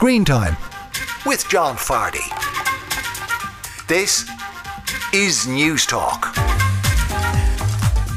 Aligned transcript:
Screen 0.00 0.24
Time 0.24 0.56
with 1.26 1.46
John 1.50 1.76
Fardy. 1.76 2.24
This 3.86 4.26
is 5.12 5.46
News 5.46 5.84
Talk. 5.84 6.32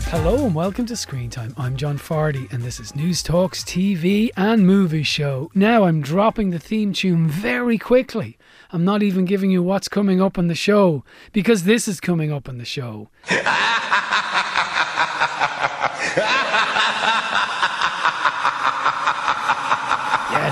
Hello 0.07 0.45
and 0.45 0.55
welcome 0.55 0.85
to 0.85 0.95
Screen 0.95 1.29
Time. 1.29 1.53
I'm 1.57 1.75
John 1.75 1.97
Fardy 1.97 2.49
and 2.53 2.63
this 2.63 2.79
is 2.79 2.95
News 2.95 3.21
Talk's 3.21 3.65
TV 3.65 4.29
and 4.37 4.65
movie 4.65 5.03
show. 5.03 5.51
Now 5.53 5.83
I'm 5.83 6.01
dropping 6.01 6.51
the 6.51 6.57
theme 6.57 6.93
tune 6.93 7.27
very 7.27 7.77
quickly. 7.77 8.37
I'm 8.71 8.85
not 8.85 9.03
even 9.03 9.25
giving 9.25 9.51
you 9.51 9.61
what's 9.61 9.89
coming 9.89 10.21
up 10.21 10.37
on 10.37 10.47
the 10.47 10.55
show 10.55 11.03
because 11.33 11.65
this 11.65 11.89
is 11.89 11.99
coming 11.99 12.31
up 12.31 12.47
on 12.47 12.59
the 12.59 12.65
show. 12.65 13.09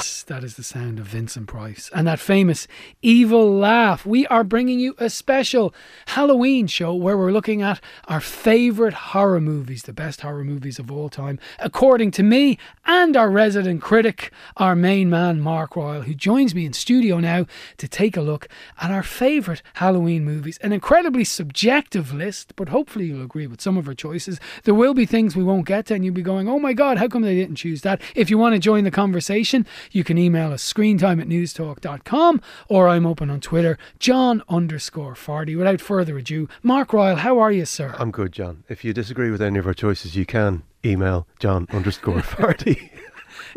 Yes, 0.02 0.24
that 0.24 0.44
is 0.44 0.56
the 0.56 0.64
sound 0.64 0.98
of 0.98 1.06
Vincent 1.06 1.46
Price. 1.46 1.92
And 1.94 2.08
that 2.08 2.20
famous 2.20 2.68
evil 3.04 3.56
laugh. 3.56 4.04
We 4.04 4.26
are 4.28 4.44
bringing 4.44 4.80
you 4.80 4.96
a 4.98 5.12
special 5.12 5.76
Halloween 6.08 6.66
show 6.66 6.96
where 6.96 7.16
we're 7.16 7.32
looking 7.32 7.62
at 7.62 7.80
our 8.08 8.20
favourite 8.20 8.94
horror 8.94 9.40
movies, 9.40 9.84
the 9.84 9.94
best 9.94 10.22
horror 10.22 10.44
movies 10.44 10.80
of 10.80 10.92
all 10.92 11.08
time, 11.08 11.38
according 11.60 12.10
to 12.12 12.24
me 12.24 12.58
and 12.84 13.16
our 13.16 13.30
resident 13.30 13.84
critic, 13.84 14.32
our 14.58 14.76
main 14.76 15.08
man, 15.08 15.40
Mark 15.40 15.76
Royal, 15.76 16.02
who 16.02 16.16
joins 16.16 16.56
me 16.56 16.66
in 16.66 16.74
studio 16.74 17.20
now 17.20 17.46
to 17.78 17.88
take 17.88 18.18
a 18.18 18.22
look 18.22 18.48
at 18.82 18.90
our 18.90 19.04
favourite 19.04 19.62
Halloween 19.76 20.26
movies. 20.26 20.58
An 20.64 20.74
incredibly 20.74 21.24
subjective 21.24 22.12
list, 22.12 22.56
but 22.56 22.70
hopefully 22.70 23.06
you'll 23.06 23.24
agree 23.24 23.46
with 23.46 23.62
some 23.62 23.78
of 23.78 23.88
our 23.88 23.94
choices. 23.94 24.40
There 24.64 24.74
will 24.74 24.96
be 24.96 25.06
things 25.06 25.36
we 25.36 25.44
won't 25.44 25.68
get 25.68 25.86
to, 25.86 25.94
and 25.94 26.04
you'll 26.04 26.16
be 26.16 26.24
going, 26.24 26.50
oh 26.50 26.58
my 26.58 26.74
God, 26.74 26.98
how 26.98 27.08
come 27.08 27.22
they 27.22 27.36
didn't 27.36 27.58
choose 27.58 27.84
that? 27.84 28.02
If 28.16 28.32
you 28.32 28.40
want 28.40 28.56
to 28.56 28.60
join 28.60 28.84
the 28.84 28.90
conversation, 28.90 29.68
you 29.92 30.04
can 30.04 30.18
email 30.18 30.52
us 30.52 30.64
screentime 30.72 31.22
at 31.22 31.28
newstalk.com 31.28 32.42
or 32.70 32.88
I'm 32.88 33.06
open 33.06 33.30
on 33.30 33.40
Twitter, 33.42 33.78
John 34.00 34.44
underscore 34.50 35.14
Fardy. 35.14 35.58
Without 35.58 35.82
further 35.82 36.18
ado, 36.18 36.48
Mark 36.64 36.94
Royal, 36.94 37.18
how 37.18 37.40
are 37.40 37.52
you, 37.52 37.66
sir? 37.66 37.96
I'm 37.98 38.12
good, 38.12 38.32
John. 38.32 38.64
If 38.70 38.84
you 38.84 38.94
disagree 38.94 39.32
with 39.32 39.42
any 39.42 39.60
of 39.60 39.68
our 39.68 39.74
choices, 39.74 40.16
you 40.16 40.26
can 40.26 40.64
email 40.86 41.28
John 41.40 41.68
underscore 41.72 42.22
Fardy. 42.22 42.90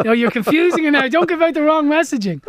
no, 0.05 0.13
you're 0.13 0.31
confusing 0.31 0.85
it 0.85 0.93
now. 0.93 1.07
Don't 1.09 1.29
give 1.29 1.43
out 1.43 1.55
the 1.55 1.63
wrong 1.63 1.87
messaging. 1.89 2.41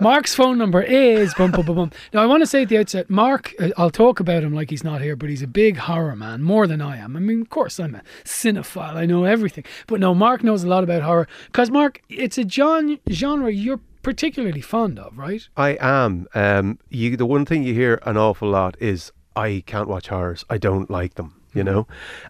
Mark's 0.00 0.34
phone 0.34 0.58
number 0.58 0.82
is 0.82 1.34
bum 1.34 1.50
bum 1.50 1.66
bum 1.66 1.76
bum. 1.76 1.92
Now 2.12 2.22
I 2.22 2.26
want 2.26 2.42
to 2.42 2.46
say 2.46 2.62
at 2.62 2.68
the 2.68 2.78
outset, 2.78 3.10
Mark. 3.10 3.54
uh, 3.60 3.70
I'll 3.76 3.90
talk 3.90 4.20
about 4.20 4.42
him 4.42 4.54
like 4.54 4.70
he's 4.70 4.84
not 4.84 5.00
here, 5.00 5.16
but 5.16 5.28
he's 5.28 5.42
a 5.42 5.46
big 5.46 5.76
horror 5.76 6.16
man, 6.16 6.42
more 6.42 6.66
than 6.66 6.80
I 6.80 6.96
am. 6.96 7.16
I 7.16 7.20
mean, 7.20 7.42
of 7.42 7.50
course, 7.50 7.78
I'm 7.78 7.94
a 7.94 8.02
cinephile. 8.24 8.94
I 8.94 9.06
know 9.06 9.24
everything, 9.24 9.64
but 9.86 10.00
no, 10.00 10.14
Mark 10.14 10.42
knows 10.42 10.64
a 10.64 10.68
lot 10.68 10.84
about 10.84 11.02
horror 11.02 11.28
because 11.46 11.70
Mark, 11.70 12.00
it's 12.08 12.38
a 12.38 12.44
John 12.44 12.98
genre 13.10 13.52
you're 13.52 13.80
particularly 14.02 14.60
fond 14.60 14.98
of, 14.98 15.18
right? 15.18 15.46
I 15.56 15.76
am. 15.80 16.26
Um, 16.34 16.78
you, 16.88 17.16
the 17.16 17.26
one 17.26 17.44
thing 17.44 17.62
you 17.62 17.74
hear 17.74 18.00
an 18.04 18.16
awful 18.16 18.48
lot 18.48 18.76
is 18.80 19.12
I 19.36 19.62
can't 19.66 19.88
watch 19.88 20.08
horrors. 20.08 20.44
I 20.48 20.58
don't 20.58 20.90
like 20.90 21.14
them. 21.14 21.34
You 21.54 21.64
know, 21.64 21.86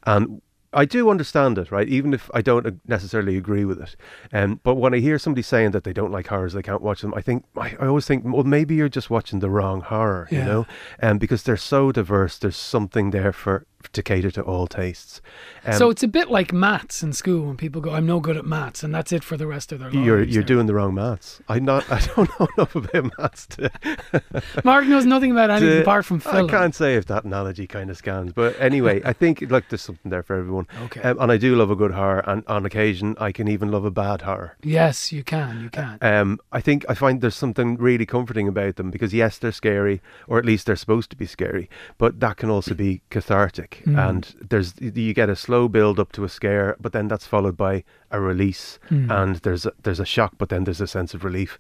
and 0.07 0.41
I 0.73 0.85
do 0.85 1.09
understand 1.09 1.57
it, 1.59 1.71
right? 1.71 1.89
Even 1.89 2.13
if 2.13 2.31
I 2.35 2.43
don't 2.43 2.81
necessarily 2.87 3.37
agree 3.37 3.65
with 3.65 3.81
it. 3.81 3.97
Um, 4.33 4.61
but 4.63 4.75
when 4.75 4.93
I 4.93 4.99
hear 4.99 5.19
somebody 5.19 5.43
saying 5.43 5.71
that 5.71 5.85
they 5.85 5.93
don't 5.95 6.13
like 6.13 6.27
horrors, 6.27 6.53
they 6.53 6.63
can't 6.63 6.83
watch 6.83 7.01
them, 7.01 7.15
I 7.15 7.23
think 7.23 7.45
I, 7.57 7.75
I 7.81 7.87
always 7.87 8.07
think, 8.07 8.25
well, 8.27 8.45
maybe 8.45 8.75
you're 8.75 8.89
just 8.89 9.09
watching 9.11 9.39
the 9.41 9.49
wrong 9.51 9.81
horror, 9.81 10.29
Yeah. 10.31 10.39
you 10.41 10.45
know, 10.45 10.67
um, 11.03 11.19
because 11.19 11.43
they're 11.43 11.57
so 11.57 11.91
diverse. 11.93 12.37
There's 12.39 12.57
something 12.57 13.11
there 13.11 13.33
for 13.33 13.65
to 13.93 14.03
cater 14.03 14.31
to 14.33 14.43
all 14.43 14.67
tastes. 14.67 15.21
Um, 15.65 15.73
so 15.75 15.91
it's 15.91 16.03
a 16.03 16.09
bit 16.09 16.31
like 16.31 16.53
maths 16.53 17.03
in 17.03 17.13
school 17.13 17.47
when 17.47 17.57
people 17.57 17.81
go, 17.81 17.93
"I'm 17.95 18.07
no 18.07 18.21
good 18.21 18.37
at 18.37 18.45
maths," 18.45 18.83
and 18.83 18.95
that's 18.95 19.13
it 19.13 19.23
for 19.25 19.37
the 19.37 19.47
rest 19.47 19.73
of 19.73 19.79
their 19.79 19.91
lives. 19.91 20.05
you're 20.05 20.19
you're 20.23 20.27
They're- 20.35 20.43
doing 20.43 20.67
the 20.67 20.75
wrong 20.75 20.95
maths. 20.95 21.41
I 21.49 21.59
not 21.61 21.85
I 21.93 22.01
don't 22.15 22.29
know 22.41 22.49
enough 22.57 22.75
about 22.75 23.13
maths 23.19 23.47
to 23.49 23.71
Mark 24.65 24.87
knows 24.87 25.07
nothing 25.07 25.31
about 25.33 25.51
anything 25.51 25.69
to- 25.77 25.83
apart 25.83 26.05
from 26.05 26.21
film. 26.21 26.47
I 26.47 26.51
can't 26.51 26.75
say 26.75 26.97
if 26.97 27.07
that 27.07 27.25
analogy 27.25 27.67
kind 27.67 27.91
of 27.91 27.97
scans, 27.97 28.33
but 28.33 28.59
anyway, 28.61 29.01
I 29.05 29.13
think 29.13 29.45
like 29.51 29.69
there's 29.69 29.83
something 29.83 30.11
there 30.11 30.23
for 30.23 30.37
everyone. 30.37 30.67
Okay. 30.85 31.01
Um, 31.03 31.19
and 31.21 31.33
I 31.33 31.37
do 31.37 31.55
love 31.57 31.71
a 31.71 31.77
good 31.77 31.93
horror, 31.93 32.23
and 32.27 32.43
on 32.47 32.67
occasion 32.67 33.17
I 33.19 33.33
can 33.33 33.49
even 33.49 33.71
love 33.71 33.85
a 33.85 33.91
bad 33.91 34.23
horror. 34.23 34.57
Yes, 34.63 35.13
you 35.13 35.23
can. 35.23 35.61
You 35.63 35.71
can. 35.71 35.99
Um, 36.03 36.41
I 36.53 36.61
think 36.61 36.85
I 36.89 36.95
find 36.95 37.21
there's 37.21 37.35
something 37.37 37.77
really 37.77 38.07
comforting 38.07 38.49
about 38.49 38.77
them 38.77 38.91
because 38.91 39.15
yes, 39.15 39.39
they're 39.39 39.53
scary, 39.53 40.01
or 40.27 40.39
at 40.39 40.45
least 40.45 40.67
they're 40.67 40.77
supposed 40.77 41.11
to 41.11 41.17
be 41.17 41.27
scary, 41.27 41.69
but 41.97 42.21
that 42.21 42.37
can 42.39 42.51
also 42.51 42.75
be 42.75 43.03
cathartic. 43.11 43.68
Mm. 43.85 44.09
And 44.09 44.35
there's 44.51 44.75
you 44.81 45.15
get 45.15 45.29
a 45.29 45.37
slow 45.37 45.69
build 45.69 45.99
up 46.01 46.13
to 46.13 46.25
a 46.25 46.29
scare, 46.29 46.77
but 46.81 46.93
then 46.93 47.09
that's 47.09 47.27
followed 47.27 47.57
by 47.57 47.85
a 48.11 48.21
release, 48.21 48.79
Mm. 48.91 49.11
and 49.11 49.37
there's 49.37 49.67
a, 49.67 49.73
there's 49.83 50.01
a 50.01 50.05
shock, 50.07 50.35
but 50.39 50.49
then 50.49 50.65
there's 50.65 50.81
a 50.81 50.87
sense 50.87 51.15
of 51.15 51.25
relief. 51.25 51.59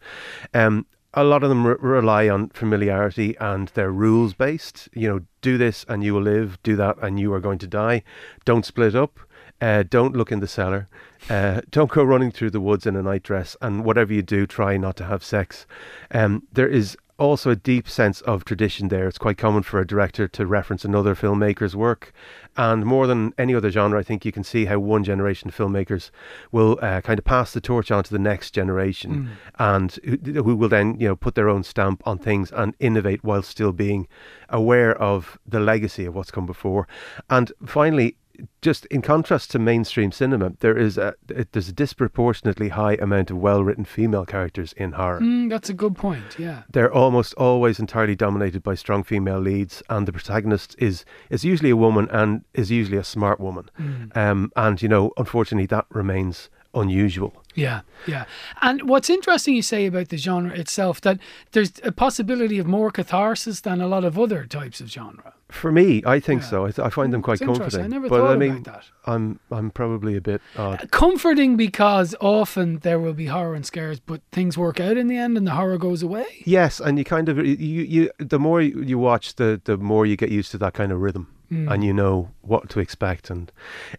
Um, 0.55 0.87
a 1.15 1.25
lot 1.25 1.43
of 1.43 1.49
them 1.49 1.67
re- 1.67 1.77
rely 1.81 2.29
on 2.29 2.51
familiarity 2.51 3.35
and 3.41 3.69
they're 3.75 3.91
rules 3.91 4.35
based. 4.35 4.89
You 4.93 5.09
know, 5.09 5.21
do 5.41 5.57
this 5.57 5.85
and 5.89 6.05
you 6.05 6.13
will 6.15 6.23
live. 6.23 6.59
Do 6.63 6.77
that 6.77 6.97
and 7.01 7.19
you 7.19 7.33
are 7.33 7.41
going 7.41 7.59
to 7.61 7.67
die. 7.67 8.03
Don't 8.45 8.67
split 8.67 8.95
up. 8.95 9.19
Uh, 9.61 9.85
don't 9.89 10.15
look 10.15 10.31
in 10.31 10.41
the 10.41 10.47
cellar. 10.47 10.87
Uh, 11.31 11.63
don't 11.71 11.91
go 11.91 12.05
running 12.05 12.31
through 12.31 12.51
the 12.51 12.61
woods 12.61 12.87
in 12.87 12.95
a 12.95 13.03
nightdress. 13.03 13.57
And 13.63 13.85
whatever 13.85 14.13
you 14.13 14.23
do, 14.23 14.47
try 14.47 14.77
not 14.77 14.97
to 14.99 15.05
have 15.05 15.25
sex. 15.25 15.67
Um, 16.11 16.43
there 16.53 16.69
is 16.69 16.97
also 17.19 17.51
a 17.51 17.57
deep 17.57 17.89
sense 17.89 18.21
of 18.23 18.45
tradition 18.45 18.89
there. 18.89 19.09
It's 19.09 19.19
quite 19.19 19.37
common 19.37 19.63
for 19.65 19.81
a 19.81 19.87
director 19.87 20.29
to 20.29 20.47
reference 20.47 20.85
another 20.85 21.15
filmmaker's 21.15 21.75
work. 21.75 22.13
And 22.57 22.85
more 22.85 23.07
than 23.07 23.35
any 23.37 23.55
other 23.55 23.71
genre, 23.71 23.99
I 23.99 24.03
think 24.03 24.25
you 24.25 24.33
can 24.33 24.45
see 24.45 24.65
how 24.67 24.79
one 24.79 25.05
generation 25.05 25.49
of 25.49 25.57
filmmakers 25.57 26.11
will 26.53 26.79
uh, 26.81 27.01
kind 27.01 27.19
of 27.19 27.25
pass 27.25 27.53
the 27.53 27.61
torch 27.61 27.91
on 27.91 28.05
to 28.05 28.13
the 28.13 28.19
next 28.19 28.53
generation 28.53 29.31
and 29.59 29.99
who, 30.05 30.43
who 30.43 30.57
will 30.57 30.69
then, 30.69 30.99
you 30.99 31.09
know, 31.09 31.17
put 31.17 31.35
their 31.35 31.49
own 31.49 31.63
stamp 31.63 32.07
on 32.07 32.19
things 32.19 32.53
and 32.53 32.75
innovate 32.79 33.23
while 33.25 33.43
still 33.43 33.73
being 33.73 34.09
aware 34.49 34.97
of 34.97 35.39
the 35.47 35.61
legacy 35.61 36.05
of 36.05 36.15
what's 36.15 36.31
come 36.31 36.47
before. 36.47 36.87
And 37.29 37.53
finally, 37.67 38.17
just 38.63 38.87
in 38.87 39.03
contrast 39.03 39.51
to 39.51 39.59
mainstream 39.59 40.13
cinema, 40.13 40.53
there 40.61 40.77
is 40.77 40.99
a 40.99 41.15
there's 41.27 41.69
a 41.69 41.73
disproportionately 41.73 42.71
high 42.71 42.95
amount 42.95 43.31
of 43.31 43.39
well-written 43.39 43.85
female 43.85 44.25
characters 44.25 44.73
in 44.75 44.93
horror. 44.93 45.21
Mm, 45.21 45.49
that's 45.49 45.69
a 45.69 45.75
good 45.75 45.97
point. 45.97 46.39
Yeah. 46.39 46.63
They're 46.73 46.93
almost 46.93 47.35
always 47.35 47.79
entirely 47.79 48.17
dominated 48.17 48.63
by 48.63 48.75
strong 48.75 49.03
female 49.03 49.41
leads, 49.41 49.83
and 49.89 50.07
the 50.07 50.13
protagonist 50.13 50.77
is 50.79 51.05
is 51.31 51.45
usually 51.45 51.71
a 51.71 51.77
woman 51.77 52.09
and 52.11 52.45
is 52.55 52.71
usually 52.71 52.99
a 52.99 53.05
smart 53.05 53.41
woman. 53.41 53.71
Um, 54.15 54.53
and 54.57 54.81
you 54.83 54.89
know, 54.89 55.13
unfortunately, 55.17 55.67
that 55.67 55.87
remains 55.91 56.51
unusual. 56.81 57.43
Yeah, 57.55 57.81
yeah. 58.07 58.25
And 58.63 58.89
what's 58.89 59.11
interesting 59.11 59.55
you 59.57 59.63
say 59.63 59.87
about 59.87 60.11
the 60.11 60.17
genre 60.17 60.55
itself 60.55 61.01
that 61.01 61.19
there's 61.53 61.73
a 61.83 61.91
possibility 61.91 62.59
of 62.61 62.67
more 62.69 62.91
catharsis 62.93 63.61
than 63.63 63.81
a 63.81 63.89
lot 63.89 64.05
of 64.05 64.17
other 64.17 64.45
types 64.47 64.81
of 64.81 64.89
genre. 64.89 65.35
For 65.49 65.73
me, 65.73 66.03
I 66.07 66.21
think 66.21 66.43
Yeah. 66.43 66.49
so. 66.49 66.67
I, 66.67 66.71
th- 66.71 66.87
I 66.87 66.91
find 66.91 67.13
them 67.13 67.23
quite 67.23 67.41
interesting. 67.41 67.63
I 67.81 67.83
comforting. 67.85 67.91
never 67.91 68.09
but 68.09 68.19
thought 68.21 68.31
I 68.33 68.37
mean, 68.37 68.53
about 68.59 68.65
that. 68.65 68.85
I'm 69.07 69.41
I'm 69.51 69.71
probably 69.71 70.15
a 70.17 70.21
bit 70.21 70.41
odd. 70.57 70.89
Comforting 70.93 71.57
because 71.57 72.15
often 72.21 72.79
there 72.81 73.01
will 73.01 73.15
be 73.15 73.27
horror 73.27 73.55
and 73.57 73.67
scares, 73.67 73.99
but 73.99 74.21
things 74.31 74.57
work 74.59 74.79
out 74.79 74.97
in 74.97 75.09
the 75.09 75.17
end 75.17 75.37
and 75.37 75.47
the 75.47 75.53
horror 75.53 75.79
goes 75.79 76.03
away. 76.03 76.27
Yes, 76.45 76.81
and 76.81 76.97
you 76.99 77.05
kind 77.05 77.29
of 77.29 77.39
you 77.39 77.83
you 77.95 78.11
the 78.19 78.39
more 78.39 78.61
you 78.61 78.99
watch, 78.99 79.35
the 79.37 79.61
the 79.65 79.77
more 79.79 80.07
you 80.07 80.17
get 80.17 80.31
used 80.31 80.51
to 80.53 80.59
that 80.59 80.75
kind 80.75 80.93
of 80.93 81.01
rhythm, 81.01 81.27
Mm. 81.51 81.73
and 81.73 81.83
you 81.83 81.95
know 81.95 82.29
what 82.43 82.69
to 82.69 82.79
expect. 82.79 83.31
And 83.31 83.51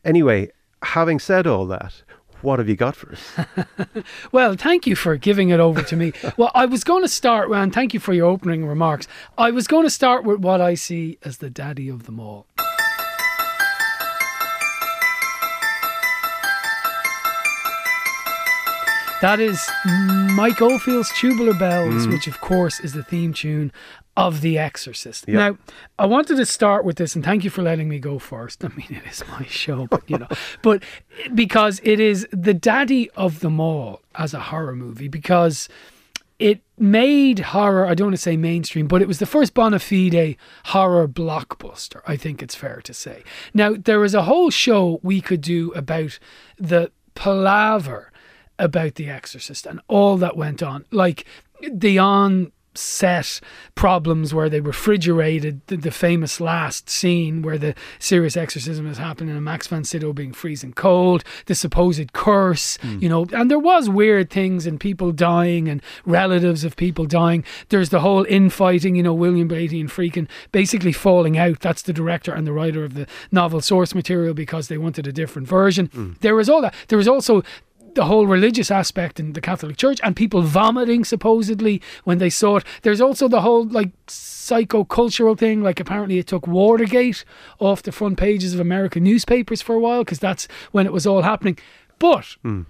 anyway, 0.05 0.51
having 0.83 1.17
said 1.19 1.47
all 1.47 1.65
that, 1.65 2.03
what 2.41 2.59
have 2.59 2.69
you 2.69 2.75
got 2.75 2.95
for 2.95 3.13
us? 3.13 3.45
Well, 4.31 4.55
thank 4.55 4.85
you 4.85 4.95
for 4.95 5.17
giving 5.17 5.49
it 5.49 5.59
over 5.59 5.81
to 5.81 5.95
me. 5.95 6.13
well, 6.37 6.51
I 6.53 6.65
was 6.65 6.83
going 6.83 7.03
to 7.03 7.09
start, 7.09 7.49
and 7.49 7.73
thank 7.73 7.93
you 7.93 7.99
for 7.99 8.13
your 8.13 8.27
opening 8.27 8.65
remarks. 8.65 9.07
I 9.37 9.51
was 9.51 9.67
going 9.67 9.83
to 9.83 9.89
start 9.89 10.23
with 10.23 10.39
what 10.39 10.61
I 10.61 10.75
see 10.75 11.17
as 11.23 11.37
the 11.37 11.49
daddy 11.49 11.89
of 11.89 12.05
them 12.05 12.19
all. 12.19 12.45
That 19.21 19.41
is 19.41 19.69
Mike 20.33 20.61
Oldfield's 20.61 21.11
Tubular 21.17 21.53
Bells, 21.53 22.03
mm-hmm. 22.03 22.11
which 22.13 22.27
of 22.27 22.39
course 22.39 22.79
is 22.79 22.93
the 22.93 23.03
theme 23.03 23.33
tune 23.33 23.73
of 24.19 24.41
The 24.41 24.57
Exorcist. 24.57 25.25
Yep. 25.29 25.35
Now, 25.35 25.57
I 25.97 26.05
wanted 26.05 26.35
to 26.35 26.45
start 26.45 26.83
with 26.83 26.97
this, 26.97 27.15
and 27.15 27.23
thank 27.23 27.45
you 27.45 27.49
for 27.49 27.61
letting 27.61 27.87
me 27.87 27.99
go 27.99 28.19
first. 28.19 28.65
I 28.65 28.67
mean, 28.69 28.87
it 28.89 29.09
is 29.09 29.23
my 29.29 29.45
show, 29.45 29.87
but 29.87 30.03
you 30.09 30.17
know, 30.17 30.27
but 30.61 30.83
because 31.33 31.79
it 31.83 32.01
is 32.01 32.27
the 32.31 32.53
daddy 32.53 33.09
of 33.11 33.39
them 33.39 33.59
all 33.61 34.01
as 34.15 34.33
a 34.33 34.39
horror 34.39 34.75
movie, 34.75 35.07
because 35.07 35.69
it 36.37 36.61
made 36.77 37.39
horror, 37.39 37.85
I 37.85 37.93
don't 37.93 38.07
want 38.07 38.17
to 38.17 38.21
say 38.21 38.35
mainstream, 38.35 38.87
but 38.87 39.01
it 39.01 39.07
was 39.07 39.19
the 39.19 39.25
first 39.25 39.53
bona 39.53 39.79
fide 39.79 40.35
horror 40.65 41.07
blockbuster, 41.07 42.01
I 42.05 42.17
think 42.17 42.43
it's 42.43 42.55
fair 42.55 42.81
to 42.81 42.93
say. 42.93 43.23
Now, 43.53 43.73
there 43.73 44.03
is 44.03 44.13
a 44.13 44.23
whole 44.23 44.49
show 44.49 44.99
we 45.01 45.21
could 45.21 45.41
do 45.41 45.71
about 45.71 46.19
the 46.57 46.91
palaver 47.15 48.11
about 48.57 48.95
The 48.95 49.09
Exorcist 49.09 49.65
and 49.65 49.79
all 49.87 50.17
that 50.17 50.35
went 50.35 50.61
on. 50.61 50.85
Like 50.91 51.25
the 51.71 51.99
on 51.99 52.51
set 52.79 53.39
problems 53.75 54.33
where 54.33 54.49
they 54.49 54.61
refrigerated 54.61 55.61
the, 55.67 55.77
the 55.77 55.91
famous 55.91 56.39
last 56.39 56.89
scene 56.89 57.41
where 57.41 57.57
the 57.57 57.75
serious 57.99 58.35
exorcism 58.37 58.87
is 58.87 58.97
happening 58.97 59.35
and 59.35 59.43
Max 59.43 59.67
von 59.67 59.83
Sydow 59.83 60.13
being 60.13 60.33
freezing 60.33 60.73
cold, 60.73 61.23
the 61.45 61.55
supposed 61.55 62.13
curse, 62.13 62.77
Hmm. 62.81 62.99
you 63.01 63.09
know, 63.09 63.25
and 63.33 63.49
there 63.49 63.59
was 63.59 63.89
weird 63.89 64.29
things 64.29 64.65
and 64.65 64.79
people 64.79 65.11
dying 65.11 65.67
and 65.67 65.81
relatives 66.05 66.63
of 66.63 66.75
people 66.75 67.05
dying. 67.05 67.43
There's 67.69 67.89
the 67.89 67.99
whole 68.01 68.25
infighting, 68.29 68.95
you 68.95 69.03
know, 69.03 69.13
William 69.13 69.47
Blatty 69.49 69.79
and 69.79 69.89
Friedkin 69.89 70.27
basically 70.51 70.91
falling 70.91 71.37
out. 71.37 71.59
That's 71.59 71.81
the 71.81 71.93
director 71.93 72.31
and 72.33 72.45
the 72.45 72.53
writer 72.53 72.83
of 72.83 72.93
the 72.93 73.07
novel 73.31 73.61
source 73.61 73.95
material 73.95 74.33
because 74.33 74.67
they 74.67 74.77
wanted 74.77 75.07
a 75.07 75.11
different 75.11 75.47
version. 75.47 76.15
There 76.21 76.35
was 76.35 76.49
all 76.49 76.61
that. 76.61 76.73
There 76.87 76.97
was 76.97 77.07
also 77.07 77.43
the 77.95 78.05
whole 78.05 78.27
religious 78.27 78.71
aspect 78.71 79.19
in 79.19 79.33
the 79.33 79.41
Catholic 79.41 79.77
Church 79.77 79.99
and 80.03 80.15
people 80.15 80.41
vomiting 80.41 81.03
supposedly 81.03 81.81
when 82.03 82.17
they 82.17 82.29
saw 82.29 82.57
it. 82.57 82.63
There's 82.81 83.01
also 83.01 83.27
the 83.27 83.41
whole 83.41 83.65
like 83.65 83.91
psycho-cultural 84.07 85.35
thing. 85.35 85.61
Like 85.61 85.79
apparently 85.79 86.17
it 86.17 86.27
took 86.27 86.47
Watergate 86.47 87.23
off 87.59 87.83
the 87.83 87.91
front 87.91 88.17
pages 88.17 88.53
of 88.53 88.59
American 88.59 89.03
newspapers 89.03 89.61
for 89.61 89.75
a 89.75 89.79
while 89.79 90.03
because 90.03 90.19
that's 90.19 90.47
when 90.71 90.85
it 90.85 90.93
was 90.93 91.05
all 91.05 91.21
happening. 91.21 91.57
But 91.99 92.35
hmm. 92.41 92.63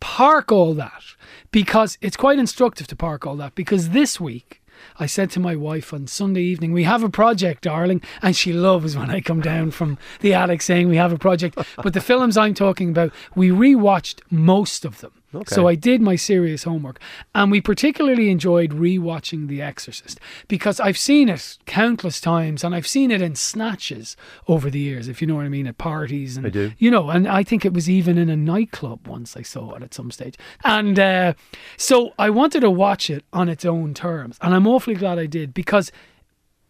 park 0.00 0.52
all 0.52 0.74
that 0.74 1.02
because 1.50 1.98
it's 2.00 2.16
quite 2.16 2.38
instructive 2.38 2.86
to 2.88 2.96
park 2.96 3.26
all 3.26 3.36
that 3.36 3.54
because 3.54 3.90
this 3.90 4.20
week 4.20 4.62
I 4.98 5.06
said 5.06 5.30
to 5.32 5.40
my 5.40 5.56
wife 5.56 5.92
on 5.92 6.06
Sunday 6.06 6.42
evening, 6.42 6.72
We 6.72 6.84
have 6.84 7.02
a 7.02 7.08
project, 7.08 7.62
darling. 7.62 8.02
And 8.22 8.36
she 8.36 8.52
loves 8.52 8.96
when 8.96 9.10
I 9.10 9.20
come 9.20 9.40
down 9.40 9.70
from 9.70 9.98
the 10.20 10.34
attic 10.34 10.62
saying 10.62 10.88
we 10.88 10.96
have 10.96 11.12
a 11.12 11.18
project. 11.18 11.58
But 11.82 11.94
the 11.94 12.00
films 12.00 12.36
I'm 12.36 12.54
talking 12.54 12.90
about, 12.90 13.12
we 13.34 13.50
rewatched 13.50 14.20
most 14.30 14.84
of 14.84 15.00
them. 15.00 15.12
So 15.46 15.66
I 15.66 15.74
did 15.74 16.00
my 16.00 16.16
serious 16.16 16.64
homework. 16.64 17.00
And 17.34 17.50
we 17.50 17.60
particularly 17.60 18.30
enjoyed 18.30 18.70
rewatching 18.70 19.48
The 19.48 19.60
Exorcist 19.60 20.20
because 20.48 20.80
I've 20.80 20.98
seen 20.98 21.28
it 21.28 21.58
countless 21.66 22.20
times 22.20 22.64
and 22.64 22.74
I've 22.74 22.86
seen 22.86 23.10
it 23.10 23.20
in 23.20 23.34
snatches 23.34 24.16
over 24.48 24.70
the 24.70 24.78
years, 24.78 25.08
if 25.08 25.20
you 25.20 25.26
know 25.26 25.36
what 25.36 25.44
I 25.44 25.48
mean, 25.48 25.66
at 25.66 25.78
parties. 25.78 26.36
And, 26.36 26.46
I 26.46 26.50
do. 26.50 26.72
You 26.78 26.90
know, 26.90 27.10
and 27.10 27.26
I 27.28 27.42
think 27.42 27.64
it 27.64 27.72
was 27.72 27.90
even 27.90 28.18
in 28.18 28.28
a 28.28 28.36
nightclub 28.36 29.06
once 29.06 29.36
I 29.36 29.42
saw 29.42 29.74
it 29.74 29.82
at 29.82 29.94
some 29.94 30.10
stage. 30.10 30.36
And 30.64 30.98
uh, 30.98 31.34
so 31.76 32.12
I 32.18 32.30
wanted 32.30 32.60
to 32.60 32.70
watch 32.70 33.10
it 33.10 33.24
on 33.32 33.48
its 33.48 33.64
own 33.64 33.94
terms. 33.94 34.38
And 34.40 34.54
I'm 34.54 34.66
awfully 34.66 34.96
glad 34.96 35.18
I 35.18 35.26
did 35.26 35.52
because 35.52 35.92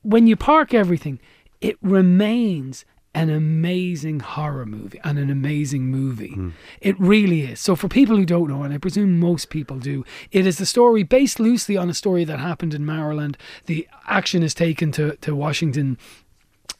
when 0.03 0.26
you 0.26 0.37
park 0.37 0.73
everything, 0.73 1.20
it 1.61 1.76
remains 1.82 2.85
an 3.16 3.30
amazing 3.30 4.20
horror 4.20 4.66
movie 4.66 5.00
and 5.02 5.18
an 5.18 5.30
amazing 5.30 5.86
movie. 5.86 6.34
Hmm. 6.34 6.50
It 6.82 7.00
really 7.00 7.40
is. 7.40 7.60
So, 7.60 7.74
for 7.74 7.88
people 7.88 8.16
who 8.16 8.26
don't 8.26 8.48
know, 8.48 8.62
and 8.62 8.74
I 8.74 8.78
presume 8.78 9.18
most 9.18 9.48
people 9.48 9.78
do, 9.78 10.04
it 10.30 10.46
is 10.46 10.58
the 10.58 10.66
story 10.66 11.02
based 11.02 11.40
loosely 11.40 11.78
on 11.78 11.88
a 11.88 11.94
story 11.94 12.24
that 12.24 12.38
happened 12.38 12.74
in 12.74 12.84
Maryland. 12.84 13.38
The 13.64 13.88
action 14.06 14.42
is 14.42 14.52
taken 14.52 14.92
to, 14.92 15.16
to 15.16 15.34
Washington 15.34 15.96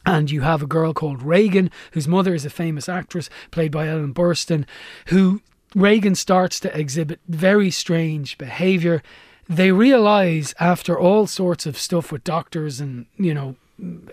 and 0.05 0.31
you 0.31 0.43
have 0.43 0.63
a 0.63 0.67
girl 0.67 0.93
called 0.93 1.23
Regan, 1.23 1.71
whose 1.93 2.07
mother 2.07 2.35
is 2.35 2.45
a 2.45 2.51
famous 2.51 2.89
actress, 2.89 3.29
played 3.51 3.73
by 3.73 3.89
Ellen 3.89 4.15
Burstyn, 4.15 4.67
who 5.07 5.41
Regan 5.75 6.15
starts 6.15 6.61
to 6.61 6.79
exhibit 6.79 7.19
very 7.27 7.71
strange 7.71 8.37
behavior. 8.37 9.03
They 9.49 9.73
realize 9.73 10.55
after 10.61 10.97
all 10.99 11.27
sorts 11.27 11.67
of 11.67 11.79
stuff 11.79 12.13
with 12.13 12.25
doctors 12.25 12.79
and, 12.79 13.07
you 13.17 13.35
know, 13.35 13.57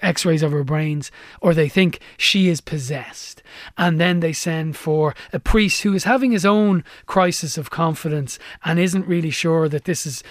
x 0.02 0.26
rays 0.26 0.44
of 0.44 0.52
her 0.52 0.64
brains, 0.64 1.12
or 1.42 1.54
they 1.54 1.70
think 1.70 2.00
she 2.18 2.50
is 2.50 2.62
possessed. 2.62 3.42
And 3.78 4.00
then 4.00 4.20
they 4.20 4.34
send 4.34 4.76
for 4.76 5.16
a 5.32 5.40
priest 5.40 5.84
who 5.84 5.94
is 5.94 6.04
having 6.04 6.32
his 6.32 6.46
own 6.46 6.84
crisis 7.06 7.58
of 7.58 7.70
confidence 7.70 8.40
and 8.66 8.80
isn't 8.80 9.08
really 9.08 9.30
sure 9.30 9.70
that 9.70 9.86
this 9.86 10.06
is 10.06 10.24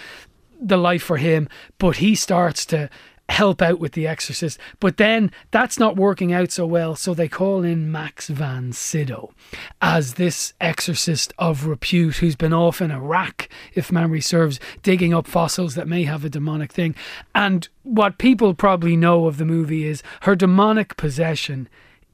the 0.61 0.77
life 0.77 1.03
for 1.03 1.17
him, 1.17 1.49
but 1.77 1.97
he 1.97 2.15
starts 2.15 2.65
to 2.67 2.89
help 3.33 3.63
out 3.63 3.79
with 3.79 3.93
the 3.93 4.07
exorcist. 4.07 4.59
But 4.79 4.97
then 4.97 5.31
that's 5.49 5.79
not 5.79 5.95
working 5.95 6.31
out 6.31 6.51
so 6.51 6.65
well, 6.67 6.95
so 6.95 7.13
they 7.13 7.27
call 7.27 7.63
in 7.63 7.91
Max 7.91 8.29
von 8.29 8.71
Sydow 8.71 9.33
as 9.81 10.13
this 10.13 10.53
exorcist 10.61 11.33
of 11.39 11.65
repute 11.65 12.17
who's 12.17 12.35
been 12.35 12.53
off 12.53 12.79
in 12.79 12.91
Iraq, 12.91 13.49
if 13.73 13.91
memory 13.91 14.21
serves, 14.21 14.59
digging 14.83 15.13
up 15.13 15.25
fossils 15.25 15.73
that 15.73 15.87
may 15.87 16.03
have 16.03 16.23
a 16.23 16.29
demonic 16.29 16.71
thing. 16.71 16.95
And 17.33 17.67
what 17.81 18.19
people 18.19 18.53
probably 18.53 18.95
know 18.95 19.25
of 19.25 19.37
the 19.37 19.45
movie 19.45 19.87
is 19.87 20.03
her 20.21 20.35
demonic 20.35 20.95
possession 20.95 21.67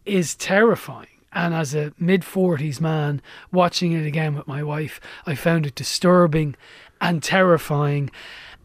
is 0.06 0.36
terrifying. 0.36 1.08
And 1.34 1.54
as 1.54 1.76
a 1.76 1.92
mid 2.00 2.22
40s 2.22 2.80
man 2.80 3.22
watching 3.52 3.92
it 3.92 4.06
again 4.06 4.36
with 4.36 4.48
my 4.48 4.64
wife, 4.64 5.02
I 5.26 5.36
found 5.36 5.66
it 5.66 5.76
disturbing 5.76 6.56
and 7.02 7.22
terrifying. 7.22 8.10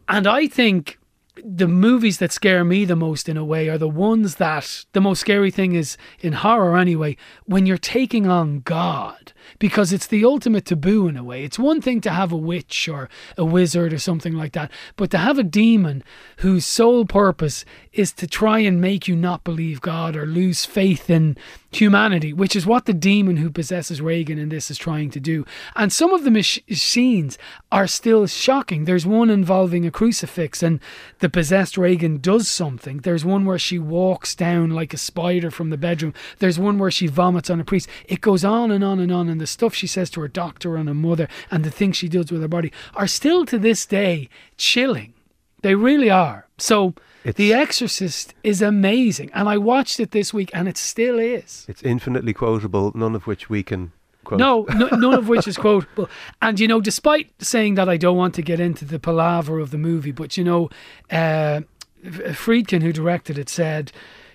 And 0.07 0.25
I 0.25 0.47
think 0.47 0.97
the 1.43 1.67
movies 1.67 2.19
that 2.19 2.31
scare 2.31 2.63
me 2.63 2.85
the 2.85 2.95
most 2.95 3.27
in 3.27 3.37
a 3.37 3.45
way 3.45 3.69
are 3.69 3.77
the 3.77 3.89
ones 3.89 4.35
that 4.35 4.85
the 4.93 5.01
most 5.01 5.19
scary 5.19 5.51
thing 5.51 5.73
is 5.73 5.97
in 6.19 6.33
horror 6.33 6.77
anyway 6.77 7.17
when 7.45 7.65
you're 7.65 7.77
taking 7.77 8.27
on 8.27 8.59
god 8.61 9.33
because 9.59 9.93
it's 9.93 10.07
the 10.07 10.25
ultimate 10.25 10.65
taboo 10.65 11.07
in 11.07 11.17
a 11.17 11.23
way. 11.23 11.43
It's 11.43 11.59
one 11.59 11.81
thing 11.81 12.01
to 12.01 12.09
have 12.09 12.31
a 12.31 12.37
witch 12.37 12.87
or 12.89 13.09
a 13.37 13.45
wizard 13.45 13.93
or 13.93 13.99
something 13.99 14.33
like 14.33 14.53
that 14.53 14.71
but 14.95 15.11
to 15.11 15.17
have 15.17 15.37
a 15.37 15.43
demon 15.43 16.03
whose 16.37 16.65
sole 16.65 17.05
purpose 17.05 17.65
is 17.93 18.11
to 18.13 18.27
try 18.27 18.59
and 18.59 18.81
make 18.81 19.07
you 19.07 19.15
not 19.15 19.43
believe 19.43 19.81
god 19.81 20.15
or 20.15 20.25
lose 20.25 20.65
faith 20.65 21.09
in 21.09 21.37
humanity 21.79 22.33
which 22.33 22.55
is 22.55 22.65
what 22.65 22.85
the 22.85 22.93
demon 22.93 23.37
who 23.37 23.49
possesses 23.49 24.01
regan 24.01 24.37
in 24.37 24.49
this 24.49 24.71
is 24.71 24.77
trying 24.77 25.09
to 25.09 25.19
do 25.19 25.45
and 25.75 25.91
some 25.91 26.13
of 26.13 26.23
the 26.23 26.31
mach- 26.31 26.63
scenes 26.71 27.37
are 27.71 27.87
still 27.87 28.27
shocking 28.27 28.85
there's 28.85 29.05
one 29.05 29.29
involving 29.29 29.85
a 29.85 29.91
crucifix 29.91 30.63
and 30.63 30.79
the 31.19 31.29
possessed 31.29 31.77
Regan 31.77 32.17
does 32.17 32.47
something. 32.47 32.97
There's 32.99 33.25
one 33.25 33.45
where 33.45 33.59
she 33.59 33.79
walks 33.79 34.35
down 34.35 34.69
like 34.71 34.93
a 34.93 34.97
spider 34.97 35.51
from 35.51 35.69
the 35.69 35.77
bedroom. 35.77 36.13
There's 36.39 36.59
one 36.59 36.77
where 36.77 36.91
she 36.91 37.07
vomits 37.07 37.49
on 37.49 37.59
a 37.59 37.65
priest. 37.65 37.87
It 38.05 38.21
goes 38.21 38.43
on 38.43 38.71
and 38.71 38.83
on 38.83 38.99
and 38.99 39.11
on. 39.11 39.29
And 39.29 39.39
the 39.39 39.47
stuff 39.47 39.73
she 39.73 39.87
says 39.87 40.09
to 40.11 40.21
her 40.21 40.27
doctor 40.27 40.75
and 40.75 40.87
her 40.87 40.95
mother 40.95 41.27
and 41.51 41.63
the 41.63 41.71
things 41.71 41.97
she 41.97 42.09
does 42.09 42.31
with 42.31 42.41
her 42.41 42.47
body 42.47 42.71
are 42.95 43.07
still 43.07 43.45
to 43.45 43.57
this 43.57 43.85
day 43.85 44.29
chilling. 44.57 45.13
They 45.61 45.75
really 45.75 46.09
are. 46.09 46.47
So 46.57 46.95
It's- 47.25 47.35
The 47.35 47.53
Exorcist 47.53 48.33
is 48.43 48.61
amazing. 48.61 49.31
And 49.33 49.49
I 49.49 49.57
watched 49.57 49.99
it 49.99 50.11
this 50.11 50.33
week 50.33 50.51
and 50.53 50.67
it 50.67 50.77
still 50.77 51.19
is. 51.19 51.65
It's 51.67 51.83
infinitely 51.83 52.33
quotable, 52.33 52.91
none 52.95 53.15
of 53.15 53.25
which 53.27 53.49
we 53.49 53.63
can 53.63 53.91
quote. 54.23 54.39
No, 54.39 54.65
no, 54.75 54.87
none 54.91 55.13
of 55.15 55.27
which 55.27 55.47
is 55.47 55.57
quotable. 55.57 56.07
And 56.41 56.59
you 56.59 56.67
know, 56.67 56.79
despite 56.81 57.31
saying 57.41 57.75
that 57.75 57.89
I 57.89 57.97
don't 57.97 58.17
want 58.17 58.35
to 58.35 58.41
get 58.41 58.59
into 58.59 58.85
the 58.85 58.99
palaver 58.99 59.59
of 59.59 59.71
the 59.71 59.77
movie, 59.77 60.11
but 60.11 60.37
you 60.37 60.43
know, 60.43 60.69
uh, 61.09 61.61
Friedkin, 62.03 62.83
who 62.83 62.93
directed 62.93 63.37
it, 63.37 63.49
said, 63.49 63.91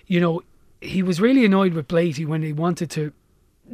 you 0.07 0.19
know, 0.19 0.41
he 0.81 1.01
was 1.03 1.21
really 1.21 1.45
annoyed 1.45 1.73
with 1.73 1.87
Blatty 1.87 2.25
when 2.25 2.41
he 2.41 2.51
wanted 2.51 2.89
to 2.91 3.13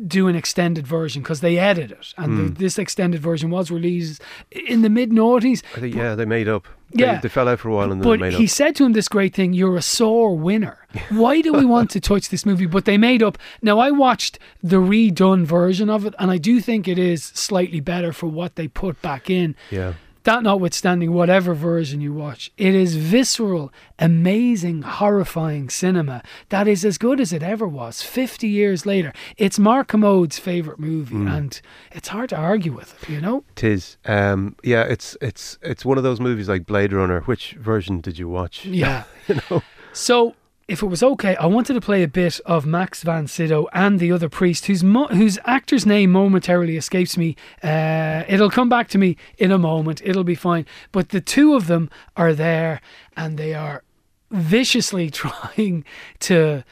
do 0.06 0.28
an 0.28 0.36
extended 0.36 0.86
version 0.86 1.22
because 1.22 1.42
they 1.42 1.58
edit 1.58 1.92
it, 1.92 2.14
and 2.18 2.38
the, 2.38 2.44
hmm. 2.44 2.54
this 2.54 2.78
extended 2.78 3.22
version 3.22 3.50
was 3.50 3.72
released 3.72 4.22
in 4.52 4.82
the 4.82 4.90
mid 4.90 5.12
noughties. 5.12 5.64
I 5.76 5.80
think, 5.80 5.96
yeah, 5.96 6.16
they 6.16 6.26
made 6.26 6.48
up. 6.48 6.68
Yeah. 6.92 7.16
They, 7.16 7.22
they 7.22 7.30
fell 7.30 7.50
out 7.50 7.60
for 7.60 7.70
a 7.70 7.74
while 7.74 7.92
and 7.92 8.02
then 8.02 8.08
But 8.08 8.20
they 8.20 8.30
made 8.30 8.34
he 8.34 8.48
said 8.48 8.76
to 8.78 8.86
him 8.86 8.94
this 8.94 9.08
great 9.08 9.36
thing, 9.36 9.54
You're 9.54 9.76
a 9.76 9.82
sore 9.82 10.38
winner. 10.38 10.88
Why 11.10 11.42
do 11.42 11.54
we 11.54 11.66
want 11.66 11.90
to 11.92 12.00
touch 12.00 12.30
this 12.30 12.46
movie? 12.46 12.66
But 12.66 12.86
they 12.86 12.98
made 12.98 13.22
up. 13.22 13.38
Now, 13.62 13.80
I 13.80 13.92
watched 13.92 14.40
the 14.64 14.78
redone 14.78 15.46
version 15.46 15.90
of 15.90 16.06
it, 16.06 16.14
and 16.18 16.32
I 16.32 16.38
do 16.38 16.62
think 16.62 16.88
it 16.88 16.98
is 16.98 17.24
slightly 17.24 17.80
better 17.80 18.14
for 18.14 18.28
what 18.28 18.56
they 18.56 18.68
put 18.68 19.02
back 19.02 19.30
in. 19.30 19.56
Yeah. 19.70 19.94
That 20.28 20.44
notwithstanding, 20.44 21.14
whatever 21.14 21.54
version 21.54 22.02
you 22.02 22.12
watch, 22.14 22.52
it 22.58 22.76
is 22.76 22.98
visceral, 22.98 23.72
amazing, 23.98 24.82
horrifying 24.82 25.70
cinema 25.70 26.22
that 26.50 26.68
is 26.68 26.84
as 26.84 26.98
good 26.98 27.22
as 27.22 27.32
it 27.32 27.42
ever 27.42 27.66
was 27.66 28.02
50 28.02 28.46
years 28.46 28.86
later. 28.86 29.14
It's 29.38 29.58
Mark 29.58 29.88
Kermode's 29.88 30.38
favourite 30.38 30.80
movie, 30.82 31.16
Mm. 31.16 31.32
and 31.34 31.62
it's 31.94 32.10
hard 32.10 32.28
to 32.32 32.36
argue 32.36 32.74
with 32.74 33.02
it, 33.02 33.10
you 33.10 33.22
know? 33.22 33.46
Tis. 33.56 33.96
Um, 34.04 34.58
yeah, 34.64 34.82
it's 34.84 35.16
it's 35.22 35.58
it's 35.62 35.86
one 35.86 35.98
of 35.98 36.04
those 36.04 36.20
movies 36.20 36.50
like 36.50 36.66
Blade 36.66 36.92
Runner. 36.92 37.22
Which 37.22 37.54
version 37.54 38.02
did 38.02 38.20
you 38.20 38.28
watch? 38.28 38.66
Yeah. 38.66 39.04
you 39.30 39.40
know? 39.50 39.64
So, 39.94 40.36
if 40.68 40.84
it 40.84 40.88
was 40.88 41.02
okay, 41.02 41.36
I 41.38 41.46
wanted 41.46 41.76
to 41.76 41.82
play 41.82 42.04
a 42.04 42.10
bit 42.10 42.42
of 42.46 42.66
Max 42.66 43.02
von 43.02 43.28
Sydow 43.28 43.68
and 43.72 44.00
the 44.00 44.12
other 44.12 44.28
priest, 44.28 44.66
whose 44.66 44.84
mo- 44.84 45.08
whose 45.08 45.40
actor's 45.46 45.86
name 45.86 46.12
momentarily 46.12 46.76
escapes 46.76 47.18
me. 47.18 47.38
Uh, 47.64 48.24
it'll 48.28 48.50
come 48.50 48.68
back 48.68 48.90
to 48.90 48.98
me 48.98 49.16
in 49.38 49.52
a 49.52 49.58
moment. 49.58 50.02
It'll 50.04 50.26
be 50.26 50.36
fine. 50.36 50.66
But 50.92 51.10
the 51.10 51.22
two 51.22 51.56
of 51.56 51.68
them 51.68 51.90
are 52.18 52.34
there, 52.34 52.82
and 53.16 53.38
they 53.38 53.54
are 53.54 53.84
viciously 54.30 55.10
trying 55.12 55.86
to 56.20 56.66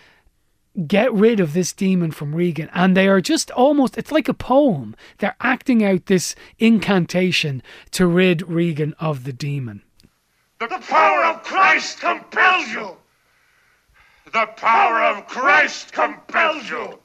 get 0.87 1.13
rid 1.13 1.39
of 1.39 1.53
this 1.53 1.71
demon 1.71 2.11
from 2.11 2.35
Regan. 2.35 2.69
And 2.73 2.97
they 2.97 3.07
are 3.07 3.21
just 3.21 3.49
almost, 3.51 3.97
it's 3.97 4.11
like 4.11 4.27
a 4.27 4.33
poem. 4.33 4.93
They're 5.19 5.37
acting 5.39 5.85
out 5.85 6.07
this 6.07 6.35
incantation 6.59 7.63
to 7.91 8.05
rid 8.05 8.41
Regan 8.49 8.93
of 8.99 9.23
the 9.23 9.31
demon. 9.31 9.83
The 10.59 10.67
power 10.67 11.23
of 11.23 11.43
Christ 11.43 12.01
compels 12.01 12.67
you. 12.73 12.97
The 14.31 14.47
power 14.57 15.03
of 15.03 15.27
Christ 15.27 15.93
compels 15.93 16.69
you. 16.69 16.99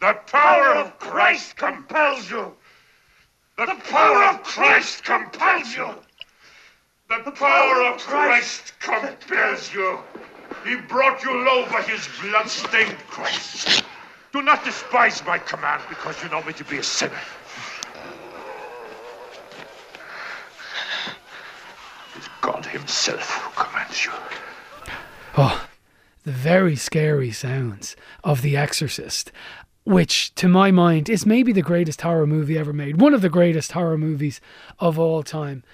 The 0.00 0.14
power 0.26 0.74
of 0.76 0.98
Christ 0.98 1.56
compels 1.56 2.30
you. 2.30 2.54
The 3.56 3.76
power 3.90 4.24
of 4.24 4.42
Christ 4.42 5.04
compels 5.04 5.76
you. 5.76 5.88
The 7.08 7.30
power 7.32 7.82
of 7.84 7.98
Christ 8.00 8.72
compels 8.80 9.74
you. 9.74 9.98
He 10.64 10.76
brought 10.76 11.22
you 11.24 11.44
low 11.44 11.66
by 11.66 11.82
his 11.82 12.08
blood-stained 12.22 12.98
cross. 13.08 13.82
Do 14.32 14.42
not 14.42 14.64
despise 14.64 15.24
my 15.26 15.38
command 15.38 15.82
because 15.88 16.22
you 16.22 16.28
know 16.30 16.42
me 16.42 16.52
to 16.54 16.64
be 16.64 16.78
a 16.78 16.82
sinner. 16.82 17.20
It 22.14 22.20
is 22.20 22.28
God 22.40 22.64
himself 22.64 23.28
who 23.30 23.64
commands 23.64 24.04
you. 24.04 24.12
Oh, 25.36 25.68
the 26.24 26.32
very 26.32 26.76
scary 26.76 27.30
sounds 27.30 27.96
of 28.22 28.42
The 28.42 28.56
Exorcist, 28.56 29.32
which, 29.84 30.34
to 30.36 30.48
my 30.48 30.70
mind, 30.70 31.10
is 31.10 31.26
maybe 31.26 31.52
the 31.52 31.62
greatest 31.62 32.02
horror 32.02 32.26
movie 32.26 32.56
ever 32.56 32.72
made. 32.72 33.00
One 33.00 33.14
of 33.14 33.22
the 33.22 33.28
greatest 33.28 33.72
horror 33.72 33.98
movies 33.98 34.40
of 34.78 34.98
all 34.98 35.22
time. 35.22 35.64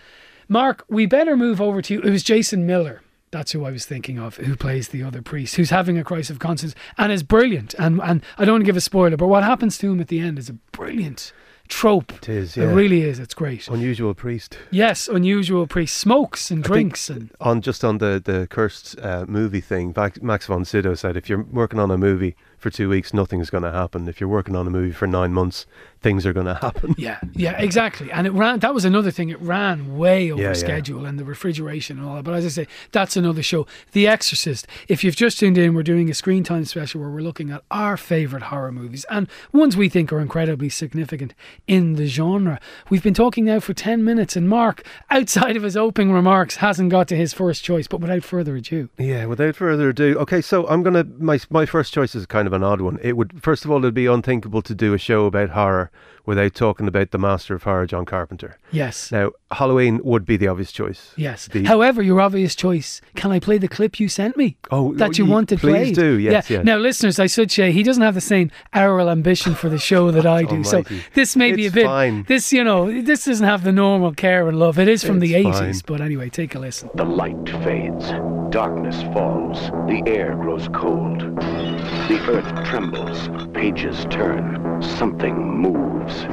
Mark, 0.49 0.85
we 0.89 1.05
better 1.05 1.37
move 1.37 1.61
over 1.61 1.83
to 1.83 1.95
you. 1.95 2.01
It 2.01 2.11
was 2.11 2.23
Jason 2.23 2.67
Miller. 2.67 3.03
That's 3.31 3.53
who 3.53 3.67
I 3.67 3.71
was 3.71 3.85
thinking 3.85 4.19
of, 4.19 4.37
who 4.37 4.57
plays 4.57 4.89
the 4.89 5.03
other 5.03 5.21
priest, 5.21 5.57
who's 5.57 5.69
having 5.69 5.99
a 5.99 6.05
crisis 6.05 6.31
of 6.31 6.39
conscience 6.39 6.75
and 6.97 7.13
is 7.13 7.23
brilliant. 7.23 7.75
And 7.75 8.01
and 8.03 8.23
I 8.39 8.47
don't 8.47 8.55
want 8.55 8.63
to 8.63 8.67
give 8.67 8.77
a 8.77 8.81
spoiler, 8.81 9.19
but 9.19 9.27
what 9.27 9.45
happens 9.45 9.77
to 9.79 9.93
him 9.93 10.01
at 10.01 10.09
the 10.09 10.21
end 10.21 10.39
is 10.39 10.49
a 10.49 10.55
brilliant 10.73 11.33
trope. 11.69 12.13
It 12.13 12.29
is, 12.29 12.57
It 12.57 12.67
really 12.67 13.03
is. 13.03 13.19
It's 13.19 13.35
great. 13.35 13.69
Unusual 13.69 14.15
priest. 14.15 14.59
Yes, 14.71 15.09
unusual 15.09 15.67
priest 15.67 15.97
smokes 15.97 16.51
and 16.51 16.65
I 16.65 16.69
drinks 16.69 17.09
and 17.11 17.31
on 17.41 17.61
just 17.61 17.85
on 17.85 17.99
the 17.99 18.21
the 18.25 18.47
cursed 18.51 18.99
uh, 19.01 19.25
movie 19.29 19.61
thing, 19.61 19.95
Max 20.21 20.47
von 20.47 20.65
Sydow 20.65 20.95
said 20.95 21.17
if 21.17 21.29
you're 21.29 21.43
working 21.43 21.79
on 21.79 21.91
a 21.91 21.99
movie 21.99 22.37
for 22.59 22.71
two 22.71 22.89
weeks, 22.89 23.15
nothing's 23.15 23.51
going 23.51 23.63
to 23.63 23.73
happen. 23.73 24.09
If 24.09 24.21
you're 24.21 24.29
working 24.29 24.57
on 24.57 24.67
a 24.67 24.71
movie 24.71 24.93
for 24.93 25.07
nine 25.07 25.33
months, 25.33 25.67
things 26.01 26.25
are 26.27 26.33
going 26.33 26.47
to 26.47 26.55
happen. 26.55 26.95
Yeah, 26.99 27.19
yeah, 27.35 27.59
exactly. 27.61 28.11
And 28.13 28.27
it 28.27 28.33
ran. 28.33 28.59
That 28.61 28.75
was 28.75 28.85
another 28.85 29.11
thing. 29.11 29.29
It 29.29 29.41
ran 29.41 29.97
way 29.97 30.31
over 30.31 30.41
Yeah, 30.41 30.49
yeah. 30.49 30.55
schedule 30.55 31.07
and 31.07 31.19
the 31.19 31.25
refrigeration 31.25 31.99
and 31.99 32.07
all 32.07 32.17
that. 32.17 32.25
But 32.25 32.35
as 32.35 32.45
I 32.45 32.49
say, 32.49 32.67
that's 32.93 33.17
another 33.17 33.43
show. 33.43 33.67
The 33.93 34.07
Exorcist. 34.07 34.67
If 34.89 35.03
you've 35.05 35.17
just 35.17 35.39
tuned 35.39 35.59
in, 35.59 35.75
we're 35.75 35.83
doing 35.83 36.11
a 36.11 36.15
screen 36.15 36.45
time 36.45 36.65
special 36.65 37.01
where 37.01 37.11
we're 37.11 37.21
looking 37.21 37.51
at 37.51 37.63
our 37.71 37.97
favorite 37.97 38.45
horror 38.45 38.73
movies 38.73 39.05
and 39.11 39.29
ones 39.53 39.77
we 39.77 39.89
think 39.89 40.13
are 40.13 40.21
incredibly 40.21 40.69
significant 40.69 41.35
in 41.67 41.95
the 41.95 42.07
genre. 42.07 42.61
We've 42.91 43.03
been 43.03 43.15
talking 43.15 43.45
now 43.45 43.61
for 43.61 43.75
ten 43.75 44.05
minutes, 44.05 44.37
and 44.37 44.49
Mark, 44.49 44.85
outside 45.11 45.57
of 45.57 45.63
his 45.63 45.77
opening 45.77 46.13
remarks, 46.13 46.57
hasn't 46.57 46.91
got 46.91 47.09
to 47.09 47.17
his 47.17 47.33
first 47.33 47.63
choice. 47.65 47.87
But 47.87 48.01
without 48.01 48.25
further 48.25 48.57
ado, 48.57 48.89
Yeah, 48.99 49.27
without 49.27 49.57
further 49.57 49.89
ado, 49.91 50.17
okay, 50.21 50.41
so 50.41 50.67
I'm 50.69 50.83
gonna 50.83 51.05
my 51.19 51.39
my 51.51 51.67
first 51.67 51.93
choice 51.93 52.15
is 52.15 52.27
kind 52.27 52.47
of 52.47 52.53
an 52.53 52.63
odd 52.63 52.81
one. 52.81 52.99
It 53.03 53.17
would 53.17 53.43
first 53.43 53.65
of 53.65 53.71
all 53.71 53.79
it'd 53.79 53.95
be 53.95 54.07
unthinkable 54.07 54.63
to 54.63 54.75
do 54.75 54.95
a 54.95 54.99
show 54.99 55.27
about 55.27 55.51
horror 55.51 55.88
without 56.27 56.55
talking 56.55 56.89
about 56.89 57.11
the 57.11 57.19
master 57.19 57.55
of 57.55 57.63
horror, 57.63 57.87
John 57.87 58.05
Carpenter. 58.05 58.59
yes. 58.71 59.11
Now, 59.13 59.33
Halloween 59.51 60.01
would 60.05 60.27
be 60.27 60.37
the 60.37 60.47
obvious 60.49 60.71
choice. 60.73 61.13
Yes. 61.17 61.49
The- 61.49 61.65
However, 61.65 62.03
your 62.03 62.21
obvious 62.21 62.55
choice. 62.55 63.01
Can 63.15 63.33
I 63.33 63.41
play 63.41 63.57
the 63.57 63.67
clip 63.69 63.99
you 63.99 64.09
sent 64.09 64.37
me? 64.37 64.59
Oh, 64.71 64.93
that 64.97 65.17
you 65.17 65.25
ye- 65.25 65.31
wanted 65.31 65.59
please 65.61 65.73
played. 65.73 65.95
do, 65.95 66.19
yes, 66.19 66.51
yeah. 66.51 66.59
yes. 66.59 66.65
Now, 66.67 66.77
listeners, 66.77 67.19
I 67.19 67.29
should 67.29 67.51
say 67.51 67.73
he 67.73 67.83
doesn't 67.83 68.03
have 68.03 68.15
the 68.15 68.21
same 68.21 68.51
aural 68.75 69.09
ambition 69.11 69.55
for 69.55 69.69
the 69.71 69.79
show 69.79 70.11
that 70.11 70.27
I 70.27 70.43
do. 70.55 70.65
so 70.65 70.83
this 71.15 71.35
may 71.35 71.53
be 71.53 71.67
a 71.67 71.71
bit. 71.71 71.87
fine. 71.87 72.25
This, 72.25 72.53
you 72.53 72.63
know, 72.63 73.01
this 73.03 73.25
doesn't 73.25 73.47
have 73.47 73.65
the 73.65 73.73
normal 73.73 74.13
care 74.13 74.49
and 74.49 74.59
love. 74.59 74.79
It 74.79 74.89
is 74.89 75.03
from 75.03 75.21
the 75.21 75.35
It's 75.35 75.59
eighties, 75.59 75.83
but 75.83 76.01
anyway, 76.03 76.29
take 76.29 76.55
a 76.55 76.59
listen. 76.59 76.91
The 76.95 77.05
light 77.07 77.49
fades. 77.65 78.11
Darkness 78.51 79.01
falls. 79.15 79.59
The 79.89 80.03
air 80.07 80.35
grows 80.35 80.69
cold. 80.75 81.21
The 81.21 82.19
earth 82.29 82.67
trembles. 82.69 83.29
Pages 83.55 84.05
turn. 84.11 84.83
Something 84.83 85.35
moves. 85.37 86.25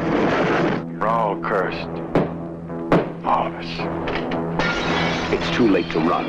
We're 0.99 1.07
all 1.07 1.39
cursed. 1.41 1.89
All 3.25 3.47
of 3.47 3.53
us. 3.55 5.33
It's 5.33 5.57
too 5.57 5.67
late 5.67 5.89
to 5.91 5.99
run. 5.99 6.25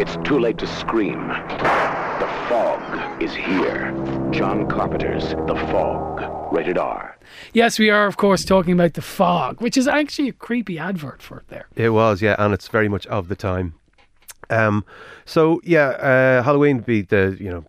It's 0.00 0.16
too 0.26 0.38
late 0.38 0.58
to 0.58 0.66
scream. 0.66 1.28
The 1.28 2.28
fog 2.48 3.22
is 3.22 3.34
here. 3.34 3.92
John 4.30 4.68
Carpenter's 4.68 5.30
The 5.30 5.56
Fog. 5.70 6.52
Rated 6.52 6.78
R. 6.78 7.18
Yes, 7.52 7.78
we 7.80 7.90
are, 7.90 8.06
of 8.06 8.16
course, 8.16 8.44
talking 8.44 8.72
about 8.72 8.94
the 8.94 9.02
fog, 9.02 9.60
which 9.60 9.76
is 9.76 9.88
actually 9.88 10.28
a 10.28 10.32
creepy 10.32 10.78
advert 10.78 11.20
for 11.20 11.38
it 11.38 11.48
there. 11.48 11.66
It 11.74 11.90
was, 11.90 12.22
yeah, 12.22 12.36
and 12.38 12.54
it's 12.54 12.68
very 12.68 12.88
much 12.88 13.06
of 13.08 13.26
the 13.26 13.34
time. 13.34 13.74
Um, 14.50 14.84
so 15.24 15.60
yeah, 15.64 15.88
uh, 15.88 16.42
Halloween 16.42 16.76
would 16.76 16.86
be 16.86 17.02
the 17.02 17.36
you 17.40 17.50
know. 17.50 17.64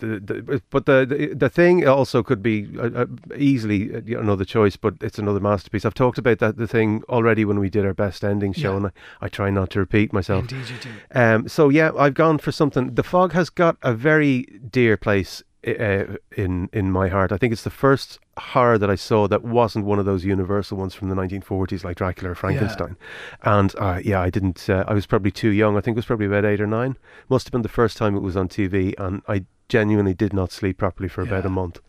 The, 0.00 0.18
the, 0.20 0.62
but 0.70 0.86
the, 0.86 1.06
the 1.06 1.34
the 1.34 1.48
thing 1.48 1.86
also 1.86 2.22
could 2.22 2.42
be 2.42 2.68
uh, 2.78 2.90
uh, 3.02 3.06
easily 3.36 3.94
uh, 3.94 4.18
another 4.20 4.44
choice, 4.44 4.76
but 4.76 4.94
it's 5.00 5.18
another 5.18 5.40
masterpiece. 5.40 5.84
I've 5.84 5.94
talked 5.94 6.18
about 6.18 6.38
that 6.40 6.56
the 6.56 6.66
thing 6.66 7.02
already 7.08 7.44
when 7.44 7.58
we 7.60 7.70
did 7.70 7.84
our 7.86 7.94
best 7.94 8.24
ending 8.24 8.52
show, 8.52 8.70
Yeah. 8.72 8.76
and 8.78 8.86
I, 8.86 8.90
I 9.22 9.28
try 9.28 9.50
not 9.50 9.70
to 9.70 9.78
repeat 9.78 10.12
myself. 10.12 10.50
Indeed, 10.50 10.68
you 10.70 10.76
do. 10.80 10.90
Um, 11.20 11.48
so 11.48 11.68
yeah, 11.68 11.90
I've 11.98 12.14
gone 12.14 12.38
for 12.38 12.50
something. 12.52 12.94
The 12.94 13.02
Fog 13.02 13.32
has 13.32 13.50
got 13.50 13.76
a 13.82 13.92
very 13.94 14.42
dear 14.70 14.96
place 14.96 15.42
uh, 15.66 16.04
in 16.36 16.68
in 16.72 16.90
my 16.90 17.08
heart. 17.08 17.32
I 17.32 17.36
think 17.36 17.52
it's 17.52 17.64
the 17.64 17.70
first 17.70 18.18
horror 18.38 18.78
that 18.78 18.88
I 18.88 18.94
saw 18.94 19.28
that 19.28 19.42
wasn't 19.44 19.84
one 19.84 19.98
of 19.98 20.06
those 20.06 20.24
universal 20.24 20.78
ones 20.78 20.94
from 20.94 21.10
the 21.10 21.14
1940s 21.14 21.84
like 21.84 21.98
Dracula 21.98 22.30
or 22.30 22.34
Frankenstein. 22.34 22.96
And 23.42 23.74
uh, 23.78 24.00
yeah, 24.02 24.22
I 24.22 24.30
didn't. 24.30 24.70
Uh, 24.70 24.84
I 24.88 24.94
was 24.94 25.04
probably 25.06 25.30
too 25.30 25.50
young. 25.50 25.76
I 25.76 25.82
think 25.82 25.96
it 25.96 25.98
was 25.98 26.06
probably 26.06 26.26
about 26.26 26.46
eight 26.46 26.60
or 26.60 26.66
nine. 26.66 26.96
Must 27.28 27.46
have 27.46 27.52
been 27.52 27.60
the 27.62 27.68
first 27.68 27.98
time 27.98 28.16
it 28.16 28.20
was 28.22 28.36
on 28.36 28.48
TV, 28.48 28.94
and 28.98 29.20
I 29.28 29.44
genuinely 29.70 30.12
did 30.12 30.34
not 30.34 30.52
sleep 30.52 30.76
properly 30.76 31.08
for 31.08 31.22
about 31.22 31.46
a 31.46 31.50
month. 31.50 31.80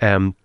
Um, 0.00 0.36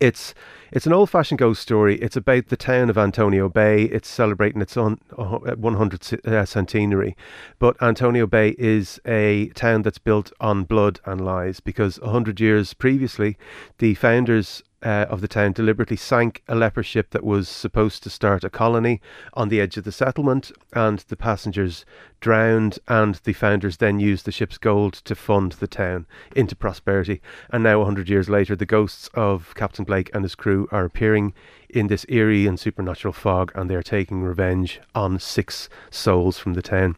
it's 0.00 0.34
it's 0.72 0.86
an 0.86 0.92
old 0.92 1.10
fashioned 1.10 1.38
ghost 1.38 1.62
story. 1.62 1.96
It's 1.96 2.16
about 2.16 2.48
the 2.48 2.56
town 2.56 2.90
of 2.90 2.98
Antonio 2.98 3.48
Bay. 3.48 3.84
It's 3.84 4.08
celebrating 4.08 4.60
its 4.60 4.76
on, 4.76 5.00
uh, 5.16 5.38
100th 5.38 6.26
uh, 6.26 6.44
centenary. 6.44 7.16
But 7.58 7.80
Antonio 7.80 8.26
Bay 8.26 8.56
is 8.58 9.00
a 9.06 9.48
town 9.54 9.82
that's 9.82 9.98
built 9.98 10.32
on 10.40 10.64
blood 10.64 11.00
and 11.04 11.24
lies 11.24 11.60
because 11.60 12.00
100 12.00 12.40
years 12.40 12.74
previously, 12.74 13.38
the 13.78 13.94
founders 13.94 14.62
uh, 14.86 15.04
of 15.10 15.20
the 15.20 15.26
town 15.26 15.50
deliberately 15.50 15.96
sank 15.96 16.44
a 16.46 16.54
leper 16.54 16.82
ship 16.82 17.10
that 17.10 17.24
was 17.24 17.48
supposed 17.48 18.04
to 18.04 18.08
start 18.08 18.44
a 18.44 18.50
colony 18.50 19.00
on 19.34 19.48
the 19.48 19.60
edge 19.60 19.76
of 19.76 19.82
the 19.82 19.90
settlement, 19.90 20.52
and 20.74 21.00
the 21.08 21.16
passengers 21.16 21.84
drowned. 22.20 22.78
And 22.86 23.16
the 23.24 23.32
founders 23.32 23.78
then 23.78 23.98
used 23.98 24.26
the 24.26 24.32
ship's 24.32 24.58
gold 24.58 24.94
to 24.94 25.16
fund 25.16 25.52
the 25.52 25.66
town 25.66 26.06
into 26.36 26.54
prosperity. 26.54 27.20
And 27.50 27.64
now, 27.64 27.76
a 27.76 27.78
100 27.78 28.08
years 28.08 28.28
later, 28.28 28.54
the 28.54 28.64
ghosts 28.64 29.10
of 29.14 29.52
Captain 29.56 29.84
Blake 29.84 30.08
and 30.14 30.22
his 30.22 30.36
crew 30.36 30.68
are 30.70 30.84
appearing 30.84 31.34
in 31.68 31.88
this 31.88 32.06
eerie 32.08 32.46
and 32.46 32.58
supernatural 32.60 33.12
fog, 33.12 33.50
and 33.56 33.68
they 33.68 33.74
are 33.74 33.82
taking 33.82 34.22
revenge 34.22 34.80
on 34.94 35.18
six 35.18 35.68
souls 35.90 36.38
from 36.38 36.54
the 36.54 36.62
town. 36.62 36.94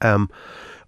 Um, 0.00 0.30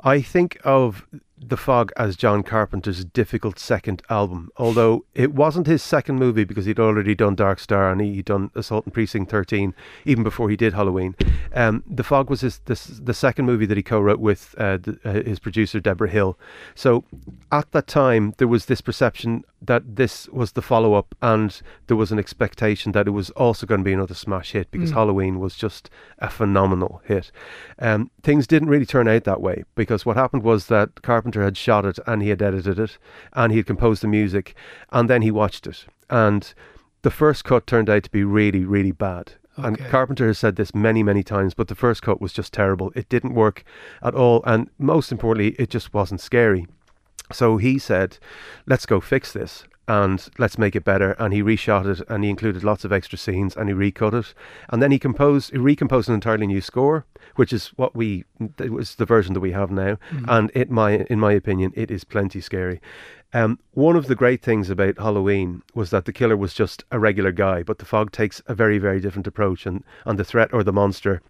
I 0.01 0.23
think 0.23 0.59
of 0.65 1.07
The 1.45 1.57
Fog 1.57 1.93
as 1.97 2.17
John 2.17 2.43
Carpenter's 2.43 3.05
difficult 3.05 3.59
second 3.59 4.03
album, 4.09 4.51
although 4.57 5.05
it 5.15 5.35
wasn't 5.35 5.67
his 5.67 5.83
second 5.83 6.17
movie 6.17 6.45
because 6.45 6.67
he'd 6.67 6.79
already 6.79 7.15
done 7.15 7.35
Dark 7.35 7.59
Star 7.59 7.91
and 7.91 8.01
he'd 8.01 8.27
done 8.27 8.51
Assault 8.55 8.85
and 8.85 8.95
Precinct 8.95 9.31
13 9.31 9.75
even 10.05 10.23
before 10.23 10.51
he 10.51 10.57
did 10.57 10.73
Halloween. 10.73 11.17
Um, 11.55 11.83
the 11.87 12.05
Fog 12.05 12.31
was 12.31 12.43
his 12.43 12.61
this, 12.67 12.85
the 12.85 13.15
second 13.15 13.47
movie 13.47 13.67
that 13.67 13.77
he 13.77 13.83
co-wrote 13.83 14.21
with 14.21 14.55
uh, 14.57 14.77
the, 14.77 14.99
uh, 15.05 15.13
his 15.25 15.39
producer 15.39 15.81
Debra 15.81 16.09
Hill. 16.09 16.39
So 16.75 17.05
at 17.51 17.73
that 17.73 17.87
time 17.87 18.35
there 18.39 18.49
was 18.49 18.67
this 18.67 18.81
perception 18.81 19.45
that 19.61 19.97
this 19.97 20.29
was 20.29 20.53
the 20.53 20.63
follow-up 20.63 21.15
and 21.23 21.61
there 21.87 21.97
was 21.97 22.11
an 22.13 22.19
expectation 22.19 22.93
that 22.93 23.07
it 23.07 23.13
was 23.13 23.31
also 23.31 23.67
going 23.67 23.81
to 23.81 23.85
be 23.85 23.93
another 23.93 24.15
smash 24.15 24.53
hit 24.53 24.71
because 24.71 24.91
Halloween 24.91 25.39
was 25.39 25.55
just 25.55 25.89
a 26.19 26.29
phenomenal 26.29 27.01
hit. 27.05 27.31
Um, 27.79 28.11
things 28.23 28.47
didn't 28.47 28.69
really 28.69 28.87
turn 28.87 29.07
out 29.07 29.25
that 29.25 29.41
way 29.41 29.65
because 29.75 30.05
what 30.05 30.17
happened 30.17 30.43
was 30.43 30.67
that 30.67 31.03
Carpenter 31.03 31.32
had 31.41 31.57
shot 31.57 31.87
it 31.87 31.99
and 32.07 32.21
he 32.21 32.29
had 32.29 32.43
edited 32.43 32.79
it 32.79 32.99
and 33.33 33.51
he 33.51 33.59
had 33.59 33.67
composed 33.67 34.03
the 34.03 34.09
music 34.09 34.55
and 34.91 35.09
then 35.09 35.23
he 35.23 35.31
watched 35.31 35.67
it. 35.67 35.87
And 36.11 36.53
the 37.01 37.11
first 37.11 37.45
cut 37.45 37.67
turned 37.67 37.89
out 37.89 38.03
to 38.03 38.11
be 38.11 38.25
really 38.25 38.67
really 38.67 38.93
bad. 38.93 39.33
And 39.57 39.79
Carpenter 39.79 40.27
has 40.27 40.39
said 40.39 40.57
this 40.57 40.75
many 40.75 41.03
many 41.03 41.23
times 41.23 41.55
but 41.55 41.69
the 41.69 41.75
first 41.75 42.03
cut 42.03 42.21
was 42.21 42.35
just 42.35 42.53
terrible. 42.53 42.93
It 42.95 43.09
didn't 43.09 43.35
work 43.35 43.65
at 44.03 44.15
all 44.15 44.43
and 44.45 44.69
most 44.79 45.11
importantly 45.11 45.57
it 45.59 45.71
just 45.71 45.95
wasn't 45.95 46.21
scary. 46.21 46.67
So 47.33 47.57
he 47.57 47.79
said, 47.79 48.19
let's 48.67 48.85
go 48.85 49.01
fix 49.01 49.33
this 49.33 49.65
and 49.93 50.27
let's 50.39 50.57
make 50.57 50.75
it 50.75 50.85
better. 50.85 51.13
And 51.19 51.35
he 51.35 51.43
reshot 51.43 51.87
it 51.87 52.01
and 52.09 52.25
he 52.25 52.31
included 52.31 52.65
lots 52.65 52.87
of 52.87 52.93
extra 52.93 53.19
scenes 53.19 53.55
and 53.55 53.69
he 53.69 53.75
recut 53.75 54.15
it. 54.15 54.33
And 54.71 54.83
then 54.83 54.91
he 54.91 54.99
composed, 54.99 55.53
he 55.53 55.59
recomposed 55.59 56.09
an 56.09 56.15
entirely 56.15 56.47
new 56.47 56.63
score, 56.63 57.05
which 57.37 57.53
is 57.53 57.69
what 57.77 57.95
we, 57.95 58.25
it 58.59 58.73
was 58.73 58.95
the 58.95 59.05
version 59.05 59.35
that 59.35 59.41
we 59.41 59.53
have 59.53 59.71
now. 59.71 59.99
And 60.29 60.51
it, 60.55 60.71
my, 60.71 61.01
in 61.11 61.21
my 61.21 61.33
opinion, 61.33 61.73
it 61.75 61.91
is 61.91 62.05
plenty 62.05 62.41
scary. 62.41 62.81
Um, 63.35 63.59
one 63.73 63.97
of 63.97 64.07
the 64.07 64.15
great 64.15 64.41
things 64.41 64.71
about 64.71 64.99
Halloween 64.99 65.63
was 65.75 65.91
that 65.91 66.07
the 66.07 66.13
killer 66.13 66.39
was 66.39 66.55
just 66.55 66.85
a 66.91 66.99
regular 66.99 67.33
guy, 67.33 67.63
but 67.63 67.79
the 67.79 67.85
fog 67.85 68.13
takes 68.13 68.41
a 68.47 68.55
very, 68.55 68.79
very 68.79 68.99
different 68.99 69.27
approach. 69.27 69.67
And, 69.67 69.85
and 70.07 70.19
the 70.19 70.25
threat 70.25 70.55
or 70.55 70.65
the 70.65 70.73
monster 70.73 71.21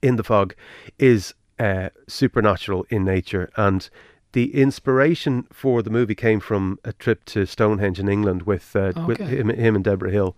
in 0.00 0.14
the 0.14 0.24
fog 0.24 0.54
is 1.00 1.34
uh, 1.58 1.88
supernatural 2.06 2.86
in 2.88 3.04
nature 3.04 3.50
and 3.56 3.90
the 4.32 4.54
inspiration 4.54 5.46
for 5.52 5.82
the 5.82 5.90
movie 5.90 6.14
came 6.14 6.38
from 6.40 6.78
a 6.84 6.92
trip 6.92 7.24
to 7.26 7.46
Stonehenge 7.46 7.98
in 7.98 8.08
England 8.08 8.42
with 8.42 8.74
uh, 8.76 8.92
with 9.06 9.18
him, 9.18 9.48
him 9.48 9.74
and 9.74 9.84
Debra 9.84 10.10
Hill. 10.10 10.36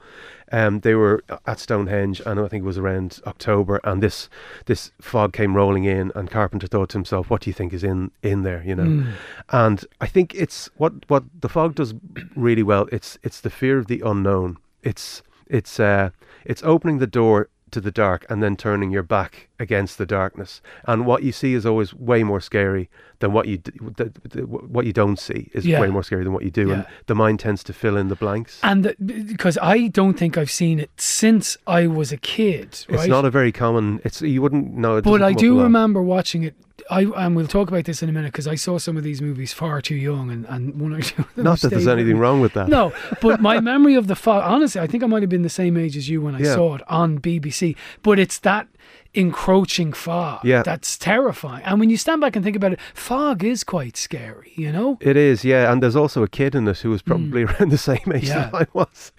Um, 0.50 0.80
they 0.80 0.94
were 0.94 1.24
at 1.46 1.58
Stonehenge, 1.58 2.20
and 2.26 2.38
I 2.38 2.48
think 2.48 2.62
it 2.62 2.66
was 2.66 2.78
around 2.78 3.20
October, 3.26 3.80
and 3.84 4.02
this 4.02 4.28
this 4.66 4.92
fog 5.00 5.32
came 5.32 5.54
rolling 5.56 5.84
in, 5.84 6.12
and 6.14 6.30
Carpenter 6.30 6.66
thought 6.66 6.90
to 6.90 6.98
himself, 6.98 7.30
"What 7.30 7.42
do 7.42 7.50
you 7.50 7.54
think 7.54 7.72
is 7.72 7.84
in 7.84 8.10
in 8.22 8.42
there?" 8.42 8.62
You 8.64 8.74
know, 8.74 8.84
Hmm. 8.84 9.10
and 9.50 9.84
I 10.00 10.06
think 10.06 10.34
it's 10.34 10.68
what 10.76 10.92
what 11.08 11.24
the 11.40 11.48
fog 11.48 11.74
does 11.74 11.94
really 12.36 12.62
well. 12.62 12.86
It's 12.92 13.18
it's 13.22 13.40
the 13.40 13.50
fear 13.50 13.78
of 13.78 13.86
the 13.86 14.02
unknown. 14.04 14.58
It's 14.82 15.22
it's 15.46 15.78
uh, 15.80 16.10
it's 16.44 16.62
opening 16.64 16.98
the 16.98 17.06
door 17.06 17.48
to 17.72 17.80
the 17.80 17.90
dark 17.90 18.24
and 18.28 18.42
then 18.42 18.56
turning 18.56 18.90
your 18.90 19.02
back 19.02 19.48
against 19.58 19.98
the 19.98 20.06
darkness. 20.06 20.60
And 20.86 21.06
what 21.06 21.22
you 21.22 21.32
see 21.32 21.54
is 21.54 21.66
always 21.66 21.92
way 21.94 22.22
more 22.22 22.40
scary 22.40 22.88
than 23.18 23.32
what 23.32 23.46
you 23.48 23.58
d- 23.58 23.72
the, 23.96 24.12
the, 24.28 24.46
what 24.46 24.86
you 24.86 24.92
don't 24.92 25.18
see 25.18 25.50
is 25.52 25.66
Yeah. 25.66 25.80
way 25.80 25.88
more 25.88 26.02
scary 26.02 26.24
than 26.24 26.32
what 26.32 26.44
you 26.44 26.50
do. 26.50 26.70
And 26.72 26.86
the 27.06 27.14
mind 27.14 27.40
tends 27.40 27.62
to 27.64 27.72
fill 27.72 27.96
in 27.96 28.08
the 28.08 28.16
blanks. 28.16 28.60
And 28.62 28.94
because 29.26 29.58
I 29.60 29.88
don't 29.88 30.18
think 30.18 30.36
I've 30.38 30.50
seen 30.50 30.78
it 30.78 30.90
since 30.96 31.56
I 31.66 31.86
was 31.86 32.12
a 32.12 32.16
kid, 32.16 32.84
right? 32.88 33.00
It's 33.00 33.08
not 33.08 33.24
a 33.24 33.30
very 33.30 33.52
common. 33.52 34.00
It's 34.04 34.22
you 34.22 34.42
wouldn't 34.42 34.74
know. 34.74 34.96
It 34.96 35.04
but 35.04 35.22
I 35.22 35.30
come 35.30 35.32
up 35.32 35.36
a 35.36 35.40
do 35.40 35.60
remember 35.62 36.02
watching 36.02 36.42
it. 36.44 36.54
I 36.90 37.02
and 37.04 37.36
we'll 37.36 37.46
talk 37.46 37.68
about 37.68 37.84
this 37.84 38.02
in 38.02 38.08
a 38.08 38.12
minute 38.12 38.32
because 38.32 38.46
I 38.46 38.54
saw 38.54 38.78
some 38.78 38.96
of 38.96 39.02
these 39.04 39.20
movies 39.22 39.52
far 39.52 39.80
too 39.80 39.94
young, 39.94 40.30
and, 40.30 40.44
and 40.46 40.80
one 40.80 40.92
or 40.92 41.00
two. 41.02 41.22
Of 41.22 41.34
them 41.34 41.44
Not 41.44 41.60
that 41.60 41.68
there's 41.70 41.86
anything 41.88 42.18
wrong 42.18 42.40
with 42.40 42.52
that. 42.54 42.68
No, 42.68 42.92
but 43.20 43.40
my 43.40 43.60
memory 43.60 43.94
of 43.94 44.06
the 44.06 44.16
fog. 44.16 44.42
Honestly, 44.44 44.80
I 44.80 44.86
think 44.86 45.02
I 45.02 45.06
might 45.06 45.22
have 45.22 45.30
been 45.30 45.42
the 45.42 45.48
same 45.48 45.76
age 45.76 45.96
as 45.96 46.08
you 46.08 46.20
when 46.22 46.34
I 46.34 46.40
Yeah. 46.40 46.54
saw 46.54 46.74
it 46.76 46.82
on 46.88 47.18
BBC. 47.18 47.76
But 48.02 48.18
it's 48.18 48.38
that 48.40 48.68
encroaching 49.14 49.92
fog 49.92 50.40
Yeah. 50.44 50.62
that's 50.62 50.96
terrifying. 50.96 51.62
And 51.64 51.78
when 51.78 51.90
you 51.90 51.96
stand 51.98 52.20
back 52.22 52.34
and 52.34 52.44
think 52.44 52.56
about 52.56 52.72
it, 52.72 52.80
fog 52.94 53.44
is 53.44 53.62
quite 53.62 53.96
scary. 53.96 54.52
You 54.56 54.72
know. 54.72 54.98
It 55.00 55.16
is, 55.16 55.44
yeah, 55.44 55.70
and 55.72 55.82
there's 55.82 55.96
also 55.96 56.22
a 56.22 56.28
kid 56.28 56.54
in 56.54 56.66
it 56.66 56.78
who 56.78 56.90
was 56.90 57.02
probably 57.02 57.42
around 57.46 57.70
the 57.70 57.78
same 57.78 57.98
age 58.14 58.22
Hmm. 58.22 58.38
Yeah. 58.38 58.50
that 58.50 58.54
I 58.54 58.66
was. 58.72 59.12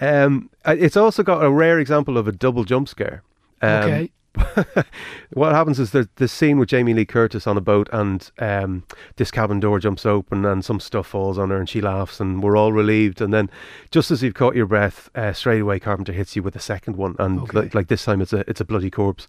Um, 0.00 0.50
it's 0.66 0.96
also 0.96 1.22
got 1.22 1.44
a 1.44 1.50
rare 1.50 1.78
example 1.78 2.16
of 2.18 2.26
a 2.26 2.32
double 2.32 2.64
jump 2.64 2.88
scare. 2.88 3.22
Um, 3.62 3.70
okay. 3.84 4.10
what 5.32 5.52
happens 5.52 5.78
is 5.78 5.90
there's 5.90 6.08
this 6.16 6.32
scene 6.32 6.58
with 6.58 6.68
Jamie 6.68 6.94
Lee 6.94 7.04
Curtis 7.04 7.46
on 7.46 7.56
a 7.56 7.60
boat, 7.60 7.88
and 7.92 8.30
um, 8.38 8.84
this 9.16 9.30
cabin 9.30 9.60
door 9.60 9.78
jumps 9.78 10.04
open, 10.04 10.44
and 10.44 10.64
some 10.64 10.80
stuff 10.80 11.06
falls 11.06 11.38
on 11.38 11.50
her, 11.50 11.58
and 11.58 11.68
she 11.68 11.80
laughs, 11.80 12.20
and 12.20 12.42
we're 12.42 12.56
all 12.56 12.72
relieved. 12.72 13.20
And 13.20 13.32
then, 13.32 13.48
just 13.90 14.10
as 14.10 14.22
you've 14.22 14.34
caught 14.34 14.56
your 14.56 14.66
breath, 14.66 15.08
uh, 15.14 15.32
straight 15.32 15.60
away 15.60 15.78
Carpenter 15.80 16.12
hits 16.12 16.34
you 16.36 16.42
with 16.42 16.56
a 16.56 16.60
second 16.60 16.96
one, 16.96 17.16
and 17.18 17.40
Okay. 17.40 17.58
like, 17.58 17.74
like 17.74 17.88
this 17.88 18.04
time 18.04 18.20
it's 18.20 18.32
a 18.32 18.48
it's 18.48 18.60
a 18.60 18.64
bloody 18.64 18.90
corpse. 18.90 19.26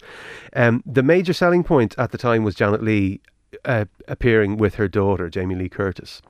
Um, 0.54 0.84
the 0.86 1.04
major 1.04 1.34
selling 1.34 1.64
point 1.64 1.96
at 1.98 2.12
the 2.12 2.18
time 2.18 2.44
was 2.44 2.56
Janet 2.56 2.84
Leigh 2.84 3.22
uh, 3.64 3.86
appearing 4.08 4.58
with 4.58 4.76
her 4.76 4.88
daughter 4.88 5.30
Jamie 5.30 5.56
Lee 5.56 5.70
Curtis 5.70 6.22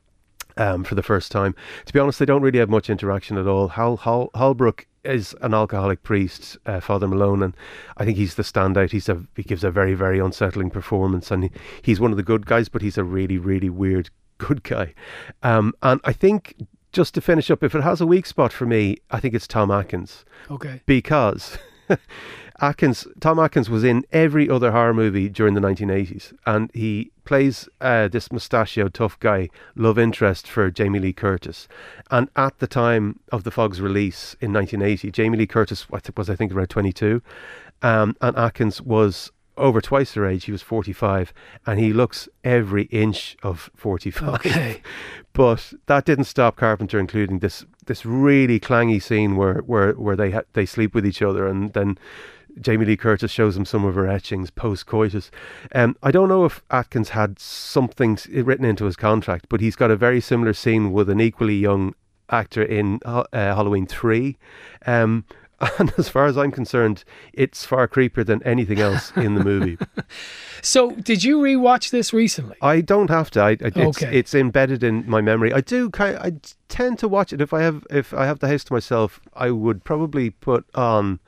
um, 0.57 0.83
for 0.83 0.95
the 0.95 1.03
first 1.03 1.31
time. 1.31 1.55
To 1.85 1.93
be 1.93 1.99
honest, 1.99 2.19
they 2.19 2.25
don't 2.25 2.41
really 2.41 2.59
have 2.59 2.69
much 2.69 2.89
interaction 2.89 3.37
at 3.37 3.47
all. 3.47 3.69
Hal, 3.69 3.97
Hal 3.97 4.29
Holbrook 4.35 4.87
is 5.03 5.35
an 5.41 5.53
alcoholic 5.53 6.01
priest, 6.03 6.57
uh, 6.65 6.79
Father 6.79 7.07
Malone, 7.07 7.43
and 7.43 7.55
I 7.97 8.05
think 8.05 8.17
he's 8.17 8.35
the 8.35 8.43
standout. 8.43 8.91
He's 8.91 9.07
a 9.09 9.23
he 9.35 9.43
gives 9.43 9.63
a 9.63 9.69
very 9.71 9.93
very 9.93 10.19
unsettling 10.19 10.69
performance, 10.71 11.29
and 11.31 11.43
he, 11.45 11.51
he's 11.81 11.99
one 11.99 12.11
of 12.11 12.17
the 12.17 12.23
good 12.23 12.45
guys, 12.45 12.69
but 12.69 12.81
he's 12.81 12.97
a 12.97 13.03
really 13.03 13.37
really 13.37 13.69
weird 13.69 14.09
good 14.37 14.63
guy. 14.63 14.93
Um, 15.43 15.73
and 15.83 16.01
I 16.03 16.11
think 16.13 16.55
just 16.91 17.13
to 17.15 17.21
finish 17.21 17.51
up, 17.51 17.61
if 17.63 17.75
it 17.75 17.83
has 17.83 18.01
a 18.01 18.07
weak 18.07 18.25
spot 18.25 18.51
for 18.53 18.65
me, 18.65 18.97
I 19.11 19.19
think 19.19 19.33
it's 19.33 19.47
Tom 19.47 19.69
Atkins 19.69 20.23
Okay. 20.49 20.81
because 20.85 21.57
Atkins, 22.61 23.07
Tom 23.19 23.39
Atkins 23.39 23.69
was 23.69 23.83
in 23.83 24.05
every 24.11 24.49
other 24.49 24.71
horror 24.71 24.93
movie 24.93 25.29
during 25.29 25.53
the 25.53 25.61
1980s, 25.61 26.33
and 26.45 26.71
he 26.73 27.11
plays 27.25 27.67
uh, 27.81 28.07
this 28.07 28.31
mustachioed 28.31 28.93
tough 28.93 29.19
guy, 29.19 29.49
love 29.75 29.99
interest 29.99 30.47
for 30.47 30.71
Jamie 30.71 30.99
Lee 30.99 31.13
Curtis. 31.13 31.67
And 32.11 32.29
at 32.35 32.59
the 32.59 32.67
time 32.67 33.19
of 33.31 33.43
the 33.43 33.51
Fog's 33.51 33.81
release 33.81 34.35
in 34.39 34.53
1980, 34.53 35.11
Jamie 35.11 35.37
Lee 35.37 35.47
Curtis 35.47 35.87
was, 35.89 36.29
I 36.29 36.35
think 36.35 36.53
around 36.53 36.67
22, 36.67 37.21
um, 37.81 38.15
and 38.21 38.37
Atkins 38.37 38.81
was 38.81 39.31
over 39.57 39.81
twice 39.81 40.13
her 40.13 40.25
age. 40.25 40.45
He 40.45 40.51
was 40.51 40.61
45, 40.61 41.33
and 41.65 41.79
he 41.79 41.93
looks 41.93 42.27
every 42.43 42.83
inch 42.83 43.37
of 43.43 43.69
45. 43.75 44.33
Okay. 44.35 44.81
But 45.33 45.73
that 45.87 46.05
didn't 46.05 46.25
stop 46.25 46.55
Carpenter 46.55 46.97
including 46.97 47.39
this 47.39 47.65
this 47.87 48.05
really 48.05 48.57
clangy 48.57 49.03
scene 49.03 49.35
where 49.35 49.55
where 49.55 49.91
where 49.91 50.15
they 50.15 50.31
ha- 50.31 50.43
they 50.53 50.65
sleep 50.65 50.95
with 50.95 51.05
each 51.05 51.21
other, 51.21 51.45
and 51.45 51.73
then 51.73 51.97
Jamie 52.61 52.85
Lee 52.85 52.97
Curtis 52.97 53.31
shows 53.31 53.57
him 53.57 53.65
some 53.65 53.83
of 53.85 53.95
her 53.95 54.07
etchings 54.07 54.49
post 54.49 54.85
coitus. 54.85 55.31
Um, 55.73 55.95
I 56.01 56.11
don't 56.11 56.29
know 56.29 56.45
if 56.45 56.61
Atkins 56.71 57.09
had 57.09 57.39
something 57.39 58.17
written 58.31 58.65
into 58.65 58.85
his 58.85 58.95
contract, 58.95 59.47
but 59.49 59.61
he's 59.61 59.75
got 59.75 59.91
a 59.91 59.95
very 59.95 60.21
similar 60.21 60.53
scene 60.53 60.91
with 60.91 61.09
an 61.09 61.19
equally 61.19 61.55
young 61.55 61.93
actor 62.29 62.63
in 62.63 62.99
uh, 63.05 63.23
Halloween 63.33 63.85
three. 63.85 64.37
Um, 64.85 65.25
and 65.79 65.93
as 65.97 66.09
far 66.09 66.25
as 66.25 66.37
I'm 66.37 66.51
concerned, 66.51 67.03
it's 67.33 67.65
far 67.65 67.87
creepier 67.87 68.25
than 68.25 68.43
anything 68.43 68.79
else 68.79 69.11
in 69.15 69.35
the 69.35 69.43
movie. 69.43 69.77
So, 70.61 70.89
did 70.91 71.23
you 71.23 71.37
rewatch 71.37 71.91
this 71.91 72.11
recently? 72.11 72.55
I 72.59 72.81
don't 72.81 73.11
have 73.11 73.29
to. 73.31 73.39
I, 73.39 73.49
I, 73.49 73.57
it's, 73.61 73.77
Okay. 74.01 74.17
it's 74.17 74.33
embedded 74.33 74.83
in 74.83 75.07
my 75.07 75.21
memory. 75.21 75.53
I 75.53 75.61
do. 75.61 75.91
I 75.99 76.31
tend 76.69 76.97
to 76.99 77.07
watch 77.07 77.31
it 77.31 77.39
if 77.39 77.53
I 77.53 77.61
have 77.61 77.85
if 77.91 78.15
I 78.15 78.25
have 78.25 78.39
the 78.39 78.47
house 78.47 78.63
to 78.63 78.73
myself. 78.73 79.19
I 79.35 79.51
would 79.51 79.83
probably 79.83 80.31
put 80.31 80.65
on. 80.73 81.19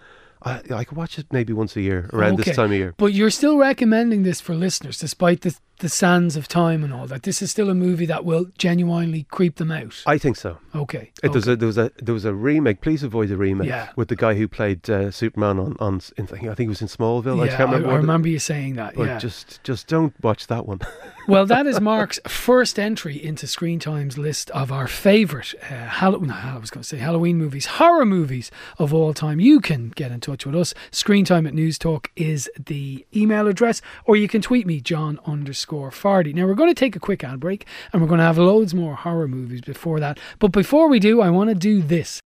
I, 0.44 0.62
I 0.74 0.84
could 0.84 0.98
watch 0.98 1.18
it 1.20 1.26
maybe 1.32 1.54
once 1.54 1.76
a 1.76 1.82
year 1.82 2.10
around 2.14 2.34
Okay. 2.34 2.44
this 2.44 2.56
time 2.56 2.66
of 2.72 2.78
year. 2.78 2.94
But 2.98 3.14
you're 3.14 3.30
still 3.32 3.58
recommending 3.58 4.24
this 4.24 4.40
for 4.42 4.54
listeners, 4.56 5.00
despite 5.00 5.42
the 5.42 5.56
the 5.80 5.90
sands 5.90 6.36
of 6.36 6.48
time 6.48 6.84
and 6.84 6.94
all 6.94 7.08
that. 7.08 7.24
This 7.24 7.42
is 7.42 7.52
still 7.52 7.70
a 7.70 7.76
movie 7.76 8.06
that 8.08 8.26
will 8.26 8.46
genuinely 8.58 9.24
creep 9.32 9.56
them 9.58 9.72
out. 9.72 10.04
I 10.06 10.18
think 10.18 10.36
so. 10.38 10.58
okay. 10.76 11.12
It, 11.24 11.32
there's 11.32 11.48
okay. 11.48 11.54
a, 11.54 11.56
there 11.56 11.68
was 11.68 11.78
a 11.78 11.92
there 11.98 12.14
was 12.14 12.26
a 12.26 12.34
remake. 12.34 12.82
Please 12.82 13.04
avoid 13.04 13.30
the 13.30 13.38
remake 13.38 13.68
Yeah. 13.70 13.90
with 13.96 14.08
the 14.08 14.16
guy 14.16 14.34
who 14.36 14.48
played 14.48 14.90
uh, 14.90 15.12
Superman 15.12 15.60
on 15.60 15.76
on. 15.80 16.02
In, 16.18 16.26
I 16.26 16.56
think 16.56 16.60
it 16.60 16.68
was 16.68 16.82
in 16.82 16.88
Smallville. 16.88 17.42
I 17.42 17.46
yeah, 17.46 17.58
can't 17.58 17.70
remember. 17.70 17.90
I, 17.90 17.94
it- 17.96 17.98
remember 17.98 18.28
you 18.28 18.40
saying 18.40 18.76
that. 18.76 18.96
but 18.96 19.08
yeah. 19.08 19.20
just 19.20 19.64
just 19.64 19.88
don't 19.88 20.14
watch 20.24 20.48
that 20.48 20.66
one. 20.66 20.80
Well, 21.28 21.46
that 21.48 21.68
is 21.68 21.82
Mark's 21.82 22.22
first 22.26 22.80
entry 22.80 23.22
into 23.22 23.48
Screen 23.48 23.80
Time's 23.80 24.18
list 24.18 24.50
of 24.52 24.72
our 24.72 24.88
favourite 24.88 25.54
uh, 25.62 25.66
Halloween. 25.88 26.30
No, 26.30 26.36
I 26.36 26.58
was 26.58 26.70
going 26.70 26.84
to 26.84 26.88
say 26.88 27.00
Halloween 27.00 27.38
movies, 27.38 27.66
horror 27.66 28.06
movies 28.06 28.50
of 28.80 28.94
all 28.94 29.14
time. 29.14 29.42
You 29.42 29.60
can 29.60 29.90
get 29.90 30.14
in 30.14 30.22
touch 30.22 30.46
with 30.46 30.56
us. 30.56 30.74
Screen 30.90 31.26
Time 31.26 31.46
at 31.46 31.54
News 31.54 31.78
Talk 31.78 32.12
is 32.16 32.50
the 32.58 33.06
email 33.14 33.46
address, 33.48 33.82
or 34.06 34.16
you 34.16 34.30
can 34.30 34.42
tweet 34.42 34.66
me, 34.66 34.80
John 34.80 35.20
underscore 35.26 35.67
Fardy. 35.68 36.34
Now 36.34 36.46
we're 36.46 36.56
going 36.56 36.70
to 36.70 36.80
take 36.80 36.96
a 36.96 37.00
quick 37.00 37.24
ad 37.24 37.40
break, 37.40 37.66
and 37.92 38.02
we're 38.02 38.08
going 38.08 38.20
to 38.20 38.24
have 38.24 38.38
loads 38.38 38.74
more 38.74 38.96
horror 38.96 39.28
movies 39.28 39.62
before 39.62 40.00
that. 40.00 40.20
But 40.40 40.52
before 40.52 40.88
we 40.88 41.00
do, 41.00 41.22
I 41.22 41.30
want 41.30 41.50
to 41.50 41.56
do 41.56 41.82
this. 41.82 42.22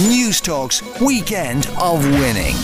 News 0.00 0.40
Talk's 0.40 0.82
Weekend 1.00 1.66
of 1.80 2.04
Winning. 2.04 2.54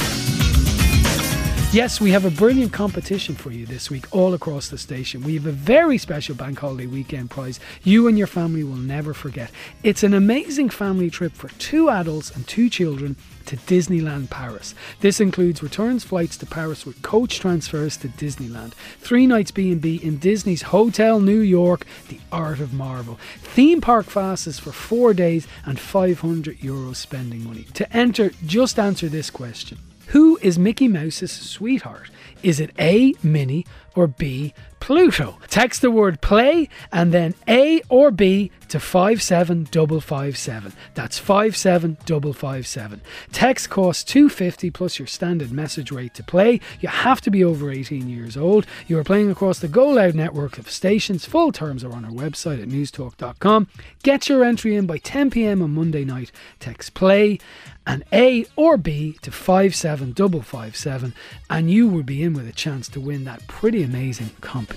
Yes, 1.74 2.00
we 2.00 2.12
have 2.12 2.24
a 2.24 2.30
brilliant 2.30 2.72
competition 2.72 3.34
for 3.34 3.50
you 3.50 3.66
this 3.66 3.90
week 3.90 4.06
all 4.14 4.32
across 4.32 4.68
the 4.68 4.78
station. 4.78 5.24
We 5.24 5.34
have 5.34 5.46
a 5.46 5.50
very 5.50 5.98
special 5.98 6.36
bank 6.36 6.60
holiday 6.60 6.86
weekend 6.86 7.30
prize 7.30 7.58
you 7.82 8.06
and 8.06 8.16
your 8.16 8.28
family 8.28 8.62
will 8.62 8.76
never 8.76 9.12
forget. 9.12 9.50
It's 9.82 10.04
an 10.04 10.14
amazing 10.14 10.70
family 10.70 11.10
trip 11.10 11.32
for 11.32 11.48
two 11.58 11.90
adults 11.90 12.30
and 12.30 12.46
two 12.46 12.70
children 12.70 13.16
to 13.46 13.56
Disneyland 13.56 14.30
Paris. 14.30 14.74
This 15.00 15.20
includes 15.20 15.62
returns 15.62 16.04
flights 16.04 16.36
to 16.38 16.46
Paris 16.46 16.84
with 16.86 17.02
coach 17.02 17.40
transfers 17.40 17.96
to 17.98 18.08
Disneyland, 18.08 18.72
three 18.98 19.26
nights 19.26 19.50
B&B 19.50 19.96
in 20.02 20.18
Disney's 20.18 20.62
Hotel 20.62 21.20
New 21.20 21.40
York, 21.40 21.86
The 22.08 22.20
Art 22.32 22.60
of 22.60 22.72
Marvel, 22.72 23.18
theme 23.42 23.80
park 23.80 24.06
passes 24.06 24.58
for 24.58 24.72
4 24.72 25.14
days 25.14 25.46
and 25.64 25.78
500 25.78 26.58
euros 26.58 26.96
spending 26.96 27.44
money. 27.44 27.64
To 27.74 27.96
enter, 27.96 28.30
just 28.44 28.78
answer 28.78 29.08
this 29.08 29.30
question. 29.30 29.78
Who 30.08 30.38
is 30.42 30.58
Mickey 30.58 30.86
Mouse's 30.86 31.32
sweetheart? 31.32 32.10
Is 32.42 32.60
it 32.60 32.72
A, 32.78 33.14
Minnie, 33.22 33.64
or 33.96 34.06
B, 34.06 34.52
Pluto? 34.84 35.38
Text 35.48 35.80
the 35.80 35.90
word 35.90 36.20
play 36.20 36.68
and 36.92 37.10
then 37.10 37.34
A 37.48 37.80
or 37.88 38.10
B 38.10 38.50
to 38.68 38.78
57557. 38.78 40.74
That's 40.92 41.18
57557. 41.18 43.00
Text 43.32 43.70
costs 43.70 44.04
250 44.04 44.70
plus 44.70 44.98
your 44.98 45.06
standard 45.06 45.52
message 45.52 45.90
rate 45.90 46.12
to 46.14 46.22
play. 46.22 46.60
You 46.80 46.90
have 46.90 47.22
to 47.22 47.30
be 47.30 47.42
over 47.42 47.70
18 47.70 48.10
years 48.10 48.36
old. 48.36 48.66
You 48.86 48.98
are 48.98 49.04
playing 49.04 49.30
across 49.30 49.58
the 49.58 49.68
Go 49.68 49.88
Loud 49.88 50.14
network 50.14 50.58
of 50.58 50.70
stations. 50.70 51.24
Full 51.24 51.50
terms 51.50 51.82
are 51.82 51.92
on 51.92 52.04
our 52.04 52.10
website 52.10 52.60
at 52.60 52.68
newstalk.com. 52.68 53.68
Get 54.02 54.28
your 54.28 54.44
entry 54.44 54.76
in 54.76 54.84
by 54.84 54.98
10 54.98 55.30
pm 55.30 55.62
on 55.62 55.70
Monday 55.70 56.04
night. 56.04 56.30
Text 56.60 56.92
play 56.92 57.38
and 57.86 58.04
A 58.12 58.44
or 58.56 58.76
B 58.76 59.18
to 59.22 59.30
57557 59.30 61.14
and 61.48 61.70
you 61.70 61.88
will 61.88 62.02
be 62.02 62.22
in 62.22 62.32
with 62.34 62.48
a 62.48 62.52
chance 62.52 62.88
to 62.88 63.00
win 63.00 63.24
that 63.24 63.46
pretty 63.46 63.82
amazing 63.82 64.30
competition. 64.40 64.73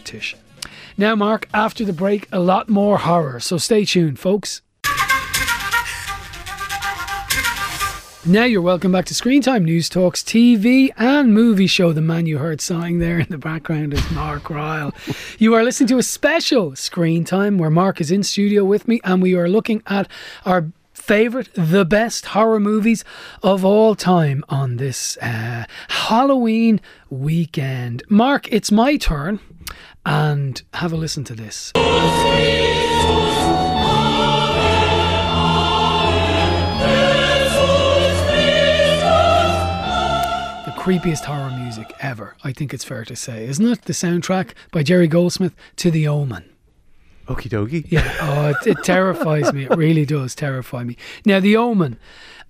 Now 0.97 1.15
Mark, 1.15 1.47
after 1.53 1.85
the 1.85 1.93
break 1.93 2.27
a 2.31 2.39
lot 2.39 2.69
more 2.69 2.97
horror, 2.97 3.39
so 3.39 3.57
stay 3.57 3.85
tuned 3.85 4.19
folks. 4.19 4.61
Now 8.27 8.43
you're 8.43 8.61
welcome 8.61 8.91
back 8.91 9.05
to 9.05 9.15
Screen 9.15 9.41
Time 9.41 9.63
News 9.63 9.87
Talks 9.87 10.21
TV 10.21 10.89
and 10.97 11.33
movie 11.33 11.65
show. 11.65 11.93
The 11.93 12.01
man 12.01 12.25
you 12.25 12.39
heard 12.39 12.59
sighing 12.59 12.99
there 12.99 13.19
in 13.19 13.29
the 13.29 13.37
background 13.37 13.93
is 13.93 14.11
Mark 14.11 14.49
Ryle. 14.49 14.93
you 15.39 15.53
are 15.53 15.63
listening 15.63 15.87
to 15.87 15.97
a 15.97 16.03
special 16.03 16.75
Screen 16.75 17.23
Time 17.23 17.57
where 17.57 17.69
Mark 17.69 18.01
is 18.01 18.11
in 18.11 18.23
studio 18.23 18.65
with 18.65 18.85
me 18.85 18.99
and 19.05 19.21
we 19.21 19.33
are 19.33 19.47
looking 19.47 19.81
at 19.87 20.09
our 20.45 20.71
favorite, 20.93 21.47
the 21.53 21.85
best 21.85 22.25
horror 22.25 22.59
movies 22.59 23.05
of 23.43 23.63
all 23.63 23.95
time 23.95 24.43
on 24.49 24.75
this 24.75 25.15
uh, 25.21 25.63
Halloween 25.87 26.81
weekend. 27.09 28.03
Mark, 28.09 28.51
it's 28.51 28.73
my 28.73 28.97
turn 28.97 29.39
and 30.05 30.61
have 30.73 30.93
a 30.93 30.97
listen 30.97 31.23
to 31.25 31.35
this. 31.35 31.71
The 31.73 31.81
creepiest 40.83 41.25
horror 41.25 41.51
music 41.51 41.93
ever, 41.99 42.35
I 42.43 42.53
think 42.53 42.73
it's 42.73 42.83
fair 42.83 43.03
to 43.05 43.15
say, 43.15 43.45
isn't 43.45 43.65
it? 43.65 43.81
The 43.83 43.93
soundtrack 43.93 44.51
by 44.71 44.83
Jerry 44.83 45.07
Goldsmith 45.07 45.55
to 45.77 45.91
The 45.91 46.07
Omen. 46.07 46.45
Okie 47.27 47.49
dokie. 47.49 47.85
Yeah, 47.89 48.09
oh, 48.21 48.49
it, 48.49 48.67
it 48.67 48.83
terrifies 48.85 49.51
me. 49.51 49.65
It 49.65 49.75
really 49.75 50.05
does 50.05 50.33
terrify 50.33 50.85
me. 50.85 50.95
Now, 51.25 51.41
The 51.41 51.57
Omen. 51.57 51.99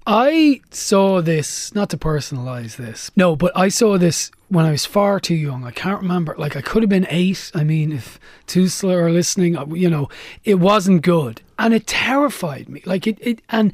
I 0.06 0.62
saw 0.69 1.21
this, 1.21 1.73
not 1.75 1.89
to 1.89 1.97
personalize 1.97 2.77
this, 2.77 3.12
no, 3.15 3.36
but 3.36 3.51
I 3.58 3.67
saw 3.69 3.97
this 3.97 4.32
when 4.50 4.66
I 4.66 4.72
was 4.72 4.86
far 4.86 5.20
too 5.20 5.36
young. 5.36 5.66
I 5.66 5.72
can't 5.72 6.02
remember. 6.02 6.36
Like, 6.38 6.56
I 6.56 6.62
could 6.62 6.84
have 6.84 6.90
been 6.90 7.08
eight. 7.10 7.52
I 7.54 7.64
mean, 7.64 7.92
if 7.92 8.20
Tusla 8.48 8.94
are 8.94 9.12
listening, 9.12 9.58
uh, 9.58 9.66
you 9.68 9.90
know, 9.90 10.10
it 10.44 10.56
wasn't 10.56 11.02
good. 11.02 11.42
And 11.60 11.74
it 11.74 11.88
terrified 11.88 12.70
me. 12.70 12.82
Like, 12.86 13.08
it, 13.08 13.18
it 13.22 13.42
and 13.50 13.74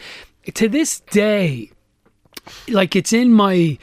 to 0.54 0.68
this 0.68 1.02
day, 1.02 1.72
like, 2.68 2.96
it's 2.96 3.14
in 3.14 3.34
my 3.34 3.78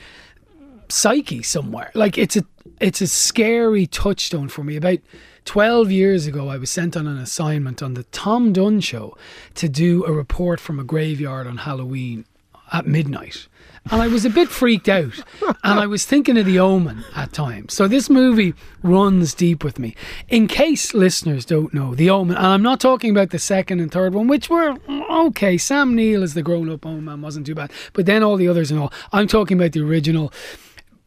psyche 0.88 1.42
somewhere. 1.42 1.90
Like, 1.94 2.18
it's 2.18 2.37
a, 2.37 2.44
it's 2.81 3.00
a 3.00 3.07
scary 3.07 3.87
touchstone 3.87 4.48
for 4.48 4.64
me. 4.64 4.76
About 4.76 4.98
12 5.44 5.92
years 5.92 6.26
ago, 6.26 6.48
I 6.48 6.59
was 6.59 6.70
sent 6.70 6.96
on 6.96 7.07
an 7.07 7.18
assignment 7.18 7.83
on 7.83 7.94
the 7.94 8.05
Tom 8.05 8.53
Dunne 8.53 8.81
show 8.81 9.16
to 9.55 9.68
do 9.68 10.05
a 10.05 10.12
report 10.12 10.61
from 10.61 10.81
a 10.81 10.85
graveyard 10.85 11.46
on 11.46 11.59
Halloween 11.59 12.24
at 12.72 12.87
midnight. 12.87 13.48
And 13.90 14.02
I 14.02 14.09
was 14.09 14.24
a 14.24 14.30
bit 14.30 14.48
freaked 14.48 14.88
out. 14.88 15.22
And 15.64 15.80
I 15.80 15.87
was 15.87 16.04
thinking 16.04 16.37
of 16.37 16.44
the 16.44 16.59
omen 16.59 17.04
at 17.16 17.33
times. 17.33 17.72
So 17.72 17.88
this 17.88 18.11
movie 18.11 18.54
runs 18.83 19.33
deep 19.33 19.64
with 19.64 19.78
me. 19.78 19.96
In 20.28 20.46
case 20.48 20.92
listeners 20.92 21.44
don't 21.44 21.72
know, 21.72 21.94
the 21.94 22.11
omen, 22.11 22.37
and 22.37 22.46
I'm 22.46 22.62
not 22.62 22.78
talking 22.78 23.11
about 23.11 23.30
the 23.30 23.38
second 23.38 23.80
and 23.80 23.90
third 23.90 24.12
one, 24.12 24.28
which 24.28 24.50
were 24.50 24.76
okay. 25.11 25.56
Sam 25.56 25.94
Neill 25.94 26.22
as 26.22 26.35
the 26.35 26.42
grown 26.42 26.70
up 26.70 26.85
omen 26.85 27.22
wasn't 27.22 27.46
too 27.46 27.54
bad. 27.54 27.72
But 27.94 28.06
then 28.06 28.22
all 28.22 28.37
the 28.37 28.48
others 28.48 28.70
and 28.70 28.78
all. 28.78 28.92
I'm 29.12 29.26
talking 29.26 29.59
about 29.59 29.72
the 29.72 29.80
original 29.80 30.33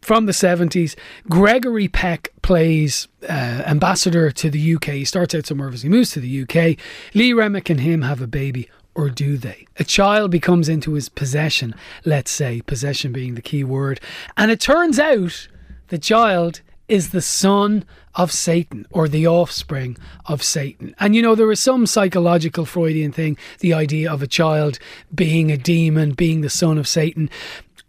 from 0.02 0.26
the 0.26 0.34
70s. 0.34 0.95
Gregory 1.30 1.88
Peck 1.88 2.30
plays 2.41 3.08
uh, 3.23 3.63
ambassador 3.65 4.32
to 4.32 4.49
the 4.49 4.76
UK. 4.76 4.86
He 4.86 5.06
starts 5.06 5.34
out 5.34 5.45
somewhere 5.45 5.69
else. 5.69 5.82
He 5.82 5.89
moves 5.89 6.12
to 6.12 6.19
the 6.19 6.41
UK. 6.41 6.78
Lee 7.13 7.34
Remick 7.34 7.69
and 7.69 7.80
him 7.80 8.02
have 8.02 8.21
a 8.21 8.28
baby, 8.28 8.69
or 8.95 9.10
do 9.10 9.38
they? 9.38 9.67
A 9.77 9.84
child 9.84 10.32
becomes 10.32 10.69
into 10.69 10.93
his 10.93 11.10
possession, 11.10 11.75
let's 12.06 12.32
say, 12.32 12.62
possession 12.62 13.12
being 13.12 13.36
the 13.36 13.41
key 13.41 13.63
word. 13.63 13.99
And 14.38 14.51
it 14.51 14.60
turns 14.60 14.99
out 14.99 15.47
the 15.88 15.97
child 15.97 16.62
is 16.88 17.10
the 17.10 17.21
son 17.21 17.86
of 18.15 18.32
Satan 18.32 18.86
or 18.91 19.08
the 19.08 19.25
offspring 19.25 19.97
of 20.25 20.43
Satan. 20.43 20.93
And 20.99 21.15
you 21.15 21.21
know, 21.21 21.36
there 21.36 21.51
is 21.51 21.62
some 21.62 21.86
psychological 21.88 22.65
Freudian 22.65 23.12
thing, 23.12 23.38
the 23.60 23.73
idea 23.73 24.12
of 24.12 24.21
a 24.21 24.27
child 24.27 24.77
being 25.13 25.51
a 25.51 25.58
demon, 25.58 26.12
being 26.12 26.41
the 26.41 26.49
son 26.49 26.77
of 26.77 26.88
Satan. 26.88 27.29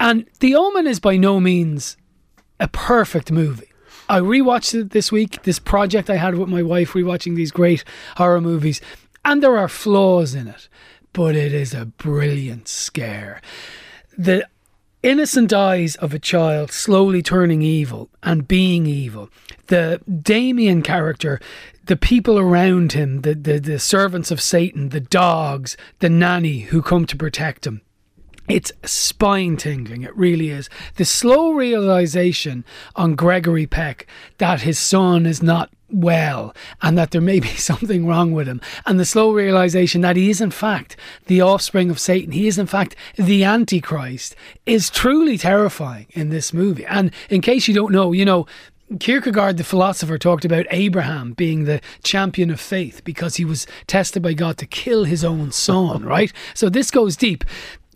And 0.01 0.27
The 0.40 0.55
Omen 0.55 0.87
is 0.87 1.01
by 1.01 1.17
no 1.17 1.40
means 1.40 1.97
a 2.59 2.69
perfect 2.69 3.31
movie. 3.31 3.71
I 4.09 4.21
rewatched 4.21 4.79
it 4.79 4.90
this 4.90 5.11
week, 5.11 5.43
this 5.43 5.59
project 5.59 6.11
I 6.11 6.17
had 6.17 6.37
with 6.37 6.49
my 6.49 6.62
wife, 6.62 6.93
rewatching 6.93 7.37
these 7.37 7.51
great 7.51 7.85
horror 8.17 8.40
movies, 8.40 8.81
and 9.25 9.43
there 9.43 9.57
are 9.57 9.69
flaws 9.69 10.35
in 10.35 10.49
it, 10.49 10.69
but 11.14 11.35
it 11.35 11.55
is 11.55 11.72
a 11.72 11.87
brilliant 11.87 12.68
scare. 12.68 13.40
The 14.18 14.46
innocent 15.03 15.53
eyes 15.53 15.96
of 15.96 16.12
a 16.12 16.18
child 16.18 16.72
slowly 16.72 17.22
turning 17.22 17.62
evil 17.62 18.11
and 18.22 18.48
being 18.48 18.87
evil. 18.87 19.31
The 19.68 20.00
Damien 20.22 20.83
character, 20.83 21.40
the 21.85 21.96
people 21.96 22.38
around 22.38 22.92
him, 22.92 23.20
the, 23.22 23.35
the, 23.35 23.61
the 23.61 23.79
servants 23.79 24.31
of 24.31 24.40
Satan, 24.40 24.88
the 24.88 25.00
dogs, 25.00 25.77
the 26.00 26.11
nanny 26.11 26.61
who 26.61 26.83
come 26.83 27.07
to 27.07 27.16
protect 27.16 27.66
him. 27.66 27.81
It's 28.48 28.72
spine 28.85 29.57
tingling, 29.57 30.03
it 30.03 30.14
really 30.16 30.50
is. 30.50 30.68
The 30.96 31.05
slow 31.05 31.53
realization 31.53 32.64
on 32.96 33.14
Gregory 33.14 33.66
Peck 33.66 34.07
that 34.38 34.62
his 34.62 34.79
son 34.79 35.24
is 35.27 35.42
not 35.42 35.70
well 35.95 36.55
and 36.83 36.99
that 36.99 37.11
there 37.11 37.21
may 37.21 37.41
be 37.41 37.49
something 37.57 38.07
wrong 38.07 38.33
with 38.33 38.47
him, 38.47 38.61
and 38.87 38.99
the 38.99 39.05
slow 39.05 39.33
realization 39.33 40.01
that 40.03 40.17
he 40.17 40.31
is, 40.31 40.41
in 40.41 40.51
fact, 40.51 40.97
the 41.27 41.41
offspring 41.41 41.91
of 41.91 41.99
Satan, 41.99 42.33
he 42.33 42.47
is, 42.47 42.59
in 42.59 42.67
fact, 42.67 42.97
the 43.17 43.45
Antichrist, 43.45 44.35
is 44.67 44.91
truly 44.91 45.39
terrifying 45.39 46.07
in 46.11 46.31
this 46.31 46.53
movie. 46.53 46.85
And 46.87 47.13
in 47.31 47.41
case 47.41 47.69
you 47.69 47.75
don't 47.75 47.93
know, 47.93 48.13
you 48.13 48.25
know, 48.25 48.47
Kierkegaard, 49.01 49.57
the 49.57 49.65
philosopher, 49.65 50.19
talked 50.19 50.45
about 50.45 50.67
Abraham 50.71 51.33
being 51.33 51.65
the 51.65 51.81
champion 52.03 52.51
of 52.51 52.61
faith 52.61 53.03
because 53.03 53.37
he 53.37 53.45
was 53.45 53.67
tested 53.87 54.23
by 54.23 54.35
God 54.35 54.59
to 54.59 54.67
kill 54.67 55.05
his 55.05 55.25
own 55.25 55.53
son, 55.53 56.05
right? 56.15 56.33
So 56.53 56.69
this 56.69 56.91
goes 56.91 57.17
deep. 57.17 57.45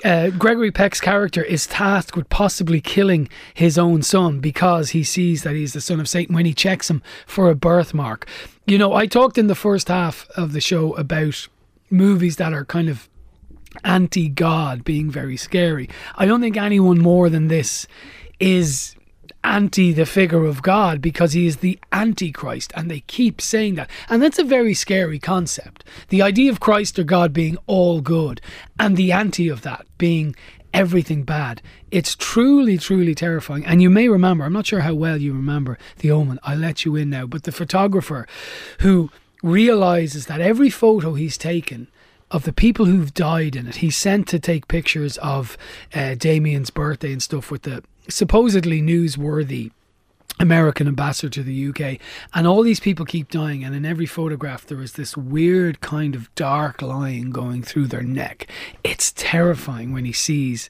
Uh, 0.05 0.31
Gregory 0.31 0.71
Peck's 0.71 1.01
character 1.01 1.43
is 1.43 1.67
tasked 1.67 2.17
with 2.17 2.29
possibly 2.29 2.81
killing 2.81 3.29
his 3.55 3.77
own 3.77 4.03
son 4.03 4.41
because 4.41 4.91
he 4.91 5.03
sees 5.03 5.43
that 5.43 5.55
he's 5.55 5.73
the 5.73 5.81
son 5.81 6.01
of 6.01 6.09
Satan 6.09 6.35
when 6.35 6.47
he 6.47 6.55
checks 6.55 6.89
him 6.89 7.03
for 7.27 7.51
a 7.51 7.55
birthmark. 7.55 8.27
You 8.67 8.79
know, 8.79 8.93
I 8.93 9.07
talked 9.07 9.39
in 9.39 9.47
the 9.49 9.55
first 9.55 9.89
half 9.89 10.29
of 10.37 10.53
the 10.53 10.61
show 10.61 10.95
about 10.95 11.49
movies 11.91 12.37
that 12.37 12.53
are 12.53 12.65
kind 12.65 12.89
of 12.89 13.09
anti 13.85 14.29
God 14.29 14.85
being 14.85 15.11
very 15.11 15.37
scary. 15.37 15.89
I 16.17 16.27
don't 16.27 16.41
think 16.41 16.57
anyone 16.57 16.99
more 16.99 17.29
than 17.29 17.49
this 17.49 17.87
is 18.41 18.95
anti 19.45 19.93
the 19.93 20.07
figure 20.07 20.45
of 20.45 20.63
God 20.63 21.01
because 21.01 21.33
he 21.33 21.47
is 21.47 21.59
the 21.59 21.79
antichrist 21.93 22.73
and 22.75 22.91
they 22.91 23.01
keep 23.01 23.41
saying 23.41 23.77
that 23.77 23.91
and 24.09 24.23
that's 24.23 24.39
a 24.39 24.45
very 24.45 24.75
scary 24.75 25.19
concept 25.19 25.85
the 26.09 26.23
idea 26.23 26.51
of 26.51 26.61
Christ 26.61 26.99
or 26.99 27.05
God 27.05 27.33
being 27.33 27.57
all 27.67 28.01
good 28.01 28.41
and 28.79 28.97
the 28.97 29.13
anti 29.13 29.49
of 29.49 29.63
that 29.63 29.87
being 29.97 30.35
everything 30.75 31.23
bad 31.23 31.63
it's 31.91 32.15
truly 32.15 32.77
truly 32.77 33.15
terrifying 33.15 33.65
and 33.65 33.81
you 33.81 33.89
may 33.89 34.09
remember 34.09 34.45
I'm 34.45 34.53
not 34.53 34.67
sure 34.67 34.81
how 34.81 34.95
well 34.95 35.17
you 35.17 35.33
remember 35.33 35.79
the 35.99 36.11
omen 36.11 36.39
I 36.43 36.55
let 36.55 36.85
you 36.85 36.97
in 36.97 37.11
now 37.11 37.27
but 37.27 37.45
the 37.45 37.53
photographer 37.53 38.27
who 38.81 39.11
realizes 39.43 40.27
that 40.27 40.41
every 40.41 40.71
photo 40.71 41.15
he's 41.15 41.39
taken 41.39 41.89
of 42.31 42.45
the 42.45 42.53
people 42.53 42.85
who've 42.85 43.15
died 43.15 43.57
in 43.57 43.67
it. 43.67 43.77
He's 43.77 43.97
sent 43.97 44.29
to 44.29 44.39
take 44.39 44.69
pictures 44.69 45.17
of 45.19 45.57
uh, 45.95 46.15
Damien's 46.15 46.71
birthday 46.71 47.13
and 47.13 47.23
stuff 47.23 47.51
with 47.51 47.63
the 47.63 47.83
supposedly 48.09 48.81
newsworthy 48.81 49.71
American 50.41 50.87
ambassador 50.87 51.29
to 51.29 51.43
the 51.43 51.69
UK, 51.69 51.99
and 52.33 52.47
all 52.47 52.63
these 52.63 52.81
people 52.81 53.05
keep 53.05 53.31
dying. 53.31 53.65
And 53.65 53.75
in 53.75 53.85
every 53.85 54.07
photograph, 54.07 54.67
there 54.67 54.81
is 54.81 54.93
this 54.93 55.17
weird 55.17 55.81
kind 55.81 56.15
of 56.15 56.33
dark 56.35 56.81
line 56.81 57.31
going 57.31 57.63
through 57.63 57.89
their 57.89 58.03
neck. 58.03 58.47
It's 58.85 59.13
terrifying 59.13 59.93
when 59.93 60.05
he 60.05 60.13
sees 60.13 60.69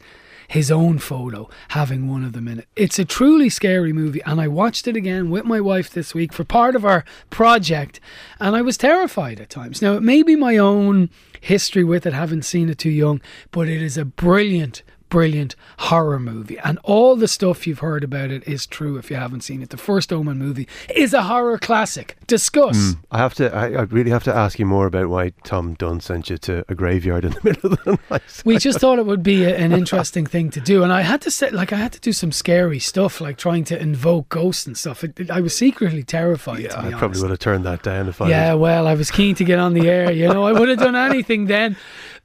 his 0.49 0.71
own 0.71 0.99
photo 0.99 1.49
having 1.69 2.09
one 2.09 2.25
of 2.25 2.33
them 2.33 2.49
in 2.49 2.61
it. 2.61 2.69
It's 2.75 2.99
a 2.99 3.05
truly 3.05 3.51
scary 3.51 3.93
movie, 3.93 4.23
and 4.25 4.41
I 4.41 4.49
watched 4.49 4.89
it 4.89 4.97
again 4.97 5.29
with 5.29 5.45
my 5.45 5.61
wife 5.61 5.91
this 5.91 6.15
week 6.15 6.33
for 6.33 6.45
part 6.45 6.75
of 6.75 6.87
our 6.87 7.05
project, 7.29 8.01
and 8.41 8.57
I 8.57 8.63
was 8.63 8.79
terrified 8.79 9.41
at 9.41 9.51
times. 9.51 9.83
Now, 9.83 9.93
it 9.95 10.03
may 10.03 10.23
be 10.23 10.37
my 10.37 10.57
own 10.57 11.11
history 11.41 11.85
with 11.85 12.07
it, 12.07 12.15
haven't 12.15 12.47
seen 12.47 12.71
it 12.71 12.79
too 12.79 12.91
young, 12.91 13.21
but 13.51 13.69
it 13.69 13.83
is 13.83 13.99
a 13.99 14.07
brilliant, 14.07 14.83
brilliant 15.09 15.55
horror 15.79 16.19
movie. 16.19 16.59
And 16.59 16.79
all 16.83 17.17
the 17.17 17.29
stuff 17.29 17.67
you've 17.67 17.79
heard 17.81 18.05
about 18.05 18.31
it 18.31 18.47
is 18.47 18.67
true 18.67 18.97
if 18.97 19.11
you 19.11 19.17
haven't 19.17 19.43
seen 19.43 19.63
it. 19.63 19.71
The 19.71 19.77
first 19.77 20.13
Omen 20.13 20.39
movie 20.39 20.69
is 20.95 21.15
a 21.15 21.23
horror 21.23 21.59
classic. 21.59 22.17
Discuss. 22.27 22.77
Mm. 22.77 22.99
I 23.11 23.19
have 23.19 23.35
to. 23.35 23.55
I, 23.55 23.67
I, 23.67 23.83
really 23.83 24.11
have 24.11 24.25
to 24.25 24.35
ask 24.35 24.59
you 24.59 24.67
more 24.67 24.87
about 24.87 25.09
why 25.09 25.31
Tom 25.45 25.75
Dunne 25.75 26.01
sent 26.01 26.31
you 26.31 26.39
to 26.39 26.65
a 26.69 26.75
graveyard 26.75 27.25
in 27.25 27.33
the 27.33 27.41
middle 27.45 27.73
of 27.73 27.85
the 27.85 27.99
night. 28.11 28.43
We 28.45 28.59
just 28.59 28.81
thought 28.81 28.99
it 28.99 29.07
would 29.07 29.23
be 29.23 29.45
a, 29.45 29.57
an 29.57 29.73
interesting 29.73 30.27
thing 30.27 30.51
to 30.51 30.61
do, 30.61 30.83
and 30.83 30.93
I 30.93 31.03
had 31.03 31.21
to 31.23 31.31
say, 31.31 31.51
like, 31.51 31.73
I 31.73 31.77
had 31.77 31.93
to 31.93 32.01
do 32.01 32.13
some 32.13 32.33
scary 32.33 32.79
stuff, 32.79 33.21
like 33.21 33.39
trying 33.39 33.65
to 33.65 33.81
invoke 33.81 34.29
ghosts 34.29 34.67
and 34.67 34.77
stuff. 34.77 35.05
It, 35.05 35.19
it, 35.19 35.31
I 35.31 35.41
was 35.41 35.57
secretly 35.57 36.03
terrified. 36.03 36.61
Yeah, 36.61 36.75
I 36.75 36.87
honest. 36.87 36.99
probably 36.99 37.21
would 37.23 37.31
have 37.31 37.39
turned 37.39 37.65
that 37.65 37.83
down 37.83 38.09
if 38.09 38.21
I. 38.21 38.29
Yeah, 38.29 38.55
well, 38.55 38.87
I 38.87 38.95
was 38.95 39.11
keen 39.11 39.35
to 39.37 39.45
get 39.45 39.59
on 39.59 39.75
the 39.75 39.89
air. 39.89 40.13
You 40.13 40.29
know, 40.29 40.45
I 40.45 40.53
would 40.53 40.69
have 40.69 40.79
done 40.79 40.97
anything 40.97 41.47
then. 41.47 41.77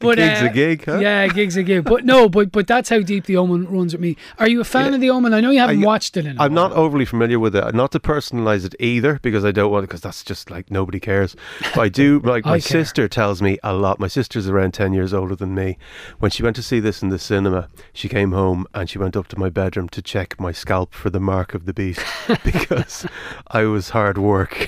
But 0.03 0.17
gig's 0.17 0.41
uh, 0.41 0.45
a 0.45 0.49
gig, 0.49 0.85
huh? 0.85 0.99
Yeah, 0.99 1.27
gigs 1.27 1.55
a 1.57 1.63
gig. 1.63 1.83
But 1.85 2.05
no, 2.05 2.29
but 2.29 2.51
but 2.51 2.67
that's 2.67 2.89
how 2.89 2.99
deep 2.99 3.25
the 3.25 3.37
Omen 3.37 3.65
runs 3.69 3.93
with 3.93 4.01
me. 4.01 4.17
Are 4.37 4.47
you 4.47 4.61
a 4.61 4.65
fan 4.65 4.93
of 4.93 5.01
the 5.01 5.09
Omen? 5.09 5.33
I 5.33 5.39
know 5.39 5.49
you 5.51 5.59
haven't 5.59 5.83
I- 5.83 5.85
watched 5.85 6.17
it 6.17 6.25
in. 6.25 6.37
a 6.37 6.43
I'm 6.43 6.53
not 6.53 6.71
overly 6.73 7.05
familiar 7.05 7.39
with 7.39 7.55
it. 7.55 7.73
Not 7.73 7.91
to 7.93 7.99
personalize 7.99 8.65
it 8.65 8.75
either, 8.79 9.19
because 9.21 9.43
I 9.45 9.51
don't 9.51 9.71
want 9.71 9.83
because 9.87 10.01
that's 10.01 10.23
just 10.23 10.51
like 10.51 10.69
nobody 10.69 10.99
cares. 10.99 11.35
But 11.73 11.79
I 11.81 11.89
do. 11.89 12.21
Like 12.33 12.45
my 12.45 12.59
sister 12.59 13.07
tells 13.07 13.41
me 13.41 13.59
a 13.63 13.73
lot. 13.73 13.99
My 13.99 14.07
sister's 14.07 14.47
around 14.47 14.73
ten 14.73 14.91
years 14.93 15.13
older 15.13 15.35
than 15.35 15.53
me. 15.53 15.77
When 16.19 16.31
she 16.31 16.41
went 16.43 16.55
to 16.55 16.63
see 16.63 16.79
this 16.79 17.01
in 17.03 17.09
the 17.09 17.19
cinema, 17.19 17.69
she 17.93 18.09
came 18.09 18.31
home 18.31 18.65
and 18.73 18.89
she 18.89 18.97
went 18.97 19.15
up 19.15 19.27
to 19.29 19.39
my 19.39 19.49
bedroom 19.49 19.87
to 19.89 20.01
check 20.01 20.39
my 20.39 20.51
scalp 20.51 20.93
for 20.93 21.09
the 21.09 21.19
mark 21.19 21.53
of 21.53 21.65
the 21.65 21.73
beast 21.73 22.01
because 22.43 23.05
I 23.47 23.63
was 23.65 23.89
hard 23.89 24.17
work. 24.17 24.67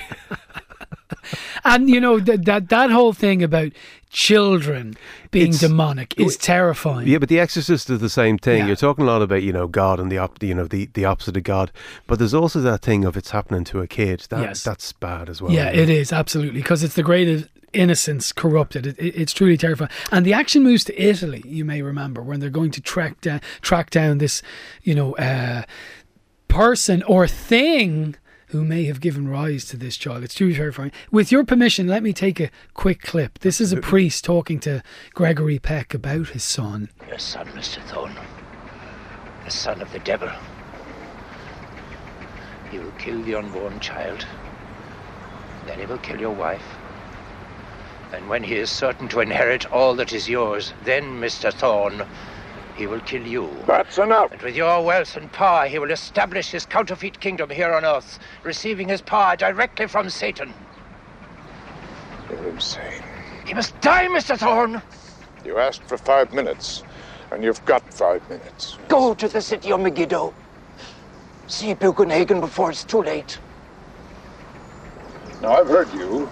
And 1.64 1.88
you 1.90 2.00
know 2.00 2.20
that 2.20 2.44
that 2.44 2.68
that 2.68 2.90
whole 2.90 3.12
thing 3.12 3.42
about 3.42 3.72
children 4.16 4.94
being 5.30 5.48
It's- 5.48 5.60
demonic 5.60 6.14
is 6.18 6.38
terrifying. 6.38 7.06
Yeah, 7.06 7.18
but 7.18 7.28
The 7.28 7.38
Exorcist 7.38 7.90
is 7.90 7.98
the 8.00 8.08
same 8.08 8.38
thing. 8.38 8.60
Yeah. 8.60 8.68
You're 8.68 8.76
talking 8.76 9.04
a 9.04 9.06
lot 9.06 9.20
about 9.20 9.42
you 9.42 9.52
know 9.52 9.66
God 9.68 10.00
and 10.00 10.10
the 10.10 10.16
op- 10.16 10.42
you 10.42 10.54
know 10.54 10.64
the, 10.66 10.88
the 10.94 11.04
opposite 11.04 11.36
of 11.36 11.42
God, 11.42 11.70
but 12.06 12.18
there's 12.18 12.32
also 12.32 12.60
that 12.62 12.80
thing 12.80 13.04
of 13.04 13.14
it's 13.14 13.30
happening 13.32 13.62
to 13.64 13.80
a 13.80 13.86
kid. 13.86 14.26
That 14.30 14.40
Yes. 14.40 14.64
that's 14.64 14.90
bad 14.94 15.28
as 15.28 15.42
well. 15.42 15.52
Yeah, 15.52 15.68
it 15.70 15.90
is 15.90 16.14
absolutely 16.14 16.58
because 16.62 16.82
it's 16.82 16.94
the 16.94 17.02
greatest 17.02 17.48
innocence 17.74 18.32
corrupted. 18.32 18.86
It, 18.86 18.98
it- 18.98 19.16
it's 19.20 19.34
truly 19.34 19.58
terrifying. 19.58 19.90
And 20.10 20.24
the 20.24 20.32
action 20.32 20.62
moves 20.62 20.82
to 20.84 20.94
Italy. 21.00 21.42
You 21.44 21.66
may 21.66 21.82
remember 21.82 22.22
when 22.22 22.40
they're 22.40 22.48
going 22.48 22.70
to 22.70 22.80
track 22.80 23.20
down 23.20 23.42
track 23.60 23.90
down 23.90 24.16
this, 24.16 24.40
you 24.82 24.94
know, 24.94 25.14
uh, 25.16 25.62
person 26.48 27.02
or 27.02 27.28
thing 27.28 28.16
who 28.48 28.64
may 28.64 28.84
have 28.84 29.00
given 29.00 29.28
rise 29.28 29.64
to 29.66 29.76
this 29.76 29.96
child. 29.96 30.22
It's 30.22 30.34
too 30.34 30.52
terrifying. 30.54 30.92
With 31.10 31.32
your 31.32 31.44
permission, 31.44 31.86
let 31.86 32.02
me 32.02 32.12
take 32.12 32.40
a 32.40 32.50
quick 32.74 33.02
clip. 33.02 33.40
This 33.40 33.60
is 33.60 33.72
a 33.72 33.80
priest 33.80 34.24
talking 34.24 34.60
to 34.60 34.82
Gregory 35.14 35.58
Peck 35.58 35.94
about 35.94 36.28
his 36.28 36.44
son. 36.44 36.88
Your 37.08 37.18
son, 37.18 37.46
Mr. 37.48 37.82
Thorne. 37.84 38.16
The 39.44 39.50
son 39.50 39.80
of 39.82 39.92
the 39.92 39.98
devil. 40.00 40.30
He 42.70 42.78
will 42.78 42.92
kill 42.92 43.22
the 43.22 43.34
unborn 43.34 43.80
child. 43.80 44.26
Then 45.66 45.78
he 45.78 45.86
will 45.86 45.98
kill 45.98 46.20
your 46.20 46.34
wife. 46.34 46.64
And 48.12 48.28
when 48.28 48.44
he 48.44 48.54
is 48.54 48.70
certain 48.70 49.08
to 49.08 49.20
inherit 49.20 49.70
all 49.72 49.94
that 49.96 50.12
is 50.12 50.28
yours, 50.28 50.72
then, 50.84 51.20
Mr. 51.20 51.52
Thorne, 51.52 52.06
he 52.76 52.86
will 52.86 53.00
kill 53.00 53.26
you. 53.26 53.50
That's 53.66 53.98
enough. 53.98 54.32
And 54.32 54.42
with 54.42 54.54
your 54.54 54.84
wealth 54.84 55.16
and 55.16 55.32
power, 55.32 55.66
he 55.66 55.78
will 55.78 55.90
establish 55.90 56.50
his 56.50 56.66
counterfeit 56.66 57.18
kingdom 57.20 57.48
here 57.48 57.72
on 57.72 57.84
earth, 57.84 58.18
receiving 58.44 58.88
his 58.88 59.00
power 59.00 59.34
directly 59.34 59.86
from 59.86 60.10
Satan. 60.10 60.52
You're 62.30 62.48
insane. 62.48 63.02
He 63.46 63.54
must 63.54 63.80
die, 63.80 64.06
Mr. 64.08 64.36
Thorne! 64.36 64.82
You 65.44 65.58
asked 65.58 65.84
for 65.84 65.96
five 65.96 66.32
minutes, 66.34 66.82
and 67.30 67.42
you've 67.42 67.64
got 67.64 67.82
five 67.94 68.28
minutes. 68.28 68.76
Go 68.88 69.14
to 69.14 69.28
the 69.28 69.40
city 69.40 69.72
of 69.72 69.80
Megiddo. 69.80 70.34
See 71.46 71.74
Bugenhagen 71.74 72.40
before 72.40 72.70
it's 72.70 72.84
too 72.84 73.02
late. 73.02 73.38
Now, 75.40 75.52
I've 75.52 75.68
heard 75.68 75.92
you. 75.94 76.28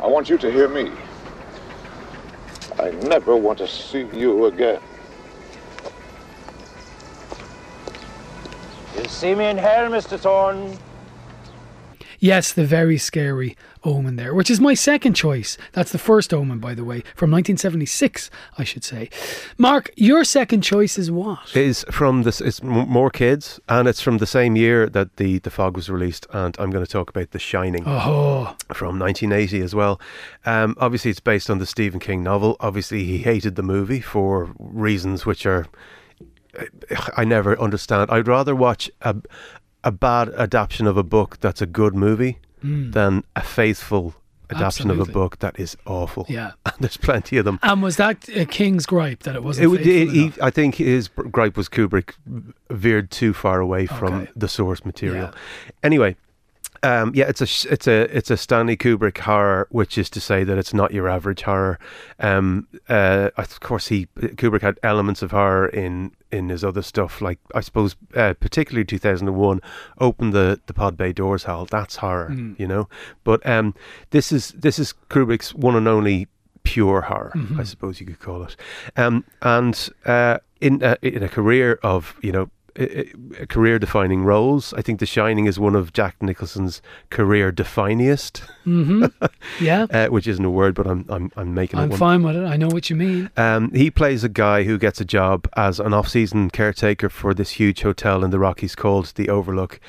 I 0.00 0.06
want 0.06 0.28
you 0.28 0.38
to 0.38 0.50
hear 0.50 0.68
me. 0.68 0.90
I 2.78 2.90
never 3.06 3.36
want 3.36 3.58
to 3.58 3.68
see 3.68 4.08
you 4.14 4.46
again. 4.46 4.80
You'll 8.96 9.08
see 9.08 9.34
me 9.34 9.46
in 9.46 9.58
hell, 9.58 9.90
Mr. 9.90 10.18
Thorne. 10.18 10.78
Yes, 12.20 12.52
the 12.52 12.64
very 12.64 12.96
scary 12.96 13.56
Omen 13.82 14.16
there, 14.16 14.32
which 14.34 14.50
is 14.50 14.58
my 14.58 14.72
second 14.72 15.12
choice. 15.12 15.58
That's 15.72 15.92
the 15.92 15.98
first 15.98 16.32
Omen, 16.32 16.58
by 16.58 16.72
the 16.74 16.84
way, 16.84 17.00
from 17.14 17.30
1976, 17.30 18.30
I 18.56 18.64
should 18.64 18.82
say. 18.82 19.10
Mark, 19.58 19.90
your 19.94 20.24
second 20.24 20.62
choice 20.62 20.96
is 20.96 21.10
what? 21.10 21.54
is 21.54 21.84
from 21.90 22.22
this. 22.22 22.40
It's 22.40 22.62
more 22.62 23.10
kids, 23.10 23.60
and 23.68 23.86
it's 23.86 24.00
from 24.00 24.18
the 24.18 24.26
same 24.26 24.56
year 24.56 24.88
that 24.88 25.16
the 25.16 25.38
the 25.40 25.50
Fog 25.50 25.76
was 25.76 25.90
released. 25.90 26.26
And 26.32 26.56
I'm 26.58 26.70
going 26.70 26.84
to 26.84 26.90
talk 26.90 27.10
about 27.10 27.32
The 27.32 27.38
Shining 27.38 27.84
Oh, 27.86 28.56
from 28.72 28.98
1980 28.98 29.60
as 29.60 29.74
well. 29.74 30.00
Um, 30.46 30.76
obviously, 30.78 31.10
it's 31.10 31.20
based 31.20 31.50
on 31.50 31.58
the 31.58 31.66
Stephen 31.66 32.00
King 32.00 32.22
novel. 32.22 32.56
Obviously, 32.60 33.04
he 33.04 33.18
hated 33.18 33.56
the 33.56 33.62
movie 33.62 34.00
for 34.00 34.54
reasons 34.58 35.26
which 35.26 35.44
are 35.44 35.66
I 37.16 37.24
never 37.24 37.58
understand. 37.60 38.10
I'd 38.10 38.28
rather 38.28 38.54
watch 38.54 38.90
a 39.02 39.16
a 39.84 39.92
bad 39.92 40.30
adaptation 40.30 40.86
of 40.86 40.96
a 40.96 41.02
book 41.02 41.38
that's 41.40 41.60
a 41.60 41.66
good 41.66 41.94
movie 41.94 42.38
hmm. 42.62 42.90
than 42.90 43.22
a 43.36 43.42
faithful 43.42 44.14
adaptation 44.50 44.90
of 44.90 45.00
a 45.00 45.04
book 45.04 45.38
that 45.40 45.58
is 45.58 45.76
awful. 45.86 46.26
Yeah. 46.28 46.52
and 46.66 46.74
there's 46.80 46.96
plenty 46.96 47.36
of 47.36 47.44
them. 47.44 47.58
and 47.62 47.82
was 47.82 47.96
that 47.96 48.28
a 48.30 48.46
King's 48.46 48.86
gripe 48.86 49.22
that 49.24 49.36
it 49.36 49.42
wasn't? 49.42 49.64
It 49.64 49.68
faithful 49.68 49.84
he. 49.84 50.32
I 50.40 50.50
think 50.50 50.76
his 50.76 51.08
gripe 51.08 51.56
was 51.56 51.68
Kubrick 51.68 52.14
veered 52.70 53.10
too 53.10 53.32
far 53.32 53.60
away 53.60 53.86
from 53.86 54.22
Okay. 54.22 54.30
the 54.36 54.48
source 54.48 54.84
material. 54.84 55.26
Yeah. 55.26 55.40
Anyway, 55.82 56.16
um, 56.84 57.12
yeah, 57.14 57.24
it's 57.28 57.40
a 57.40 57.72
it's 57.72 57.86
a 57.88 58.16
it's 58.16 58.30
a 58.30 58.36
Stanley 58.36 58.76
Kubrick 58.76 59.18
horror, 59.18 59.66
which 59.70 59.96
is 59.98 60.08
to 60.10 60.20
say 60.20 60.44
that 60.44 60.58
it's 60.58 60.74
not 60.74 60.92
your 60.92 61.08
average 61.08 61.42
horror. 61.42 61.78
Um, 62.20 62.68
uh, 62.88 63.30
of 63.36 63.58
course, 63.60 63.88
he 63.88 64.06
Kubrick 64.16 64.60
had 64.62 64.78
elements 64.82 65.22
of 65.22 65.30
horror 65.32 65.66
in 65.68 66.12
in 66.30 66.48
his 66.50 66.62
other 66.64 66.82
stuff, 66.82 67.20
like 67.22 67.38
I 67.54 67.60
suppose 67.60 67.96
uh, 68.14 68.34
particularly 68.34 68.84
two 68.84 68.98
thousand 68.98 69.28
and 69.28 69.36
one, 69.36 69.60
open 69.98 70.30
the 70.30 70.60
the 70.66 70.74
Pod 70.74 70.96
Bay 70.96 71.12
doors, 71.12 71.44
Hal. 71.44 71.64
That's 71.66 71.96
horror, 71.96 72.28
Hmm. 72.28 72.54
you 72.58 72.66
know. 72.66 72.88
But 73.24 73.44
um, 73.46 73.74
this 74.10 74.30
is 74.32 74.50
this 74.52 74.78
is 74.78 74.94
Kubrick's 75.10 75.54
one 75.54 75.76
and 75.76 75.88
only 75.88 76.28
pure 76.64 77.02
horror, 77.02 77.32
Mm-hmm. 77.36 77.60
I 77.60 77.64
suppose 77.64 78.00
you 78.00 78.06
could 78.06 78.20
call 78.20 78.42
it. 78.44 78.56
Um, 78.96 79.24
and 79.42 79.88
uh, 80.06 80.38
in 80.60 80.82
uh, 80.82 80.96
in 81.02 81.22
a 81.22 81.28
career 81.28 81.78
of 81.82 82.14
you 82.22 82.32
know 82.32 82.48
career 83.48 83.78
defining 83.78 84.24
roles, 84.24 84.74
I 84.74 84.82
think 84.82 84.98
The 84.98 85.06
Shining 85.06 85.46
is 85.46 85.58
one 85.58 85.74
of 85.74 85.92
Jack 85.92 86.22
Nicholson's 86.22 86.82
career 87.10 87.52
definiest, 87.52 88.42
yeah, 89.60 89.86
uh, 89.90 90.08
which 90.08 90.26
isn't 90.26 90.44
a 90.44 90.50
word, 90.50 90.74
but 90.74 90.86
I'm 90.86 91.04
I'm 91.08 91.30
I'm 91.36 91.54
making 91.54 91.78
I'm 91.78 91.90
fine 91.92 92.22
with 92.22 92.36
it. 92.36 92.44
I 92.44 92.56
know 92.56 92.68
what 92.68 92.90
you 92.90 92.96
mean. 92.96 93.30
Um, 93.36 93.70
he 93.72 93.90
plays 93.90 94.24
a 94.24 94.28
guy 94.28 94.64
who 94.64 94.78
gets 94.78 95.00
a 95.00 95.04
job 95.04 95.48
as 95.56 95.78
an 95.78 95.94
off-season 95.94 96.50
caretaker 96.50 97.08
for 97.08 97.34
this 97.34 97.50
huge 97.50 97.82
hotel 97.82 98.24
in 98.24 98.30
the 98.30 98.38
Rockies 98.38 98.74
called 98.74 99.12
the 99.14 99.28
Overlook, 99.28 99.80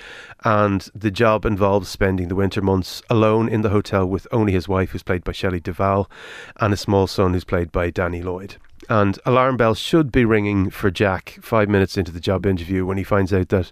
and 0.44 0.88
the 0.94 1.12
job 1.12 1.46
involves 1.46 1.90
spending 1.90 2.28
the 2.28 2.36
winter 2.36 2.62
months 2.62 3.02
alone 3.10 3.50
in 3.50 3.62
the 3.62 3.70
hotel 3.70 4.06
with 4.06 4.28
only 4.32 4.54
his 4.54 4.68
wife, 4.68 4.92
who's 4.92 5.04
played 5.04 5.24
by 5.24 5.32
Shelley 5.32 5.60
Duvall, 5.60 6.10
and 6.58 6.74
a 6.74 6.78
small 6.78 7.08
son, 7.08 7.34
who's 7.34 7.44
played 7.44 7.72
by 7.72 7.90
Danny 7.90 8.22
Lloyd. 8.22 8.58
And 8.90 9.20
alarm 9.26 9.58
bells 9.58 9.80
should 9.80 10.12
be 10.12 10.26
ringing 10.26 10.70
for 10.70 10.92
Jack 10.92 11.38
five 11.42 11.70
minutes 11.70 11.98
into 11.98 12.12
the 12.12 12.20
job 12.20 12.46
interview 12.46 12.86
when 12.86 12.98
he 12.98 13.04
finds 13.04 13.34
out 13.34 13.50
that 13.50 13.72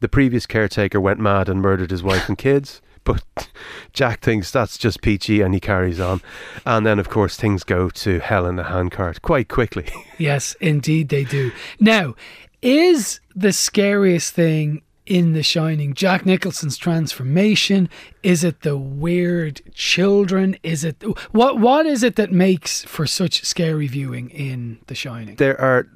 the 0.00 0.08
previous 0.08 0.46
caretaker 0.46 1.00
went 1.00 1.20
mad 1.20 1.48
and 1.48 1.60
murdered 1.60 1.90
his 1.90 2.02
wife 2.02 2.28
and 2.28 2.38
kids. 2.38 2.80
But 3.04 3.50
Jack 3.92 4.22
thinks 4.22 4.50
that's 4.50 4.78
just 4.78 5.02
peachy 5.02 5.42
and 5.42 5.52
he 5.52 5.60
carries 5.60 6.00
on. 6.00 6.22
And 6.64 6.86
then, 6.86 6.98
of 6.98 7.10
course, 7.10 7.36
things 7.36 7.62
go 7.62 7.90
to 7.90 8.18
hell 8.18 8.46
in 8.46 8.58
a 8.58 8.64
handcart 8.64 9.20
quite 9.20 9.48
quickly. 9.48 9.88
Yes, 10.16 10.56
indeed 10.58 11.10
they 11.10 11.24
do. 11.24 11.52
Now, 11.78 12.14
is 12.62 13.20
the 13.36 13.52
scariest 13.52 14.32
thing 14.32 14.80
in 15.06 15.32
The 15.32 15.42
Shining 15.42 15.94
Jack 15.94 16.24
Nicholson's 16.24 16.76
transformation? 16.76 17.88
Is 18.22 18.42
it 18.44 18.62
the 18.62 18.76
weird 18.76 19.60
children? 19.74 20.56
Is 20.62 20.84
it 20.84 21.02
what? 21.32 21.58
What 21.58 21.86
is 21.86 22.02
it 22.02 22.16
that 22.16 22.32
makes 22.32 22.82
for 22.84 23.06
such 23.06 23.44
scary 23.44 23.86
viewing 23.86 24.30
in 24.30 24.78
The 24.86 24.94
Shining? 24.94 25.36
there 25.36 25.60
are 25.60 25.86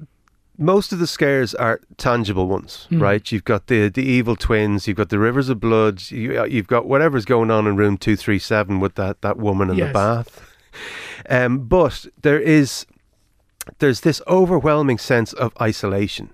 most 0.60 0.92
of 0.92 0.98
the 0.98 1.06
scares 1.06 1.54
are 1.54 1.80
tangible 1.98 2.48
ones, 2.48 2.88
right? 2.90 3.30
You've 3.30 3.44
got 3.44 3.68
the 3.68 3.88
the 3.88 4.02
evil 4.02 4.34
twins, 4.36 4.86
you've 4.88 4.96
got 4.96 5.08
the 5.08 5.18
rivers 5.18 5.48
of 5.48 5.60
blood, 5.60 6.10
you, 6.10 6.44
you've 6.46 6.66
got 6.66 6.86
whatever's 6.86 7.24
going 7.24 7.50
on 7.50 7.66
in 7.68 7.76
room 7.76 7.96
two 7.96 8.16
three 8.16 8.38
seven 8.40 8.80
with 8.80 8.96
that 8.96 9.22
that 9.22 9.36
woman 9.38 9.70
in 9.70 9.76
Yes. 9.76 9.88
the 9.88 9.92
bath. 9.92 10.42
Um, 11.30 11.60
but 11.60 12.06
there 12.22 12.40
is 12.40 12.86
there's 13.78 14.00
this 14.00 14.20
overwhelming 14.26 14.98
sense 14.98 15.32
of 15.32 15.52
isolation 15.60 16.30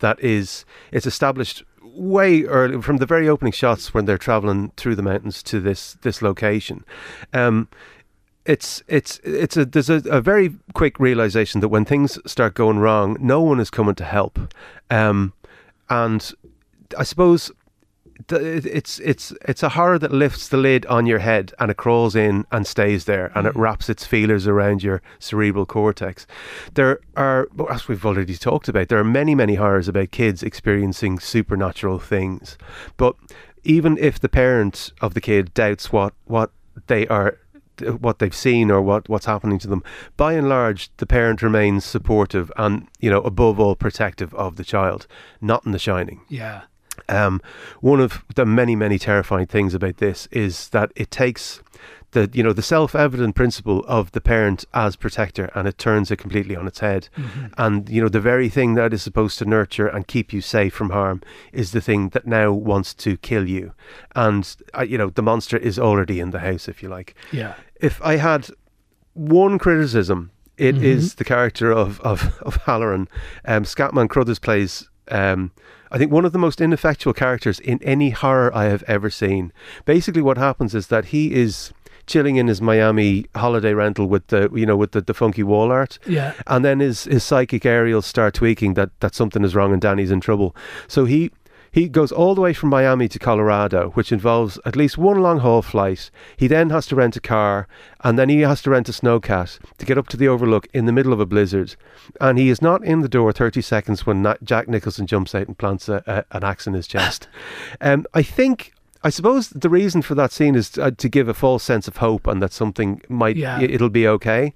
that 0.00 0.18
is 0.18 0.64
it's 0.90 1.06
established 1.06 1.62
way 1.84 2.44
early 2.44 2.80
from 2.82 2.96
the 2.96 3.06
very 3.06 3.28
opening 3.28 3.52
shots 3.52 3.94
when 3.94 4.04
they're 4.04 4.18
traveling 4.18 4.72
through 4.76 4.96
the 4.96 5.02
mountains 5.02 5.42
to 5.44 5.60
this 5.60 5.94
this 6.02 6.22
location. 6.22 6.84
Um, 7.32 7.68
it's 8.46 8.82
it's 8.88 9.20
it's 9.24 9.56
a 9.56 9.64
there's 9.64 9.90
a, 9.90 10.02
a 10.10 10.20
very 10.20 10.54
quick 10.74 11.00
realization 11.00 11.60
that 11.60 11.68
when 11.68 11.84
things 11.84 12.18
start 12.26 12.54
going 12.54 12.78
wrong, 12.78 13.16
no 13.20 13.40
one 13.40 13.60
is 13.60 13.70
coming 13.70 13.94
to 13.94 14.04
help, 14.04 14.38
um, 14.90 15.32
and 15.88 16.30
I 16.98 17.04
suppose 17.04 17.50
it's 18.30 18.98
it's 19.00 19.32
it's 19.42 19.62
a 19.62 19.70
horror 19.70 19.98
that 19.98 20.12
lifts 20.12 20.48
the 20.48 20.56
lid 20.56 20.86
on 20.86 21.06
your 21.06 21.18
head 21.18 21.52
and 21.58 21.70
it 21.70 21.76
crawls 21.76 22.14
in 22.16 22.46
and 22.50 22.66
stays 22.66 23.04
there 23.04 23.30
and 23.34 23.46
it 23.46 23.54
mm. 23.54 23.60
wraps 23.60 23.88
its 23.88 24.06
feelers 24.06 24.46
around 24.46 24.82
your 24.82 25.02
cerebral 25.18 25.66
cortex. 25.66 26.26
There 26.74 27.00
are, 27.16 27.48
as 27.70 27.88
we've 27.88 28.04
already 28.04 28.36
talked 28.36 28.68
about, 28.68 28.88
there 28.88 28.98
are 28.98 29.04
many 29.04 29.34
many 29.34 29.56
horrors 29.56 29.88
about 29.88 30.10
kids 30.10 30.42
experiencing 30.42 31.18
supernatural 31.18 31.98
things, 31.98 32.56
but 32.96 33.16
even 33.64 33.96
if 33.98 34.20
the 34.20 34.28
parent 34.28 34.92
of 35.00 35.14
the 35.14 35.20
kid 35.20 35.54
doubts 35.54 35.92
what 35.92 36.14
what 36.24 36.50
they 36.86 37.06
are 37.08 37.38
what 38.00 38.18
they've 38.18 38.34
seen 38.34 38.70
or 38.70 38.80
what 38.80 39.08
what's 39.08 39.26
happening 39.26 39.58
to 39.58 39.68
them. 39.68 39.82
By 40.16 40.34
and 40.34 40.48
large, 40.48 40.90
the 40.98 41.06
parent 41.06 41.42
remains 41.42 41.84
supportive 41.84 42.52
and 42.56 42.88
you 43.00 43.10
know 43.10 43.20
above 43.22 43.58
all 43.58 43.74
protective 43.74 44.34
of 44.34 44.56
the 44.56 44.64
child. 44.64 45.06
Not 45.40 45.66
in 45.66 45.72
The 45.72 45.78
Shining. 45.78 46.20
Yeah. 46.28 46.62
Um, 47.08 47.40
one 47.80 48.00
of 48.00 48.24
the 48.34 48.44
many, 48.46 48.76
many 48.76 48.98
terrifying 48.98 49.46
things 49.46 49.74
about 49.74 49.98
this 49.98 50.26
is 50.30 50.68
that 50.70 50.92
it 50.96 51.10
takes 51.10 51.60
the 52.12 52.30
you 52.32 52.44
know 52.44 52.52
the 52.52 52.62
self-evident 52.62 53.34
principle 53.34 53.84
of 53.88 54.12
the 54.12 54.20
parent 54.20 54.64
as 54.72 54.94
protector 54.94 55.50
and 55.52 55.66
it 55.66 55.76
turns 55.78 56.12
it 56.12 56.16
completely 56.16 56.54
on 56.54 56.68
its 56.68 56.78
head 56.78 57.08
and 57.58 57.88
you 57.88 58.00
know 58.00 58.08
the 58.08 58.20
very 58.20 58.48
thing 58.48 58.74
that 58.74 58.92
is 58.94 59.02
supposed 59.02 59.36
to 59.36 59.44
nurture 59.44 59.88
and 59.88 60.06
keep 60.06 60.32
you 60.32 60.40
safe 60.40 60.72
from 60.72 60.90
harm 60.90 61.20
is 61.52 61.72
the 61.72 61.80
thing 61.80 62.10
that 62.10 62.24
now 62.24 62.52
wants 62.52 62.94
to 62.94 63.16
kill 63.16 63.48
you 63.48 63.72
and 64.14 64.54
uh, 64.78 64.82
you 64.82 64.96
know 64.96 65.10
the 65.10 65.22
monster 65.24 65.56
is 65.56 65.76
already 65.76 66.20
in 66.20 66.30
the 66.30 66.38
house 66.38 66.68
if 66.68 66.84
you 66.84 66.88
like 66.88 67.16
Yeah. 67.32 67.54
if 67.80 68.00
I 68.00 68.14
had 68.14 68.48
one 69.14 69.58
criticism, 69.58 70.30
it 70.56 70.76
is 70.82 71.16
the 71.16 71.24
character 71.24 71.72
of 71.72 72.00
of, 72.02 72.38
of 72.42 72.56
Halloran. 72.64 73.08
Um, 73.44 73.64
Scatman 73.64 74.08
Crothers 74.08 74.38
plays. 74.38 74.88
Um, 75.08 75.52
I 75.90 75.98
think 75.98 76.10
one 76.10 76.24
of 76.24 76.32
the 76.32 76.38
most 76.38 76.60
ineffectual 76.60 77.12
characters 77.12 77.60
in 77.60 77.82
any 77.82 78.10
horror 78.10 78.54
I 78.54 78.64
have 78.64 78.82
ever 78.84 79.10
seen. 79.10 79.52
Basically, 79.84 80.22
what 80.22 80.38
happens 80.38 80.74
is 80.74 80.88
that 80.88 81.06
he 81.06 81.34
is 81.34 81.72
chilling 82.06 82.36
in 82.36 82.48
his 82.48 82.60
Miami 82.60 83.26
holiday 83.34 83.72
rental 83.72 84.06
with 84.06 84.26
the 84.26 84.50
you 84.54 84.66
know 84.66 84.76
with 84.76 84.92
the, 84.92 85.00
the 85.00 85.14
funky 85.14 85.42
wall 85.42 85.70
art. 85.70 85.98
Yeah. 86.06 86.34
And 86.46 86.64
then 86.64 86.80
his 86.80 87.04
his 87.04 87.24
psychic 87.24 87.64
aerials 87.64 88.06
start 88.06 88.34
tweaking 88.34 88.74
that 88.74 88.90
that 89.00 89.14
something 89.14 89.44
is 89.44 89.54
wrong 89.54 89.72
and 89.72 89.80
Danny's 89.80 90.10
in 90.10 90.20
trouble. 90.20 90.54
So 90.88 91.04
he 91.04 91.30
he 91.74 91.88
goes 91.88 92.12
all 92.12 92.36
the 92.36 92.40
way 92.40 92.52
from 92.52 92.68
Miami 92.68 93.08
to 93.08 93.18
Colorado, 93.18 93.90
which 93.94 94.12
involves 94.12 94.60
at 94.64 94.76
least 94.76 94.96
one 94.96 95.20
long 95.20 95.40
haul 95.40 95.60
flight. 95.60 96.08
He 96.36 96.46
then 96.46 96.70
has 96.70 96.86
to 96.86 96.94
rent 96.94 97.16
a 97.16 97.20
car, 97.20 97.66
and 98.04 98.16
then 98.16 98.28
he 98.28 98.42
has 98.42 98.62
to 98.62 98.70
rent 98.70 98.88
a 98.88 98.92
snowcat 98.92 99.58
to 99.78 99.84
get 99.84 99.98
up 99.98 100.06
to 100.10 100.16
the 100.16 100.28
overlook 100.28 100.68
in 100.72 100.86
the 100.86 100.92
middle 100.92 101.12
of 101.12 101.18
a 101.18 101.26
blizzard. 101.26 101.74
And 102.20 102.38
he 102.38 102.48
is 102.48 102.62
not 102.62 102.84
in 102.84 103.00
the 103.00 103.08
door 103.08 103.32
30 103.32 103.60
seconds 103.60 104.06
when 104.06 104.22
Na- 104.22 104.36
Jack 104.44 104.68
Nicholson 104.68 105.08
jumps 105.08 105.34
out 105.34 105.48
and 105.48 105.58
plants 105.58 105.88
a, 105.88 106.02
a, 106.06 106.36
an 106.36 106.44
axe 106.44 106.68
in 106.68 106.74
his 106.74 106.86
chest. 106.86 107.26
um, 107.80 108.06
I 108.14 108.22
think. 108.22 108.70
I 109.06 109.10
suppose 109.10 109.50
the 109.50 109.68
reason 109.68 110.00
for 110.00 110.14
that 110.14 110.32
scene 110.32 110.54
is 110.54 110.78
uh, 110.78 110.90
to 110.96 111.08
give 111.10 111.28
a 111.28 111.34
false 111.34 111.62
sense 111.62 111.86
of 111.86 111.98
hope 111.98 112.26
and 112.26 112.40
that 112.42 112.54
something 112.54 113.02
might 113.10 113.36
Yeah. 113.36 113.60
it'll 113.60 113.90
be 113.90 114.08
okay. 114.08 114.54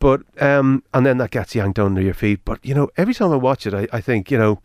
But 0.00 0.22
um, 0.40 0.82
and 0.92 1.06
then 1.06 1.18
that 1.18 1.30
gets 1.30 1.54
yanked 1.54 1.78
under 1.78 2.00
your 2.02 2.12
feet. 2.12 2.40
But 2.44 2.58
you 2.64 2.74
know, 2.74 2.88
every 2.96 3.14
time 3.14 3.30
I 3.30 3.36
watch 3.36 3.64
it, 3.64 3.74
I, 3.74 3.86
I 3.92 4.00
think 4.00 4.28
you 4.32 4.38
know, 4.38 4.58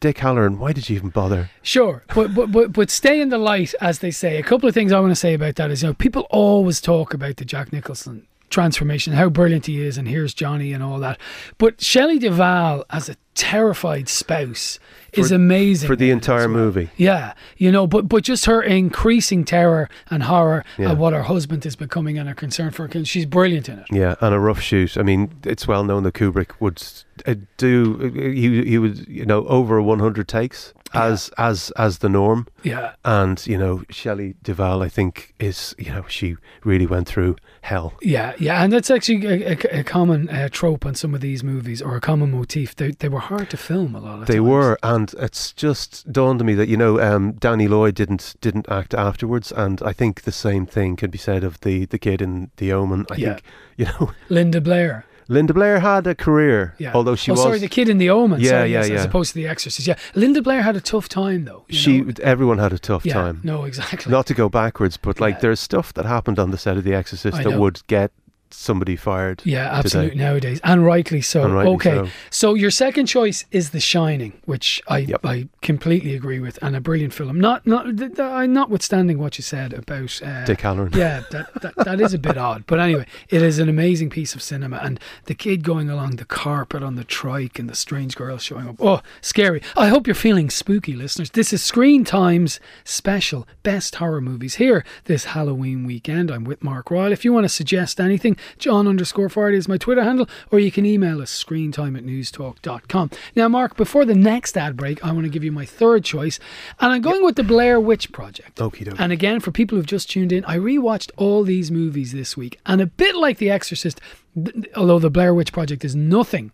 Dick 0.00 0.16
Hallorann, 0.16 0.56
why 0.58 0.72
did 0.72 0.88
you 0.88 0.96
even 0.96 1.10
bother? 1.10 1.50
Sure, 1.62 2.02
but, 2.14 2.34
but 2.34 2.50
but 2.50 2.72
but 2.72 2.88
stay 2.90 3.20
in 3.20 3.28
the 3.28 3.36
light, 3.38 3.74
as 3.82 3.98
they 3.98 4.10
say. 4.10 4.38
A 4.38 4.42
couple 4.42 4.66
of 4.68 4.74
things 4.74 4.92
I 4.92 5.00
want 5.00 5.10
to 5.10 5.16
say 5.16 5.34
about 5.34 5.56
that 5.56 5.70
is, 5.70 5.82
you 5.82 5.88
know, 5.90 5.94
people 5.94 6.26
always 6.30 6.80
talk 6.80 7.12
about 7.12 7.36
the 7.36 7.44
Jack 7.44 7.70
Nicholson 7.72 8.26
transformation, 8.48 9.12
how 9.12 9.28
brilliant 9.28 9.66
he 9.66 9.80
is, 9.80 9.96
and 9.98 10.08
here's 10.08 10.34
Johnny 10.34 10.72
and 10.72 10.82
all 10.82 10.98
that. 10.98 11.20
But 11.58 11.80
Shelley 11.80 12.18
Duvall 12.18 12.84
as 12.90 13.08
a 13.08 13.16
terrified 13.34 14.08
spouse 14.08 14.78
is 15.12 15.28
For- 15.28 15.34
amazing 15.36 15.86
for 15.86 15.94
the 15.96 16.10
entire 16.10 16.48
well. 16.48 16.56
movie. 16.56 16.90
Yeah, 16.96 17.34
you 17.58 17.70
know, 17.70 17.86
but 17.86 18.08
but 18.08 18.24
just 18.24 18.46
her 18.46 18.60
increasing 18.62 19.44
terror 19.44 19.88
and 20.10 20.22
horror 20.24 20.64
Yeah. 20.78 20.92
at 20.92 20.96
what 20.96 21.12
her 21.12 21.22
husband 21.24 21.64
is 21.66 21.76
becoming 21.76 22.18
and 22.18 22.28
her 22.28 22.34
concern 22.34 22.70
for. 22.72 22.88
her. 22.88 23.04
She's 23.04 23.26
brilliant 23.26 23.68
in 23.68 23.80
it. 23.80 23.86
Yeah, 23.92 24.14
and 24.22 24.34
a 24.34 24.40
rough 24.40 24.60
shoot. 24.60 24.96
I 24.96 25.02
mean, 25.02 25.30
it's 25.44 25.68
well 25.68 25.84
known 25.84 26.02
that 26.04 26.14
Kubrick 26.14 26.52
would 26.58 26.82
uh, 27.26 27.34
do 27.56 27.96
he 28.34 28.64
he 28.64 28.78
would 28.78 29.06
you 29.08 29.24
know 29.26 29.44
over 29.46 29.80
100 29.82 30.26
takes 30.28 30.72
as 30.92 31.30
as 31.38 31.70
as 31.76 31.98
the 31.98 32.08
norm. 32.08 32.46
Yeah. 32.64 32.94
And 33.04 33.44
you 33.46 33.56
know, 33.56 33.84
Shelley 33.90 34.34
Duvall, 34.42 34.82
I 34.82 34.88
think, 34.88 35.34
is 35.38 35.74
you 35.78 35.92
know 35.92 36.04
she 36.08 36.36
really 36.64 36.86
went 36.86 37.06
through 37.06 37.36
hell. 37.62 37.94
Yeah, 38.02 38.34
yeah, 38.38 38.62
and 38.64 38.72
that's 38.72 38.90
actually 38.90 39.24
a, 39.26 39.52
a, 39.52 39.80
a 39.80 39.84
common 39.84 40.28
uh, 40.28 40.48
trope 40.50 40.84
on 40.84 40.94
some 40.96 41.14
of 41.14 41.20
these 41.20 41.44
movies, 41.44 41.80
or 41.80 41.94
a 41.96 42.00
common 42.00 42.32
motif. 42.32 42.74
They, 42.74 42.90
they 42.90 43.08
were 43.08 43.20
hard 43.20 43.50
to 43.50 43.56
film 43.56 43.94
a 43.94 44.00
lot 44.00 44.20
of 44.22 44.26
They 44.26 44.34
times. 44.34 44.48
were, 44.48 44.78
and 44.82 45.14
it's 45.18 45.52
just 45.52 46.10
dawned 46.12 46.40
on 46.40 46.46
me 46.46 46.54
that 46.54 46.68
you 46.68 46.76
know 46.76 47.00
um, 47.00 47.32
Danny 47.32 47.68
Lloyd 47.68 47.94
didn't 47.94 48.34
didn't 48.40 48.68
act 48.68 48.92
afterwards, 48.92 49.52
and 49.52 49.80
I 49.82 49.92
think 49.92 50.22
the 50.22 50.32
same 50.32 50.66
thing 50.66 50.96
could 50.96 51.12
be 51.12 51.18
said 51.18 51.44
of 51.44 51.60
the 51.60 51.84
the 51.86 51.98
kid 51.98 52.20
in 52.20 52.50
The 52.56 52.72
Omen. 52.72 53.06
I 53.10 53.14
Yeah. 53.14 53.28
think 53.34 53.44
you 53.76 53.84
know 53.86 54.10
Linda 54.28 54.60
Blair. 54.60 55.04
Linda 55.30 55.54
Blair 55.54 55.78
had 55.78 56.08
a 56.08 56.14
career, 56.16 56.74
Yeah. 56.78 56.90
although 56.92 57.14
she 57.14 57.30
oh, 57.30 57.34
was 57.34 57.42
sorry, 57.42 57.58
the 57.60 57.68
kid 57.68 57.88
in 57.88 57.98
The 57.98 58.10
Omen. 58.10 58.40
Yeah, 58.40 58.50
sorry, 58.50 58.72
yeah, 58.72 58.84
yes, 58.84 58.90
As 58.90 59.04
opposed 59.04 59.30
to 59.32 59.34
The 59.36 59.46
Exorcist. 59.46 59.86
Yeah, 59.86 59.94
Linda 60.16 60.42
Blair 60.42 60.62
had 60.62 60.74
a 60.74 60.80
tough 60.80 61.08
time 61.08 61.44
though. 61.44 61.64
she 61.70 62.00
know? 62.00 62.12
everyone 62.20 62.58
had 62.58 62.72
a 62.72 62.78
tough 62.80 63.06
Yeah, 63.06 63.14
time. 63.14 63.40
no, 63.44 63.62
exactly. 63.64 64.10
Not 64.10 64.26
to 64.26 64.34
go 64.34 64.48
backwards, 64.48 64.96
but 64.96 65.20
like 65.20 65.36
Yeah. 65.36 65.40
there's 65.42 65.60
stuff 65.60 65.94
that 65.94 66.04
happened 66.04 66.40
on 66.40 66.50
the 66.50 66.58
set 66.58 66.76
of 66.76 66.82
The 66.82 66.94
Exorcist 66.94 67.38
I 67.38 67.44
that 67.44 67.50
know. 67.50 67.60
would 67.60 67.80
get 67.86 68.10
somebody 68.50 68.96
fired. 68.96 69.42
Yeah, 69.44 69.64
today. 69.64 69.76
absolutely 69.78 70.18
nowadays, 70.18 70.60
and 70.64 70.84
rightly 70.84 71.20
so. 71.20 71.44
And 71.44 71.54
rightly 71.54 71.72
okay, 71.74 71.94
so. 71.96 72.08
so 72.30 72.54
your 72.54 72.70
second 72.70 73.06
choice 73.06 73.44
is 73.50 73.70
The 73.70 73.80
Shining, 73.80 74.32
which 74.44 74.82
I 74.88 74.98
Yep. 74.98 75.20
I 75.24 75.48
completely 75.62 76.14
agree 76.14 76.40
with, 76.40 76.58
and 76.62 76.76
a 76.76 76.80
brilliant 76.80 77.14
film. 77.14 77.40
Not 77.40 77.66
not 77.66 77.84
th- 77.96 78.16
th- 78.16 78.18
I- 78.20 78.46
notwithstanding 78.46 79.18
what 79.18 79.38
you 79.38 79.42
said 79.42 79.72
about 79.72 80.20
uh, 80.22 80.44
Dick 80.44 80.58
Hallorann. 80.60 80.94
Yeah, 80.94 81.22
that, 81.30 81.62
that 81.62 81.74
that 81.84 82.00
is 82.00 82.12
a 82.14 82.18
bit 82.18 82.36
odd, 82.48 82.64
but 82.66 82.78
anyway, 82.80 83.06
it 83.28 83.42
is 83.42 83.58
an 83.58 83.68
amazing 83.68 84.10
piece 84.10 84.34
of 84.34 84.42
cinema, 84.42 84.78
and 84.82 85.00
the 85.26 85.34
kid 85.34 85.62
going 85.64 85.88
along 85.90 86.16
the 86.16 86.24
carpet 86.24 86.82
on 86.82 86.96
the 86.96 87.04
trike 87.04 87.58
and 87.58 87.68
the 87.68 87.74
strange 87.76 88.14
girl 88.16 88.38
showing 88.38 88.68
up. 88.68 88.76
Oh, 88.80 89.00
scary! 89.20 89.62
I 89.76 89.88
hope 89.88 90.06
you're 90.06 90.14
feeling 90.14 90.50
spooky, 90.50 90.94
listeners. 90.94 91.30
This 91.30 91.52
is 91.52 91.62
Screen 91.62 92.04
Time's 92.04 92.60
special 92.84 93.46
best 93.62 93.96
horror 93.96 94.20
movies 94.20 94.56
here 94.56 94.84
this 95.04 95.26
Halloween 95.26 95.84
weekend. 95.86 96.30
I'm 96.30 96.44
with 96.44 96.62
Mark 96.62 96.90
Royal. 96.90 97.12
If 97.12 97.24
you 97.24 97.32
want 97.32 97.44
to 97.44 97.48
suggest 97.48 98.00
anything, 98.00 98.36
John 98.58 98.86
underscore 98.86 99.28
Fardy 99.28 99.56
is 99.56 99.68
my 99.68 99.76
Twitter 99.76 100.02
handle, 100.04 100.28
or 100.50 100.58
you 100.58 100.70
can 100.70 100.86
email 100.86 101.20
us 101.20 101.32
screentime 101.32 101.96
at 101.96 102.04
newstalk.com. 102.04 103.10
Now, 103.36 103.48
Mark, 103.48 103.76
before 103.76 104.04
the 104.04 104.14
next 104.14 104.56
ad 104.56 104.76
break, 104.76 105.04
I 105.04 105.12
want 105.12 105.24
to 105.24 105.30
give 105.30 105.44
you 105.44 105.52
my 105.52 105.64
third 105.64 106.04
choice, 106.04 106.38
and 106.80 106.92
I'm 106.92 107.02
going 107.02 107.24
with 107.24 107.36
the 107.36 107.42
Blair 107.44 107.80
Witch 107.80 108.12
Project. 108.12 108.58
Okie 108.58 108.86
dokie. 108.86 108.96
And 108.98 109.12
again, 109.12 109.40
for 109.40 109.50
people 109.50 109.76
who've 109.76 109.86
just 109.86 110.10
tuned 110.10 110.32
in, 110.32 110.44
I 110.44 110.56
rewatched 110.56 111.10
all 111.16 111.42
these 111.42 111.70
movies 111.70 112.12
this 112.12 112.36
week, 112.36 112.58
and 112.66 112.80
a 112.80 112.86
bit 112.86 113.16
like 113.16 113.38
The 113.38 113.50
Exorcist, 113.50 114.00
th- 114.34 114.66
although 114.76 114.98
the 114.98 115.10
Blair 115.10 115.34
Witch 115.34 115.52
Project 115.52 115.84
is 115.84 115.94
nothing 115.96 116.52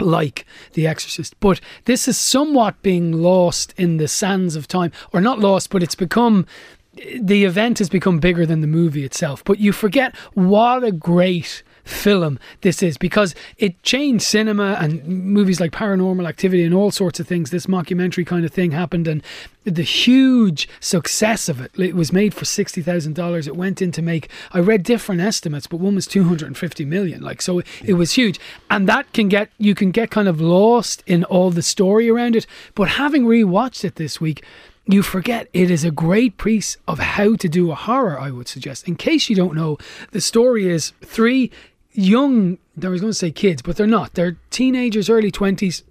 like 0.00 0.44
The 0.72 0.86
Exorcist, 0.86 1.38
but 1.40 1.60
this 1.84 2.08
is 2.08 2.18
somewhat 2.18 2.82
being 2.82 3.12
lost 3.12 3.72
in 3.76 3.98
the 3.98 4.08
sands 4.08 4.56
of 4.56 4.66
time, 4.66 4.90
or 5.12 5.20
not 5.20 5.38
lost, 5.38 5.70
but 5.70 5.82
it's 5.82 5.94
become. 5.94 6.46
The 7.20 7.44
event 7.44 7.78
has 7.78 7.88
become 7.88 8.18
bigger 8.18 8.46
than 8.46 8.60
the 8.60 8.66
movie 8.66 9.04
itself, 9.04 9.42
but 9.44 9.58
you 9.58 9.72
forget 9.72 10.14
what 10.34 10.84
a 10.84 10.92
great 10.92 11.62
film 11.84 12.38
this 12.62 12.82
is 12.82 12.96
because 12.96 13.34
it 13.58 13.82
changed 13.82 14.24
cinema 14.24 14.78
and 14.80 15.04
movies 15.04 15.60
like 15.60 15.70
Paranormal 15.70 16.26
Activity 16.26 16.64
and 16.64 16.74
all 16.74 16.90
sorts 16.90 17.20
of 17.20 17.28
things. 17.28 17.50
This 17.50 17.66
mockumentary 17.66 18.26
kind 18.26 18.44
of 18.44 18.52
thing 18.52 18.70
happened, 18.70 19.06
and 19.06 19.22
the 19.64 19.82
huge 19.82 20.68
success 20.80 21.48
of 21.48 21.60
it. 21.60 21.72
It 21.78 21.94
was 21.94 22.12
made 22.12 22.32
for 22.32 22.44
sixty 22.44 22.80
thousand 22.80 23.14
dollars. 23.14 23.46
It 23.46 23.56
went 23.56 23.82
in 23.82 23.92
to 23.92 24.02
make. 24.02 24.30
I 24.52 24.60
read 24.60 24.82
different 24.82 25.20
estimates, 25.20 25.66
but 25.66 25.80
one 25.80 25.94
was 25.94 26.06
two 26.06 26.24
hundred 26.24 26.46
and 26.46 26.56
fifty 26.56 26.84
million. 26.84 27.20
Like 27.22 27.42
so, 27.42 27.60
it 27.82 27.94
was 27.94 28.12
huge, 28.12 28.40
and 28.70 28.88
that 28.88 29.12
can 29.12 29.28
get 29.28 29.50
you 29.58 29.74
can 29.74 29.90
get 29.90 30.10
kind 30.10 30.28
of 30.28 30.40
lost 30.40 31.02
in 31.06 31.24
all 31.24 31.50
the 31.50 31.62
story 31.62 32.08
around 32.08 32.36
it. 32.36 32.46
But 32.74 32.90
having 32.90 33.24
rewatched 33.24 33.84
it 33.84 33.96
this 33.96 34.20
week. 34.20 34.44
You 34.86 35.02
forget 35.02 35.48
it 35.52 35.70
is 35.70 35.84
a 35.84 35.90
great 35.90 36.36
piece 36.36 36.76
of 36.86 36.98
how 36.98 37.36
to 37.36 37.48
do 37.48 37.70
a 37.70 37.74
horror, 37.74 38.20
I 38.20 38.30
would 38.30 38.48
suggest. 38.48 38.86
In 38.86 38.96
case 38.96 39.30
you 39.30 39.36
don't 39.36 39.54
know, 39.54 39.78
the 40.10 40.20
story 40.20 40.68
is 40.68 40.92
three 41.00 41.50
young, 41.92 42.58
I 42.82 42.88
was 42.88 43.00
going 43.00 43.12
to 43.12 43.18
say 43.18 43.30
kids, 43.30 43.62
but 43.62 43.76
they're 43.76 43.86
not. 43.86 44.14
They're 44.14 44.36
teenagers, 44.50 45.08
early 45.08 45.30
20s, 45.30 45.82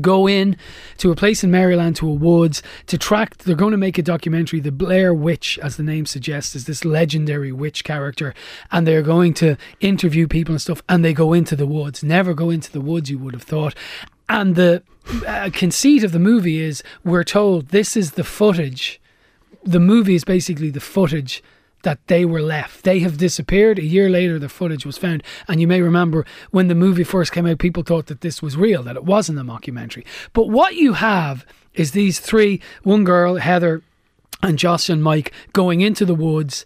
go 0.00 0.26
in 0.26 0.56
to 0.98 1.10
a 1.10 1.16
place 1.16 1.42
in 1.42 1.50
Maryland 1.50 1.96
to 1.96 2.08
a 2.08 2.12
woods 2.12 2.62
to 2.86 2.98
track 2.98 3.36
they're 3.38 3.56
going 3.56 3.70
to 3.72 3.78
make 3.78 3.98
a 3.98 4.02
documentary 4.02 4.60
the 4.60 4.70
Blair 4.70 5.12
Witch 5.12 5.58
as 5.62 5.76
the 5.76 5.82
name 5.82 6.06
suggests 6.06 6.54
is 6.54 6.66
this 6.66 6.84
legendary 6.84 7.50
witch 7.50 7.82
character 7.82 8.34
and 8.70 8.86
they're 8.86 9.02
going 9.02 9.34
to 9.34 9.56
interview 9.80 10.28
people 10.28 10.52
and 10.52 10.62
stuff 10.62 10.82
and 10.88 11.04
they 11.04 11.12
go 11.12 11.32
into 11.32 11.56
the 11.56 11.66
woods 11.66 12.04
never 12.04 12.34
go 12.34 12.50
into 12.50 12.70
the 12.70 12.80
woods 12.80 13.10
you 13.10 13.18
would 13.18 13.34
have 13.34 13.42
thought 13.42 13.74
and 14.30 14.56
the 14.56 14.82
uh, 15.26 15.50
conceit 15.52 16.04
of 16.04 16.12
the 16.12 16.18
movie 16.18 16.62
is 16.62 16.82
we're 17.04 17.24
told 17.24 17.68
this 17.68 17.96
is 17.96 18.12
the 18.12 18.24
footage 18.24 19.00
the 19.62 19.80
movie 19.80 20.14
is 20.14 20.24
basically 20.24 20.70
the 20.70 20.80
footage 20.80 21.42
that 21.82 22.06
they 22.08 22.24
were 22.24 22.42
left. 22.42 22.84
They 22.84 23.00
have 23.00 23.16
disappeared. 23.16 23.78
A 23.78 23.84
year 23.84 24.10
later, 24.10 24.38
the 24.38 24.48
footage 24.48 24.84
was 24.84 24.98
found. 24.98 25.22
And 25.48 25.60
you 25.60 25.66
may 25.66 25.80
remember 25.80 26.26
when 26.50 26.68
the 26.68 26.74
movie 26.74 27.04
first 27.04 27.32
came 27.32 27.46
out, 27.46 27.58
people 27.58 27.82
thought 27.82 28.06
that 28.06 28.20
this 28.20 28.42
was 28.42 28.56
real, 28.56 28.82
that 28.82 28.96
it 28.96 29.04
wasn't 29.04 29.38
a 29.38 29.42
mockumentary. 29.42 30.04
But 30.32 30.48
what 30.48 30.76
you 30.76 30.94
have 30.94 31.46
is 31.74 31.92
these 31.92 32.20
three 32.20 32.60
one 32.82 33.04
girl, 33.04 33.36
Heather, 33.36 33.82
and 34.42 34.58
Josh 34.58 34.90
and 34.90 35.02
Mike 35.02 35.32
going 35.52 35.80
into 35.80 36.04
the 36.04 36.14
woods. 36.14 36.64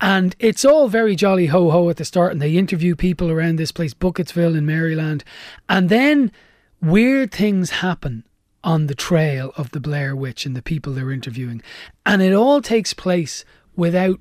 And 0.00 0.34
it's 0.38 0.64
all 0.64 0.88
very 0.88 1.16
jolly 1.16 1.46
ho 1.46 1.70
ho 1.70 1.88
at 1.88 1.96
the 1.96 2.04
start. 2.04 2.32
And 2.32 2.42
they 2.42 2.56
interview 2.56 2.94
people 2.96 3.30
around 3.30 3.56
this 3.56 3.72
place, 3.72 3.94
Burkittsville 3.94 4.56
in 4.56 4.66
Maryland. 4.66 5.22
And 5.68 5.88
then 5.88 6.32
weird 6.80 7.32
things 7.32 7.70
happen 7.70 8.24
on 8.64 8.86
the 8.86 8.94
trail 8.94 9.52
of 9.56 9.70
the 9.70 9.80
Blair 9.80 10.14
Witch 10.14 10.44
and 10.44 10.56
the 10.56 10.62
people 10.62 10.92
they're 10.92 11.12
interviewing. 11.12 11.62
And 12.04 12.22
it 12.22 12.32
all 12.32 12.60
takes 12.60 12.92
place 12.92 13.44
without 13.76 14.18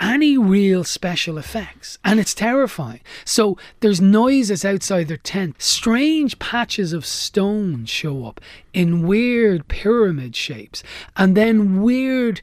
any 0.00 0.36
real 0.36 0.82
special 0.82 1.38
effects 1.38 1.98
and 2.04 2.18
it's 2.18 2.34
terrifying. 2.34 3.00
So 3.24 3.56
there's 3.80 4.00
noises 4.00 4.64
outside 4.64 5.08
their 5.08 5.16
tent. 5.16 5.62
Strange 5.62 6.38
patches 6.38 6.92
of 6.92 7.06
stone 7.06 7.84
show 7.86 8.26
up 8.26 8.40
in 8.72 9.06
weird 9.06 9.68
pyramid 9.68 10.34
shapes 10.34 10.82
and 11.16 11.36
then 11.36 11.82
weird 11.82 12.40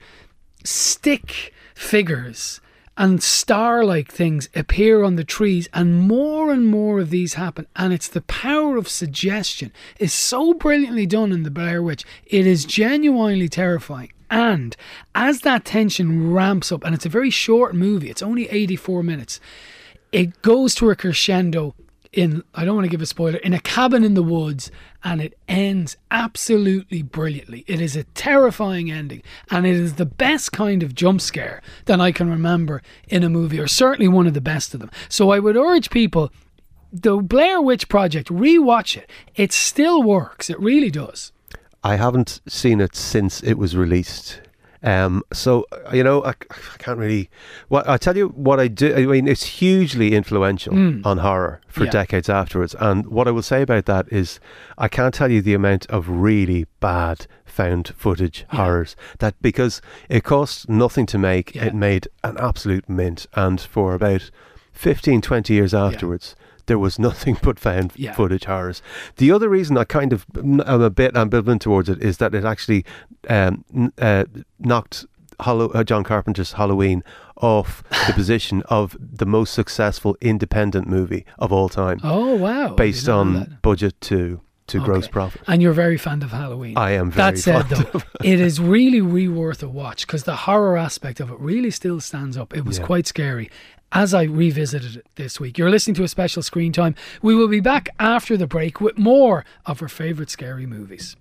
stick 0.64 1.54
figures 1.76 2.62
and 3.02 3.24
star 3.24 3.84
like 3.84 4.12
things 4.12 4.48
appear 4.56 5.04
on 5.04 5.16
the 5.16 5.24
trees 5.24 5.68
and 5.74 6.08
more 6.08 6.52
and 6.52 6.68
more 6.68 7.00
of 7.00 7.10
these 7.10 7.34
happen. 7.34 7.66
And 7.76 7.92
it's 7.92 8.08
the 8.08 8.22
power 8.22 8.78
of 8.78 8.88
suggestion 8.88 9.72
is 9.98 10.14
so 10.14 10.54
brilliantly 10.54 11.08
done 11.08 11.32
in 11.32 11.42
the 11.42 11.50
Blair 11.50 11.82
Witch 11.82 12.06
it 12.28 12.46
is 12.46 12.64
genuinely 12.64 13.50
terrifying. 13.50 14.14
And 14.30 14.78
as 15.16 15.40
that 15.40 15.66
tension 15.66 16.32
ramps 16.32 16.72
up 16.72 16.86
and 16.86 16.94
it's 16.94 17.08
a 17.08 17.10
very 17.10 17.32
short 17.32 17.74
movie 17.74 18.12
it's 18.12 18.22
only 18.22 18.48
84 18.50 19.02
minutes 19.02 19.40
it 20.12 20.44
goes 20.44 20.76
to 20.76 20.92
a 20.92 20.96
crescendo 20.96 21.74
in 22.14 22.44
I 22.54 22.66
don't 22.66 22.76
want 22.76 22.86
to 22.86 22.92
give 22.92 23.02
a 23.02 23.08
spoiler 23.08 23.40
in 23.40 23.54
a 23.54 23.60
cabin 23.60 24.04
in 24.04 24.14
the 24.14 24.22
woods 24.22 24.70
and 25.04 25.22
it 25.22 25.38
ends 25.48 25.98
absolutely 26.10 27.02
brilliantly. 27.02 27.64
It 27.68 27.82
is 27.82 27.96
a 27.96 28.04
terrifying 28.04 28.92
ending 28.92 29.24
and 29.50 29.66
it 29.66 29.76
is 29.76 29.96
the 29.96 30.06
best 30.06 30.52
kind 30.52 30.84
of 30.84 30.96
jump 30.96 31.22
scare 31.22 31.62
that 31.86 32.00
I 32.00 32.12
can 32.12 32.30
remember 32.30 32.82
in 33.08 33.24
a 33.24 33.30
movie 33.30 33.60
or 33.60 33.68
certainly 33.68 34.08
one 34.08 34.28
of 34.28 34.34
the 34.34 34.42
best 34.42 34.74
of 34.74 34.80
them. 34.80 34.92
So 35.10 35.32
I 35.32 35.40
would 35.40 35.58
urge 35.58 35.90
people 35.90 36.32
the 36.92 37.18
Blair 37.18 37.62
Witch 37.62 37.88
Project 37.88 38.28
rewatch 38.30 38.98
it. 38.98 39.10
It 39.36 39.54
still 39.54 40.04
works. 40.04 40.50
It 40.50 40.60
really 40.60 40.92
does. 40.92 41.32
I 41.84 41.96
haven't 41.96 42.42
seen 42.48 42.82
it 42.82 42.96
since 42.96 43.42
it 43.42 43.54
was 43.54 43.76
released. 43.76 44.42
Um, 44.84 45.24
so 45.32 45.66
uh, 45.72 45.92
you 45.94 46.04
know, 46.04 46.24
I, 46.24 46.30
I 46.32 46.78
can't 46.80 46.98
really. 46.98 47.30
Well, 47.70 47.84
I 47.86 47.98
tell 47.98 48.18
you 48.18 48.30
what 48.30 48.60
I 48.60 48.68
do. 48.68 48.96
I 48.96 49.06
mean, 49.06 49.28
it's 49.28 49.44
hugely 49.44 50.16
influential 50.16 50.74
Mm. 50.74 51.06
on 51.06 51.20
horror 51.20 51.62
for 51.68 51.84
Yeah. 51.86 51.92
decades 51.92 52.30
afterwards. 52.30 52.76
And 52.80 53.06
what 53.08 53.28
I 53.28 53.32
will 53.32 53.42
say 53.44 53.62
about 53.62 53.86
that 53.86 54.08
is, 54.12 54.40
I 54.78 54.88
can't 54.88 55.14
tell 55.14 55.30
you 55.32 55.42
the 55.42 55.54
amount 55.54 55.86
of 55.88 56.10
really 56.10 56.66
bad 56.80 57.28
found 57.46 57.90
footage 57.98 58.46
horrors 58.50 58.96
that 59.20 59.36
because 59.42 59.82
it 60.10 60.24
cost 60.24 60.68
nothing 60.70 61.06
to 61.08 61.18
make, 61.18 61.54
Yeah. 61.54 61.66
it 61.66 61.76
made 61.76 62.08
an 62.24 62.38
absolute 62.40 62.88
mint. 62.90 63.28
And 63.34 63.60
for 63.62 63.94
about 63.94 64.32
15, 64.72 65.22
20 65.22 65.54
years 65.54 65.74
afterwards. 65.74 66.36
There 66.68 66.80
was 66.80 66.98
nothing 67.00 67.38
but 67.44 67.60
found 67.60 67.94
Yeah. 67.96 68.14
footage 68.14 68.46
horrors. 68.46 68.82
The 69.18 69.32
other 69.32 69.50
reason 69.50 69.78
I 69.78 69.84
kind 69.84 70.14
of 70.14 70.26
am 70.38 70.60
a 70.62 70.90
bit 70.90 71.14
ambivalent 71.14 71.60
towards 71.62 71.90
it 71.90 72.02
is 72.02 72.18
that 72.18 72.34
it 72.36 72.46
actually 72.46 72.86
um, 73.30 73.64
uh, 73.98 74.26
knocked 74.60 75.06
Hollow, 75.40 75.70
uh, 75.70 75.84
John 75.84 76.04
Carpenter's 76.04 76.54
Halloween 76.54 77.04
off 77.38 77.84
the 78.08 78.14
position 78.14 78.62
of 78.70 78.96
the 79.00 79.26
most 79.26 79.54
successful 79.56 80.16
independent 80.22 80.88
movie 80.88 81.26
of 81.40 81.52
all 81.52 81.68
time, 81.68 82.00
Oh 82.04 82.36
wow! 82.36 82.76
Based 82.76 83.10
on 83.10 83.58
budget 83.62 83.62
budget 83.64 84.02
to 84.72 84.80
to 84.80 84.86
gross 84.86 85.08
profit. 85.08 85.42
And 85.48 85.62
you're 85.62 85.74
very 85.74 85.98
fond 85.98 86.24
of 86.24 86.32
Halloween. 86.32 86.78
I 86.78 86.92
am 86.92 87.12
very 87.12 87.32
That 87.32 87.38
said, 87.40 87.70
though, 87.70 88.02
it 88.24 88.40
is 88.50 88.60
really, 88.60 89.02
really 89.02 89.28
worth 89.28 89.62
a 89.64 89.70
watch 89.70 90.06
because 90.08 90.24
the 90.24 90.36
horror 90.36 90.78
aspect 90.78 91.20
of 91.20 91.30
it 91.32 91.40
really 91.40 91.72
still 91.72 92.00
stands 92.02 92.38
up. 92.38 92.56
It 92.56 92.66
was 92.66 92.80
Yeah. 92.80 92.86
quite 92.86 93.08
scary 93.08 93.50
as 93.94 94.14
I 94.14 94.24
revisited 94.24 94.96
it 94.98 95.06
this 95.16 95.40
week. 95.40 95.58
You're 95.58 95.70
listening 95.70 95.96
to 95.96 96.04
a 96.04 96.08
special 96.08 96.42
screen 96.42 96.72
time. 96.72 96.96
We 97.22 97.36
will 97.36 97.50
be 97.50 97.60
back 97.60 97.90
after 98.00 98.38
the 98.38 98.48
break 98.48 98.80
with 98.80 98.98
more 98.98 99.44
of 99.66 99.82
our 99.82 99.90
favourite 99.90 100.30
scary 100.30 100.66
movies. 100.66 101.16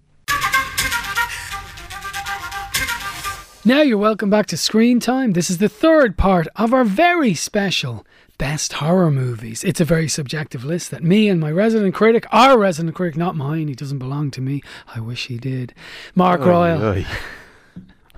Now 3.62 3.82
you're 3.82 3.98
welcome 3.98 4.30
back 4.30 4.46
to 4.46 4.57
Screen 4.57 5.01
Time. 5.01 5.32
This 5.32 5.51
is 5.51 5.59
the 5.59 5.68
third 5.68 6.16
part 6.16 6.48
of 6.57 6.72
our 6.72 6.82
very 6.84 7.34
special 7.34 8.07
best 8.41 8.72
horror 8.72 9.11
movies. 9.11 9.62
It's 9.62 9.82
a 9.82 9.84
very 9.84 10.09
subjective 10.09 10.64
list 10.64 10.91
that 10.93 11.05
me 11.05 11.28
and 11.28 11.38
my 11.38 11.53
resident 11.53 11.95
critic, 11.95 12.24
our 12.32 12.59
resident 12.59 12.97
critic, 12.97 13.18
not 13.18 13.36
mine, 13.36 13.68
he 13.68 13.74
doesn't 13.74 13.99
belong 13.99 14.30
to 14.30 14.41
me. 14.41 14.62
I 14.97 14.99
wish 14.99 15.26
he 15.26 15.36
did. 15.36 15.74
Mark 16.14 16.41
Royal 16.41 16.82
Oy, 16.82 17.01
oy. 17.01 17.07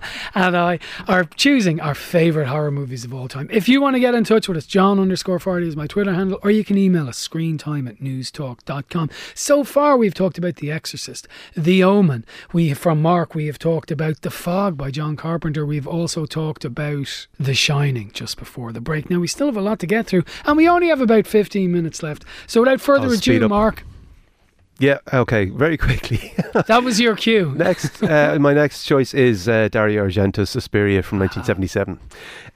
and 0.35 0.57
I 0.57 0.79
are 1.09 1.25
choosing 1.25 1.81
our 1.81 1.95
favourite 1.95 2.49
horror 2.49 2.71
movies 2.71 3.05
of 3.05 3.15
all 3.15 3.29
time. 3.29 3.49
If 3.51 3.69
you 3.69 3.81
want 3.81 3.95
to 3.97 4.01
get 4.01 4.15
in 4.15 4.25
touch 4.25 4.49
with 4.49 4.57
us, 4.57 4.67
John 4.67 4.99
underscore 4.99 5.39
Fardy 5.39 5.67
is 5.67 5.77
my 5.77 5.87
Twitter 5.87 6.15
handle, 6.15 6.39
or 6.43 6.51
you 6.51 6.65
can 6.65 6.79
email 6.79 7.09
us 7.09 7.27
screentime 7.27 7.89
at 7.89 7.99
newstalk.com. 8.01 9.11
So 9.35 9.65
far, 9.65 9.97
we've 9.97 10.15
talked 10.15 10.39
about 10.39 10.57
The 10.57 10.71
Exorcist, 10.71 11.29
The 11.57 11.83
Omen. 11.85 12.25
We, 12.53 12.75
from 12.75 13.03
Mark, 13.03 13.35
we 13.35 13.47
have 13.47 13.59
talked 13.59 13.91
about 13.91 14.23
The 14.23 14.31
Fog 14.31 14.77
by 14.77 14.91
John 14.91 15.17
Carpenter. 15.17 15.67
We've 15.67 15.87
also 15.87 16.27
talked 16.27 16.65
about 16.65 17.27
The 17.39 17.55
Shining 17.55 18.11
just 18.13 18.39
before 18.39 18.73
the 18.73 18.81
break. 18.81 19.11
Now, 19.11 19.19
we 19.19 19.29
still 19.29 19.47
have 19.47 19.57
a 19.57 19.63
lot 19.63 19.79
to 19.81 19.87
get 19.87 20.07
through, 20.07 20.25
and 20.45 20.57
we 20.57 20.69
only 20.69 20.89
have 20.89 21.01
about 21.01 21.27
15 21.27 21.71
minutes 21.71 22.03
left. 22.03 22.25
So, 22.47 22.61
without 22.61 22.81
further 22.81 23.07
I'll 23.07 23.13
ado. 23.13 23.49
Mark, 23.49 23.85
Yeah. 24.79 24.99
Okay. 25.13 25.47
Very 25.47 25.77
quickly. 25.87 26.33
that 26.67 26.83
was 26.83 26.99
your 27.01 27.15
cue. 27.15 27.53
next, 27.57 28.03
uh, 28.03 28.37
my 28.41 28.53
next 28.53 28.85
choice 28.85 29.15
is 29.15 29.49
uh, 29.49 29.69
Dario 29.69 30.05
Argento's 30.05 30.51
Suspiria 30.51 31.03
from 31.03 31.19
1977. 31.21 32.01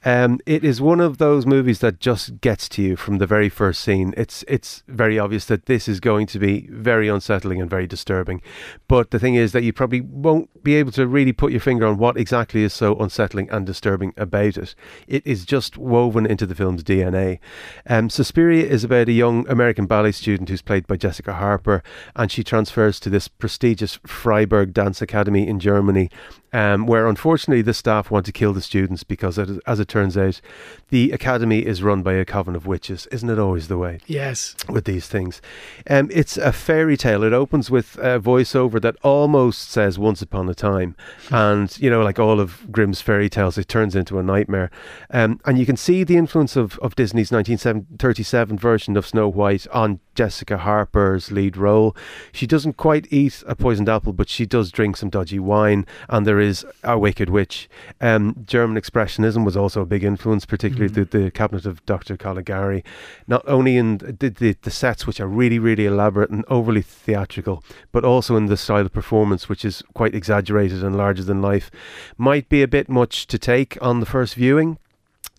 Um, 0.05 0.39
it 0.45 0.63
is 0.63 0.79
one 0.79 0.99
of 0.99 1.17
those 1.17 1.45
movies 1.45 1.79
that 1.79 1.99
just 1.99 2.39
gets 2.39 2.69
to 2.69 2.81
you 2.81 2.95
from 2.95 3.17
the 3.17 3.25
very 3.27 3.49
first 3.49 3.81
scene. 3.81 4.13
It's 4.15 4.43
it's 4.47 4.83
very 4.87 5.17
obvious 5.17 5.45
that 5.45 5.65
this 5.65 5.87
is 5.87 5.99
going 5.99 6.27
to 6.27 6.39
be 6.39 6.67
very 6.69 7.07
unsettling 7.07 7.59
and 7.59 7.69
very 7.69 7.87
disturbing. 7.87 8.41
But 8.87 9.11
the 9.11 9.19
thing 9.19 9.35
is 9.35 9.51
that 9.53 9.63
you 9.63 9.73
probably 9.73 10.01
won't 10.01 10.63
be 10.63 10.75
able 10.75 10.91
to 10.93 11.07
really 11.07 11.33
put 11.33 11.51
your 11.51 11.61
finger 11.61 11.87
on 11.87 11.97
what 11.97 12.15
exactly 12.17 12.63
is 12.63 12.73
so 12.73 12.95
unsettling 12.95 13.49
and 13.49 13.65
disturbing 13.65 14.13
about 14.17 14.57
it. 14.57 14.75
It 15.07 15.25
is 15.25 15.45
just 15.45 15.77
woven 15.77 16.25
into 16.25 16.45
the 16.45 16.55
film's 16.55 16.83
DNA. 16.83 17.39
Um, 17.87 18.09
Suspiria 18.09 18.65
is 18.65 18.83
about 18.83 19.09
a 19.09 19.13
young 19.13 19.47
American 19.49 19.87
ballet 19.87 20.11
student 20.11 20.49
who's 20.49 20.61
played 20.61 20.87
by 20.87 20.97
Jessica 20.97 21.33
Harper, 21.33 21.83
and 22.17 22.31
she 22.31 22.43
transfers 22.43 22.99
to 22.99 23.09
this 23.09 23.27
prestigious 23.27 23.99
Freiburg 24.05 24.73
Dance 24.73 25.01
Academy 25.01 25.47
in 25.47 25.59
Germany, 25.59 26.09
um, 26.53 26.87
where 26.87 27.07
unfortunately 27.07 27.61
the 27.61 27.73
staff 27.73 28.09
want 28.09 28.25
to 28.25 28.31
kill 28.31 28.53
the 28.53 28.61
students 28.61 29.03
because, 29.03 29.37
it, 29.37 29.49
as 29.65 29.79
it 29.79 29.87
turns 29.87 30.17
out, 30.17 30.41
the 30.89 31.11
academy 31.11 31.65
is 31.65 31.83
run 31.83 32.03
by 32.03 32.13
a 32.13 32.25
coven 32.25 32.55
of 32.55 32.65
witches. 32.65 33.07
Isn't 33.11 33.29
it 33.29 33.39
always 33.39 33.67
the 33.67 33.77
way? 33.77 33.99
Yes. 34.07 34.55
with 34.69 34.85
these 34.85 35.07
things. 35.07 35.41
Um, 35.89 36.09
it's 36.13 36.37
a 36.37 36.51
fairy 36.51 36.97
tale. 36.97 37.23
It 37.23 37.33
opens 37.33 37.69
with 37.69 37.97
a 37.97 38.19
voiceover 38.19 38.81
that 38.81 38.95
almost 39.03 39.69
says 39.69 39.99
"Once 39.99 40.21
upon 40.21 40.49
a 40.49 40.55
time," 40.55 40.95
and 41.31 41.77
you 41.79 41.89
know, 41.89 42.01
like 42.01 42.19
all 42.19 42.39
of 42.39 42.71
Grimm's 42.71 43.01
fairy 43.01 43.29
tales, 43.29 43.57
it 43.57 43.67
turns 43.67 43.95
into 43.95 44.19
a 44.19 44.23
nightmare. 44.23 44.71
Um, 45.11 45.39
and 45.45 45.57
you 45.59 45.65
can 45.65 45.77
see 45.77 46.03
the 46.03 46.17
influence 46.17 46.55
of, 46.55 46.79
of 46.79 46.95
Disney's 46.95 47.31
1937 47.31 48.57
version 48.57 48.97
of 48.97 49.05
Snow 49.07 49.27
White 49.27 49.67
on 49.67 49.99
Jessica 50.15 50.57
Harper's 50.57 51.31
lead 51.31 51.57
role. 51.57 51.95
She 52.31 52.47
doesn't 52.47 52.77
quite 52.77 53.07
eat 53.11 53.43
a 53.47 53.55
poisoned 53.55 53.89
apple, 53.89 54.13
but 54.13 54.29
she 54.29 54.45
does 54.45 54.71
drink 54.71 54.97
some 54.97 55.09
dodgy 55.09 55.39
wine, 55.39 55.85
and 56.09 56.25
there 56.25 56.39
is 56.39 56.46
a 56.83 56.97
wicked 56.97 57.29
witch. 57.29 57.69
Um, 58.01 58.43
German 58.45 58.81
expressionism 58.81 59.45
was 59.45 59.57
also 59.57 59.81
a 59.81 59.85
big 59.85 60.03
influence, 60.03 60.45
particularly 60.45 60.87
the, 60.87 61.05
the 61.05 61.31
cabinet 61.31 61.65
of 61.65 61.85
Dr. 61.85 62.17
Caligari. 62.17 62.83
Not 63.27 63.43
only 63.47 63.77
in 63.77 63.97
the, 63.97 64.29
the, 64.29 64.55
the 64.61 64.71
sets, 64.71 65.07
which 65.07 65.19
are 65.19 65.27
really, 65.27 65.59
really 65.59 65.85
elaborate 65.85 66.29
and 66.29 66.45
overly 66.47 66.81
theatrical, 66.81 67.63
but 67.91 68.03
also 68.03 68.35
in 68.35 68.45
the 68.45 68.57
style 68.57 68.85
of 68.85 68.93
performance, 68.93 69.49
which 69.49 69.65
is 69.65 69.83
quite 69.93 70.15
exaggerated 70.15 70.83
and 70.83 70.95
larger 70.95 71.23
than 71.23 71.41
life. 71.41 71.71
Might 72.17 72.49
be 72.49 72.61
a 72.61 72.67
bit 72.67 72.89
much 72.89 73.27
to 73.27 73.37
take 73.37 73.77
on 73.81 73.99
the 73.99 74.05
first 74.05 74.35
viewing. 74.35 74.77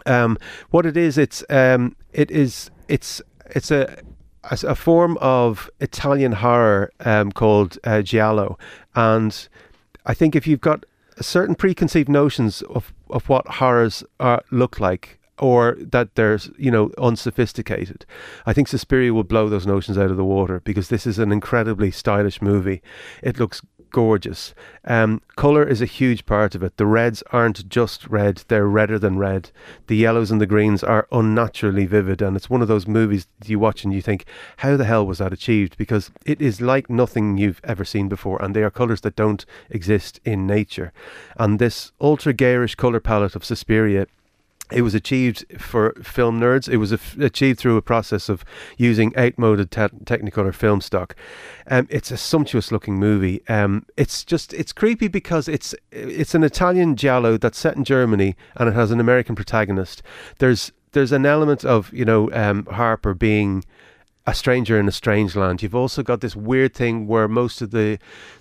Um, 0.06 0.38
what 0.70 0.86
it 0.86 0.96
is, 0.96 1.18
it's 1.18 1.44
um, 1.50 1.96
it 2.12 2.30
is 2.30 2.70
it's 2.88 3.20
it's 3.50 3.70
a 3.70 3.98
a 4.50 4.74
form 4.74 5.18
of 5.20 5.68
Italian 5.80 6.32
horror 6.32 6.90
um, 7.00 7.32
called 7.32 7.78
uh, 7.84 8.02
giallo, 8.02 8.58
and 8.94 9.48
I 10.06 10.14
think 10.14 10.34
if 10.34 10.46
you've 10.46 10.60
got 10.60 10.86
certain 11.20 11.54
preconceived 11.54 12.08
notions 12.08 12.62
of, 12.62 12.92
of 13.10 13.28
what 13.28 13.46
horrors 13.46 14.04
are, 14.20 14.42
look 14.50 14.80
like, 14.80 15.18
or 15.38 15.76
that 15.80 16.14
they're 16.14 16.38
you 16.56 16.70
know 16.70 16.90
unsophisticated, 16.98 18.04
I 18.46 18.52
think 18.52 18.68
Suspiria 18.68 19.14
will 19.14 19.24
blow 19.24 19.48
those 19.48 19.66
notions 19.66 19.96
out 19.96 20.10
of 20.10 20.16
the 20.16 20.24
water 20.24 20.60
because 20.60 20.88
this 20.88 21.06
is 21.06 21.18
an 21.18 21.32
incredibly 21.32 21.90
stylish 21.90 22.42
movie. 22.42 22.82
It 23.22 23.38
looks 23.38 23.62
gorgeous. 23.90 24.54
Um, 24.84 25.20
color 25.36 25.62
is 25.62 25.82
a 25.82 25.86
huge 25.86 26.26
part 26.26 26.54
of 26.54 26.62
it. 26.62 26.76
The 26.76 26.86
reds 26.86 27.22
aren't 27.30 27.68
just 27.68 28.06
red; 28.06 28.44
they're 28.48 28.66
redder 28.66 28.98
than 28.98 29.18
red. 29.18 29.50
The 29.86 29.96
yellows 29.96 30.30
and 30.30 30.40
the 30.40 30.46
greens 30.46 30.82
are 30.82 31.06
unnaturally 31.12 31.86
vivid, 31.86 32.22
and 32.22 32.36
it's 32.36 32.50
one 32.50 32.62
of 32.62 32.68
those 32.68 32.86
movies 32.86 33.26
you 33.44 33.58
watch 33.58 33.84
and 33.84 33.92
you 33.92 34.02
think, 34.02 34.24
"How 34.58 34.76
the 34.76 34.84
hell 34.84 35.06
was 35.06 35.18
that 35.18 35.32
achieved?" 35.32 35.76
Because 35.76 36.10
it 36.26 36.40
is 36.40 36.60
like 36.60 36.90
nothing 36.90 37.38
you've 37.38 37.60
ever 37.64 37.84
seen 37.84 38.08
before, 38.08 38.42
and 38.42 38.54
they 38.54 38.62
are 38.62 38.70
colors 38.70 39.00
that 39.02 39.16
don't 39.16 39.44
exist 39.70 40.20
in 40.24 40.46
nature. 40.46 40.92
And 41.36 41.58
this 41.58 41.92
ultra 42.00 42.32
garish 42.32 42.74
color 42.74 43.00
palette 43.00 43.36
of 43.36 43.44
Suspiria 43.44 44.06
It 44.70 44.82
was 44.82 44.94
achieved 44.94 45.44
for 45.58 45.94
film 46.02 46.40
nerds. 46.40 46.68
It 46.68 46.76
was 46.76 46.92
achieved 46.92 47.58
through 47.58 47.76
a 47.76 47.82
process 47.82 48.28
of 48.28 48.44
using 48.76 49.16
outmoded 49.16 49.70
te- 49.70 49.88
Technicolor 50.04 50.54
film 50.54 50.80
stock. 50.80 51.16
Um, 51.66 51.86
it's 51.90 52.10
a 52.10 52.16
sumptuous 52.16 52.70
looking 52.70 52.98
movie. 52.98 53.46
Um, 53.48 53.86
it's 53.96 54.24
just 54.24 54.52
it's 54.54 54.72
creepy 54.72 55.08
because 55.08 55.48
it's 55.48 55.74
it's 55.90 56.34
an 56.34 56.44
Italian 56.44 56.96
giallo 56.96 57.36
that's 57.36 57.58
set 57.58 57.76
in 57.76 57.84
Germany 57.84 58.36
and 58.56 58.68
it 58.68 58.74
has 58.74 58.90
an 58.90 59.00
American 59.00 59.34
protagonist. 59.34 60.02
There's 60.38 60.72
there's 60.92 61.12
an 61.12 61.26
element 61.26 61.64
of 61.64 61.92
you 61.92 62.04
know 62.04 62.30
um, 62.32 62.66
Harper 62.66 63.14
being 63.14 63.64
a 64.26 64.34
stranger 64.34 64.78
in 64.78 64.86
a 64.86 64.92
strange 64.92 65.34
land. 65.34 65.62
You've 65.62 65.74
also 65.74 66.02
got 66.02 66.20
this 66.20 66.36
weird 66.36 66.74
thing 66.74 67.06
where 67.06 67.28
most 67.28 67.62
of 67.62 67.70
the 67.70 67.98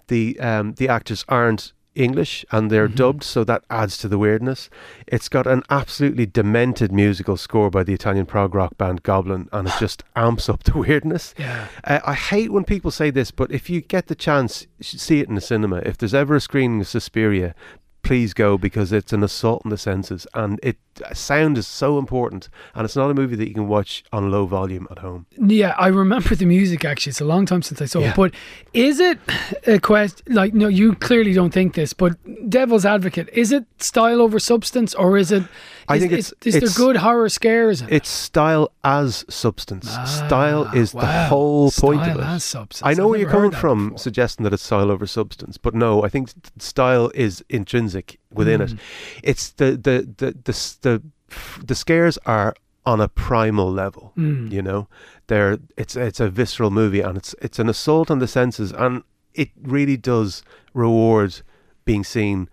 the 0.07 0.39
um, 0.39 0.73
the 0.73 0.89
actors 0.89 1.23
aren't 1.29 1.71
English 1.97 2.45
and 2.51 2.69
they're 2.69 2.87
dubbed, 2.87 3.23
so 3.23 3.43
that 3.43 3.63
adds 3.69 3.97
to 3.97 4.07
the 4.07 4.17
weirdness. 4.17 4.69
It's 5.07 5.29
got 5.29 5.47
an 5.47 5.63
absolutely 5.69 6.25
demented 6.25 6.91
musical 6.91 7.37
score 7.37 7.69
by 7.69 7.83
the 7.83 7.93
Italian 7.93 8.25
prog 8.25 8.55
rock 8.55 8.77
band 8.77 9.03
Goblin, 9.03 9.49
and 9.51 9.67
it 9.67 9.73
just 9.79 10.03
amps 10.15 10.49
up 10.49 10.63
the 10.63 10.77
weirdness. 10.77 11.33
Yeah. 11.37 11.67
Uh, 11.83 11.99
I 12.05 12.13
hate 12.13 12.51
when 12.51 12.63
people 12.63 12.91
say 12.91 13.09
this, 13.09 13.31
but 13.31 13.51
if 13.51 13.69
you 13.69 13.81
get 13.81 14.07
the 14.07 14.15
chance, 14.15 14.67
see 14.81 15.19
it 15.19 15.27
in 15.27 15.35
the 15.35 15.41
cinema. 15.41 15.77
If 15.77 15.97
there's 15.97 16.13
ever 16.13 16.35
a 16.35 16.41
screening 16.41 16.81
of 16.81 16.87
Suspiria, 16.87 17.55
please 18.03 18.33
go 18.33 18.57
because 18.57 18.91
it's 18.91 19.11
an 19.13 19.23
assault 19.23 19.61
on 19.65 19.69
the 19.69 19.77
senses, 19.77 20.25
and 20.33 20.59
it 20.63 20.77
sound 21.13 21.57
is 21.57 21.67
so 21.67 21.99
important, 21.99 22.49
and 22.73 22.85
it's 22.85 22.95
not 22.95 23.11
a 23.11 23.13
movie 23.13 23.35
that 23.35 23.47
you 23.47 23.53
can 23.53 23.67
watch 23.67 24.03
on 24.11 24.31
low 24.31 24.45
volume 24.45 24.87
at 24.89 24.99
home. 24.99 25.25
Yeah, 25.37 25.75
I 25.77 25.87
remember 25.87 26.33
the 26.35 26.45
music 26.45 26.85
actually. 26.85 27.11
It's 27.11 27.21
a 27.21 27.25
long 27.25 27.45
time 27.45 27.61
since 27.61 27.81
I 27.81 27.85
saw 27.85 27.99
Yeah. 27.99 28.11
it. 28.11 28.15
But 28.15 28.33
is 28.73 28.99
it 28.99 29.19
a 29.67 29.79
quest? 29.79 30.23
Like, 30.27 30.53
no, 30.53 30.67
you 30.67 30.95
clearly 30.95 31.33
don't 31.33 31.53
think 31.53 31.75
this, 31.75 31.93
but 31.93 32.13
Devil's 32.49 32.85
Advocate, 32.85 33.29
is 33.33 33.51
it 33.51 33.65
style 33.79 34.21
over 34.21 34.39
substance 34.39 34.95
or 34.95 35.17
is 35.17 35.31
it. 35.31 35.43
I 35.89 35.99
think 35.99 36.11
it's- 36.11 36.33
Is 36.43 36.55
it's- 36.55 36.75
there 36.75 36.85
good 36.85 36.97
horror 36.97 37.29
scares? 37.29 37.81
It's 37.87 38.09
style 38.09 38.71
as 38.83 39.23
substance. 39.29 39.87
style 39.89 40.65
Ah, 40.69 40.73
is 40.75 40.91
the 40.91 40.97
wow. 40.97 41.27
whole 41.29 41.71
point 41.71 42.01
of 42.01 42.07
Style 42.07 42.19
it. 42.19 42.25
as 42.25 42.43
substance. 42.43 42.85
I 42.85 42.93
know 42.93 43.05
I've 43.05 43.09
where 43.11 43.19
you're 43.21 43.29
coming 43.29 43.51
from, 43.51 43.85
before. 43.89 43.97
suggesting 43.99 44.43
that 44.43 44.51
it's 44.53 44.63
style 44.63 44.91
over 44.91 45.07
substance, 45.07 45.57
but 45.57 45.73
no, 45.73 46.03
I 46.03 46.09
think 46.09 46.29
style 46.59 47.09
is 47.15 47.41
intrinsic 47.49 47.86
within 48.33 48.59
Mm. 48.61 48.73
it. 48.73 48.79
It's 49.23 49.49
the 49.51 49.71
the 49.71 50.07
the 50.17 50.31
the 50.43 50.75
the, 50.81 51.03
the 51.65 51.75
scares 51.75 52.17
are 52.25 52.53
on 52.85 53.01
a 53.01 53.07
primal 53.07 53.71
level. 53.71 54.13
Mm. 54.17 54.51
You 54.51 54.61
know, 54.61 54.87
they're 55.27 55.59
it's 55.77 55.95
it's 55.95 56.19
a 56.19 56.29
visceral 56.29 56.71
movie, 56.71 57.01
and 57.01 57.17
it's 57.17 57.35
it's 57.41 57.59
an 57.59 57.69
assault 57.69 58.09
on 58.11 58.19
the 58.19 58.27
senses, 58.27 58.71
and 58.71 59.03
it 59.33 59.49
really 59.61 59.97
does 59.97 60.41
reward 60.73 61.41
being 61.85 62.03
seen 62.03 62.49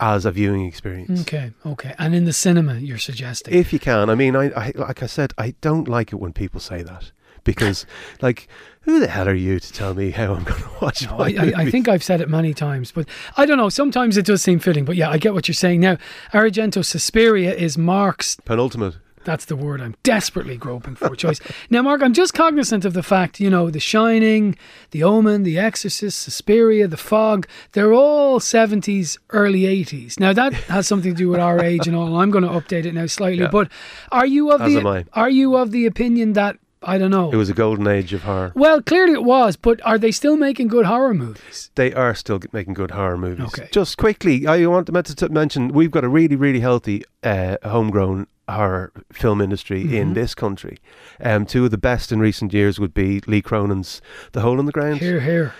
as 0.00 0.24
a 0.24 0.30
viewing 0.30 0.64
experience. 0.64 1.20
Okay, 1.22 1.52
okay. 1.66 1.94
And 1.98 2.14
in 2.14 2.24
the 2.24 2.32
cinema, 2.32 2.74
you're 2.74 2.98
suggesting. 2.98 3.52
If 3.54 3.72
you 3.72 3.78
can, 3.78 4.08
I 4.10 4.14
mean, 4.14 4.36
I, 4.36 4.44
I 4.56 4.72
like 4.74 5.02
I 5.02 5.06
said, 5.06 5.32
I 5.38 5.54
don't 5.60 5.88
like 5.88 6.12
it 6.12 6.16
when 6.20 6.32
people 6.32 6.60
say 6.60 6.82
that 6.82 7.12
because, 7.44 7.84
like, 8.22 8.48
who 8.88 9.00
the 9.00 9.08
hell 9.08 9.28
are 9.28 9.34
you 9.34 9.60
to 9.60 9.72
tell 9.72 9.92
me 9.94 10.10
how 10.10 10.34
I'm 10.34 10.44
going 10.44 10.62
to 10.62 10.70
watch 10.80 11.06
No, 11.06 11.18
my 11.18 11.24
I, 11.38 11.52
I, 11.56 11.62
I 11.62 11.70
think 11.70 11.88
I've 11.88 12.02
said 12.02 12.20
it 12.22 12.28
many 12.30 12.54
times, 12.54 12.90
but 12.90 13.06
I 13.36 13.44
don't 13.44 13.58
know. 13.58 13.68
Sometimes 13.68 14.16
it 14.16 14.24
does 14.24 14.42
seem 14.42 14.58
fitting, 14.60 14.84
but 14.86 14.96
yeah, 14.96 15.10
I 15.10 15.18
get 15.18 15.34
what 15.34 15.46
you're 15.46 15.54
saying. 15.54 15.80
Now, 15.80 15.98
Argento 16.32 16.82
Suspiria 16.82 17.54
is 17.54 17.76
Mark's 17.76 18.36
penultimate. 18.36 18.96
That's 19.24 19.44
the 19.44 19.56
word 19.56 19.82
I'm 19.82 19.94
desperately 20.02 20.56
groping 20.56 20.94
for 20.94 21.14
choice. 21.14 21.38
Now, 21.70 21.82
Mark, 21.82 22.00
I'm 22.02 22.14
just 22.14 22.32
cognizant 22.32 22.86
of 22.86 22.94
the 22.94 23.02
fact, 23.02 23.40
you 23.40 23.50
know, 23.50 23.68
The 23.68 23.78
Shining, 23.80 24.56
The 24.92 25.02
Omen, 25.04 25.42
The 25.42 25.58
Exorcist, 25.58 26.18
Suspiria, 26.22 26.88
The 26.88 26.96
Fog, 26.96 27.46
they're 27.72 27.92
all 27.92 28.40
70s, 28.40 29.18
early 29.28 29.62
80s. 29.64 30.18
Now, 30.18 30.32
that 30.32 30.54
has 30.72 30.86
something 30.86 31.12
to 31.12 31.18
do 31.18 31.28
with 31.28 31.40
our 31.40 31.62
age 31.62 31.86
and 31.86 31.94
all. 31.94 32.16
I'm 32.16 32.30
going 32.30 32.44
to 32.44 32.50
update 32.50 32.86
it 32.86 32.94
now 32.94 33.04
slightly. 33.04 33.42
Yeah. 33.42 33.50
But 33.50 33.70
are 34.10 34.24
you 34.24 34.50
of 34.50 34.62
As 34.62 34.72
the 34.72 34.80
am 34.80 34.86
I. 34.86 35.04
are 35.12 35.28
you 35.28 35.56
of 35.56 35.72
the 35.72 35.84
opinion 35.84 36.32
that 36.32 36.56
I 36.82 36.96
don't 36.98 37.10
know? 37.10 37.30
It 37.32 37.36
was 37.36 37.50
a 37.50 37.54
golden 37.54 37.86
age 37.88 38.12
of 38.12 38.22
horror. 38.22 38.52
well, 38.54 38.80
clearly 38.80 39.14
it 39.14 39.24
was, 39.24 39.56
but 39.56 39.84
are 39.84 39.98
they 39.98 40.10
still 40.12 40.36
making 40.36 40.68
good 40.68 40.86
horror 40.86 41.14
movies? 41.14 41.70
They 41.74 41.92
are 41.92 42.14
still 42.14 42.40
making 42.52 42.74
good 42.74 42.92
horror 42.92 43.16
movies. 43.18 43.46
Okay. 43.46 43.68
Just 43.72 43.96
quickly, 43.98 44.46
I 44.46 44.64
want 44.66 44.86
to, 44.86 44.92
meant 44.92 45.06
to 45.06 45.14
t- 45.14 45.28
mention 45.32 45.68
we've 45.68 45.90
got 45.90 46.04
a 46.04 46.08
really, 46.08 46.36
really 46.36 46.60
healthy 46.60 47.02
uh, 47.24 47.56
homegrown 47.64 48.26
horror 48.48 48.92
film 49.12 49.40
industry 49.40 49.84
Mm-hmm. 49.84 49.94
in 49.94 50.14
this 50.14 50.34
country. 50.34 50.78
Um, 51.20 51.44
two 51.46 51.64
of 51.64 51.70
the 51.70 51.78
best 51.78 52.12
in 52.12 52.20
recent 52.20 52.52
years 52.54 52.78
would 52.80 52.94
be 52.94 53.20
Lee 53.26 53.42
Cronin's 53.42 54.00
The 54.32 54.40
Hole 54.40 54.58
in 54.60 54.66
the 54.66 54.72
Ground. 54.72 55.00
Here, 55.00 55.20
here. 55.20 55.54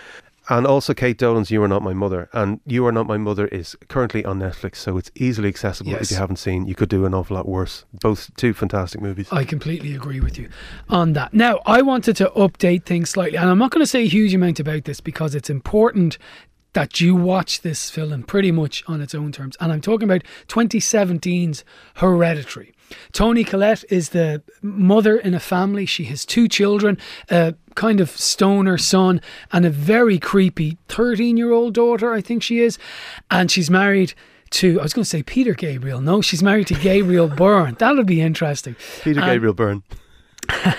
And 0.50 0.66
also 0.66 0.94
Kate 0.94 1.18
Dolan's 1.18 1.50
You 1.50 1.62
Are 1.62 1.68
Not 1.68 1.82
My 1.82 1.92
Mother. 1.92 2.30
And 2.32 2.60
You 2.64 2.86
Are 2.86 2.92
Not 2.92 3.06
My 3.06 3.18
Mother 3.18 3.48
is 3.48 3.76
currently 3.88 4.24
on 4.24 4.38
Netflix, 4.38 4.76
so 4.76 4.96
it's 4.96 5.10
easily 5.14 5.48
accessible 5.48 5.90
Yes. 5.92 6.02
if 6.02 6.10
you 6.12 6.16
haven't 6.16 6.36
seen. 6.36 6.66
You 6.66 6.74
could 6.74 6.88
do 6.88 7.04
an 7.04 7.12
awful 7.12 7.36
lot 7.36 7.46
worse. 7.46 7.84
Both 8.00 8.30
two 8.36 8.54
fantastic 8.54 9.00
movies. 9.02 9.28
I 9.30 9.44
completely 9.44 9.94
agree 9.94 10.20
with 10.20 10.38
you 10.38 10.48
on 10.88 11.12
that. 11.12 11.34
Now, 11.34 11.60
I 11.66 11.82
wanted 11.82 12.16
to 12.16 12.30
update 12.30 12.84
things 12.84 13.10
slightly, 13.10 13.36
and 13.36 13.50
I'm 13.50 13.58
not 13.58 13.70
going 13.70 13.82
to 13.82 13.86
say 13.86 14.02
a 14.04 14.08
huge 14.08 14.32
amount 14.32 14.58
about 14.58 14.84
this 14.84 15.00
because 15.00 15.34
it's 15.34 15.50
important 15.50 16.16
that 16.72 17.00
you 17.00 17.14
watch 17.14 17.62
this 17.62 17.90
film 17.90 18.22
pretty 18.22 18.52
much 18.52 18.84
on 18.86 19.00
its 19.00 19.14
own 19.14 19.32
terms. 19.32 19.56
And 19.60 19.72
I'm 19.72 19.80
talking 19.80 20.08
about 20.08 20.22
2017's 20.48 21.64
Hereditary. 21.96 22.72
Toni 23.12 23.44
Collette 23.44 23.84
is 23.90 24.10
the 24.10 24.42
mother 24.62 25.16
in 25.16 25.34
a 25.34 25.40
family. 25.40 25.86
She 25.86 26.04
has 26.04 26.24
two 26.26 26.48
children, 26.48 26.98
a 27.30 27.54
kind 27.74 28.00
of 28.00 28.10
stoner 28.10 28.78
son, 28.78 29.20
and 29.52 29.64
a 29.64 29.70
very 29.70 30.18
creepy 30.18 30.78
13 30.88 31.36
year 31.36 31.52
old 31.52 31.74
daughter, 31.74 32.12
I 32.12 32.20
think 32.20 32.42
she 32.42 32.60
is. 32.60 32.78
And 33.30 33.50
she's 33.50 33.70
married 33.70 34.14
to, 34.50 34.80
I 34.80 34.82
was 34.82 34.92
going 34.94 35.02
to 35.04 35.08
say 35.08 35.22
Peter 35.22 35.54
Gabriel. 35.54 36.00
No, 36.00 36.20
she's 36.22 36.42
married 36.42 36.66
to 36.68 36.74
Gabriel 36.74 37.28
Byrne. 37.42 37.76
That'll 37.78 38.04
be 38.04 38.20
interesting. 38.20 38.76
Peter 39.02 39.20
And- 39.20 39.30
Gabriel 39.30 39.54
Byrne. 39.54 39.82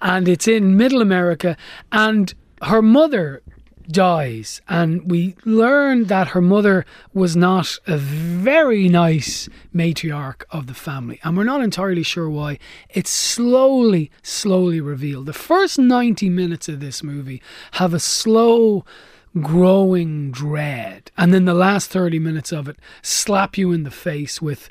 and 0.00 0.28
it's 0.28 0.48
in 0.48 0.76
middle 0.76 1.02
America. 1.02 1.56
And 1.92 2.32
her 2.62 2.82
mother 2.82 3.42
dies, 3.90 4.60
and 4.68 5.10
we 5.10 5.34
learn 5.44 6.04
that 6.04 6.28
her 6.28 6.40
mother 6.40 6.84
was 7.12 7.36
not 7.36 7.78
a 7.86 7.96
very 7.96 8.88
nice 8.88 9.48
matriarch 9.74 10.44
of 10.50 10.66
the 10.66 10.74
family, 10.74 11.18
and 11.24 11.36
we're 11.36 11.44
not 11.44 11.62
entirely 11.62 12.02
sure 12.02 12.28
why. 12.28 12.58
It's 12.90 13.10
slowly, 13.10 14.10
slowly 14.22 14.80
revealed. 14.80 15.26
The 15.26 15.32
first 15.32 15.78
90 15.78 16.28
minutes 16.28 16.68
of 16.68 16.80
this 16.80 17.02
movie 17.02 17.42
have 17.72 17.94
a 17.94 18.00
slow, 18.00 18.84
growing 19.40 20.30
dread, 20.30 21.10
and 21.16 21.32
then 21.32 21.44
the 21.44 21.54
last 21.54 21.90
30 21.90 22.18
minutes 22.18 22.52
of 22.52 22.68
it 22.68 22.78
slap 23.02 23.56
you 23.56 23.72
in 23.72 23.84
the 23.84 23.90
face 23.90 24.42
with 24.42 24.68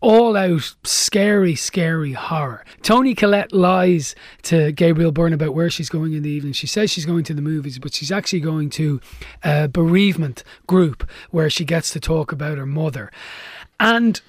all 0.00 0.36
out 0.36 0.74
scary, 0.84 1.54
scary 1.54 2.12
horror. 2.12 2.64
Toni 2.82 3.14
Collette 3.14 3.52
lies 3.52 4.14
to 4.42 4.72
Gabriel 4.72 5.12
Byrne 5.12 5.32
about 5.32 5.54
where 5.54 5.70
she's 5.70 5.88
going 5.88 6.14
in 6.14 6.22
the 6.22 6.30
evening. 6.30 6.52
She 6.52 6.66
says 6.66 6.90
she's 6.90 7.06
going 7.06 7.24
to 7.24 7.34
the 7.34 7.42
movies, 7.42 7.78
but 7.78 7.94
she's 7.94 8.10
actually 8.10 8.40
going 8.40 8.70
to 8.70 9.00
a 9.42 9.68
bereavement 9.68 10.42
group 10.66 11.08
where 11.30 11.50
she 11.50 11.64
gets 11.64 11.90
to 11.92 12.00
talk 12.00 12.32
about 12.32 12.58
her 12.58 12.66
mother. 12.66 13.10
And 13.78 14.20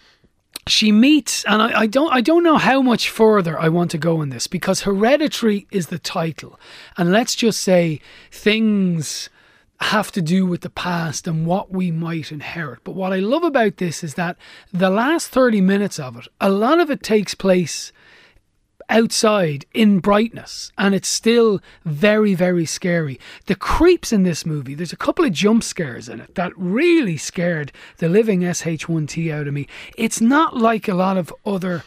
she 0.67 0.91
meets 0.91 1.43
and 1.45 1.61
I, 1.61 1.82
I 1.82 1.88
don't 1.88 2.13
I 2.13 2.22
don't 2.22 2.43
know 2.43 2.57
how 2.57 2.82
much 2.82 3.09
further 3.09 3.59
I 3.59 3.67
want 3.67 3.89
to 3.91 3.97
go 3.97 4.22
in 4.22 4.30
this 4.30 4.45
because 4.45 4.82
hereditary 4.82 5.67
is 5.72 5.88
the 5.88 5.97
title. 5.97 6.59
And 6.97 7.11
let's 7.11 7.34
just 7.34 7.61
say 7.61 7.99
things 8.32 9.30
have 9.82 10.12
to 10.12 10.22
do 10.22 10.46
with 10.46 10.62
the 10.62 10.70
past 10.70 11.28
and 11.28 11.46
what 11.46 11.72
we 11.72 11.92
might 11.92 12.32
inherit. 12.32 12.80
But 12.84 12.96
what 12.96 13.14
I 13.14 13.20
love 13.20 13.44
about 13.44 13.78
this 13.78 14.04
is 14.04 14.14
that 14.14 14.38
the 14.72 14.90
last 14.90 15.30
30 15.30 15.60
minutes 15.62 16.00
of 16.00 16.18
it, 16.18 16.28
a 16.40 16.50
lot 16.50 16.80
of 16.80 16.90
it 16.92 17.04
takes 17.04 17.34
place 17.36 17.92
outside 18.90 19.66
in 19.74 20.00
brightness 20.00 20.72
and 20.78 20.94
it's 20.94 21.08
still 21.08 21.62
very 21.86 22.36
very 22.36 22.66
scary 22.66 23.18
the 23.46 23.56
creeps 23.56 24.12
in 24.12 24.24
this 24.24 24.46
movie 24.46 24.76
there's 24.76 24.92
a 24.92 24.98
couple 24.98 25.24
of 25.24 25.32
jump 25.32 25.64
scares 25.64 26.10
in 26.10 26.20
it 26.20 26.36
that 26.36 26.52
really 26.58 27.16
scared 27.16 27.72
the 28.00 28.10
living 28.10 28.42
sh1t 28.42 29.32
out 29.32 29.48
of 29.48 29.54
me 29.54 29.66
it's 29.98 30.20
not 30.20 30.58
like 30.58 30.90
a 30.90 30.94
lot 30.94 31.16
of 31.16 31.34
other 31.46 31.86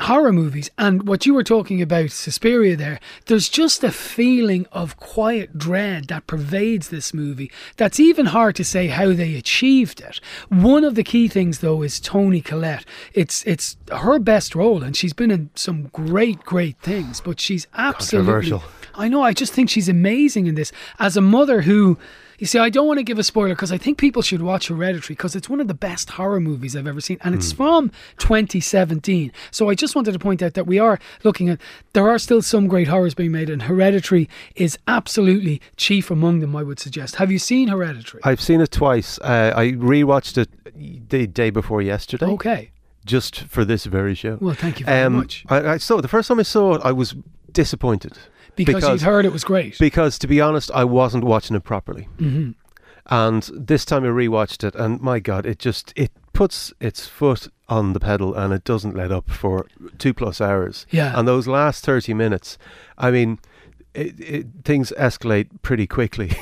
horror 0.00 0.32
movies 0.32 0.70
and 0.76 1.08
what 1.08 1.24
you 1.24 1.32
were 1.32 1.42
talking 1.42 1.80
about 1.80 2.10
Suspiria 2.10 2.76
there 2.76 3.00
there's 3.26 3.48
just 3.48 3.82
a 3.82 3.90
feeling 3.90 4.66
of 4.70 4.96
quiet 4.98 5.56
dread 5.56 6.08
that 6.08 6.26
pervades 6.26 6.90
this 6.90 7.14
movie 7.14 7.50
that's 7.76 7.98
even 7.98 8.26
hard 8.26 8.54
to 8.56 8.64
say 8.64 8.88
how 8.88 9.12
they 9.14 9.34
achieved 9.34 10.00
it. 10.00 10.20
One 10.48 10.84
of 10.84 10.96
the 10.96 11.04
key 11.04 11.28
things 11.28 11.60
though 11.60 11.82
is 11.82 11.98
Toni 11.98 12.42
Collette. 12.42 12.84
It's 13.14 13.42
it's 13.46 13.76
her 13.90 14.18
best 14.18 14.54
role 14.54 14.82
and 14.82 14.94
she's 14.94 15.14
been 15.14 15.30
in 15.30 15.50
some 15.54 15.84
great 15.88 16.40
great 16.40 16.78
things 16.80 17.22
but 17.22 17.40
she's 17.40 17.66
absolutely 17.74 18.32
Controversial. 18.50 18.62
I 18.94 19.08
know 19.08 19.22
I 19.22 19.32
just 19.32 19.54
think 19.54 19.70
she's 19.70 19.88
amazing 19.88 20.46
in 20.46 20.56
this. 20.56 20.72
As 20.98 21.16
a 21.16 21.22
mother 21.22 21.62
who 21.62 21.98
you 22.38 22.46
see, 22.46 22.58
I 22.58 22.68
don't 22.70 22.86
want 22.86 22.98
to 22.98 23.02
give 23.04 23.18
a 23.18 23.22
spoiler 23.24 23.54
because 23.54 23.72
I 23.72 23.78
think 23.78 23.98
people 23.98 24.22
should 24.22 24.42
watch 24.42 24.68
Hereditary 24.68 25.14
because 25.14 25.34
it's 25.36 25.48
one 25.48 25.60
of 25.60 25.68
the 25.68 25.74
best 25.74 26.10
horror 26.10 26.40
movies 26.40 26.76
I've 26.76 26.86
ever 26.86 27.00
seen, 27.00 27.18
and 27.22 27.34
it's 27.34 27.52
from 27.52 27.90
2017. 28.18 29.32
So 29.50 29.68
I 29.68 29.74
just 29.74 29.94
wanted 29.94 30.12
to 30.12 30.18
point 30.18 30.42
out 30.42 30.54
that 30.54 30.66
we 30.66 30.78
are 30.78 30.98
looking 31.24 31.48
at 31.48 31.60
there 31.92 32.08
are 32.08 32.18
still 32.18 32.42
some 32.42 32.66
great 32.68 32.88
horrors 32.88 33.14
being 33.14 33.32
made, 33.32 33.48
and 33.50 33.62
Hereditary 33.62 34.28
is 34.54 34.78
absolutely 34.86 35.60
chief 35.76 36.10
among 36.10 36.40
them. 36.40 36.54
I 36.54 36.62
would 36.62 36.78
suggest. 36.78 37.16
Have 37.16 37.30
you 37.32 37.38
seen 37.38 37.68
Hereditary? 37.68 38.20
I've 38.24 38.40
seen 38.40 38.60
it 38.60 38.70
twice. 38.70 39.18
Uh, 39.20 39.52
I 39.56 39.72
rewatched 39.72 40.38
it 40.38 40.48
the 41.08 41.26
day 41.26 41.50
before 41.50 41.82
yesterday. 41.82 42.26
okay. 42.26 42.70
just 43.04 43.40
for 43.44 43.64
this 43.64 43.86
very 43.86 44.14
show. 44.14 44.36
Well, 44.40 44.54
thank 44.54 44.80
you 44.80 44.86
very 44.86 45.02
Um, 45.02 45.14
much. 45.14 45.44
I, 45.48 45.74
I 45.74 45.76
saw 45.78 46.00
the 46.00 46.08
first 46.08 46.28
time 46.28 46.38
I 46.40 46.42
saw 46.42 46.74
it, 46.74 46.82
I 46.84 46.92
was 46.92 47.14
disappointed 47.52 48.18
Because, 48.56 48.74
because- 48.76 49.00
you'd 49.02 49.06
heard 49.06 49.24
it 49.24 49.32
was 49.32 49.44
great. 49.44 49.78
because, 49.78 50.18
to 50.18 50.26
be 50.26 50.40
honest, 50.40 50.70
I 50.74 50.84
wasn't 50.84 51.24
watching 51.24 51.54
it 51.56 51.64
properly. 51.64 52.04
hmm 52.18 52.50
And 53.06 53.42
this 53.54 53.84
time 53.84 54.04
I 54.04 54.08
rewatched 54.08 54.64
it, 54.64 54.74
and 54.74 55.00
my 55.00 55.20
God, 55.20 55.46
it 55.46 55.58
just 55.58 55.92
it 55.96 56.10
puts 56.32 56.72
its 56.80 57.06
foot 57.06 57.48
on 57.68 57.92
the 57.92 58.00
pedal 58.00 58.34
and 58.34 58.52
it 58.52 58.62
doesn't 58.64 58.94
let 58.96 59.10
up 59.12 59.30
for 59.30 59.66
two 59.98 60.12
plus 60.14 60.40
hours. 60.40 60.86
Yeah. 60.90 61.18
And 61.18 61.26
those 61.28 61.46
last 61.46 61.84
thirty 61.84 62.14
minutes, 62.14 62.58
I 62.98 63.10
mean, 63.10 63.38
it, 63.94 64.14
it, 64.20 64.46
things 64.64 64.92
escalate 64.98 65.48
pretty 65.62 65.86
quickly. 65.86 66.32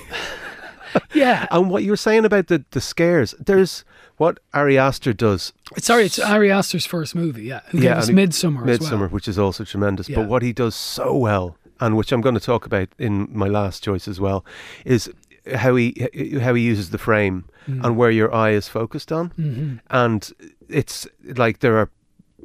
Yeah. 1.12 1.46
and 1.50 1.70
what 1.70 1.82
you 1.82 1.90
were 1.90 1.96
saying 1.96 2.24
about 2.24 2.46
the 2.46 2.64
the 2.70 2.80
scares, 2.80 3.34
there's 3.44 3.84
what 4.16 4.38
Ari 4.52 4.78
Aster 4.78 5.12
does. 5.12 5.52
Sorry, 5.78 6.04
it's 6.04 6.18
Ari 6.20 6.52
Aster's 6.52 6.86
first 6.86 7.14
movie, 7.16 7.44
yeah. 7.44 7.60
Who 7.70 7.78
Yeah, 7.78 7.94
gave 7.94 7.98
us 7.98 8.10
Midsommar 8.10 8.68
as 8.68 8.78
Midsommar, 8.78 9.00
well. 9.00 9.08
which 9.08 9.26
is 9.26 9.36
also 9.38 9.64
tremendous. 9.64 10.08
Yeah. 10.08 10.16
But 10.16 10.28
what 10.28 10.42
he 10.42 10.52
does 10.52 10.76
so 10.76 11.16
well, 11.16 11.56
and 11.80 11.96
which 11.96 12.12
I'm 12.12 12.20
going 12.20 12.34
to 12.36 12.40
talk 12.40 12.66
about 12.66 12.88
in 12.98 13.28
my 13.32 13.48
last 13.48 13.82
choice 13.84 14.06
as 14.08 14.20
well, 14.20 14.44
is 14.84 15.10
how 15.54 15.74
he 15.76 16.08
how 16.42 16.54
he 16.54 16.62
uses 16.62 16.90
the 16.90 16.98
frame 16.98 17.44
Mm. 17.66 17.82
and 17.82 17.96
where 17.96 18.10
your 18.10 18.30
eye 18.34 18.50
is 18.50 18.68
focused 18.68 19.10
on. 19.10 19.30
Mm-hmm. 19.30 19.76
And 19.88 20.30
it's 20.68 21.06
like 21.36 21.60
there 21.60 21.78
are 21.78 21.88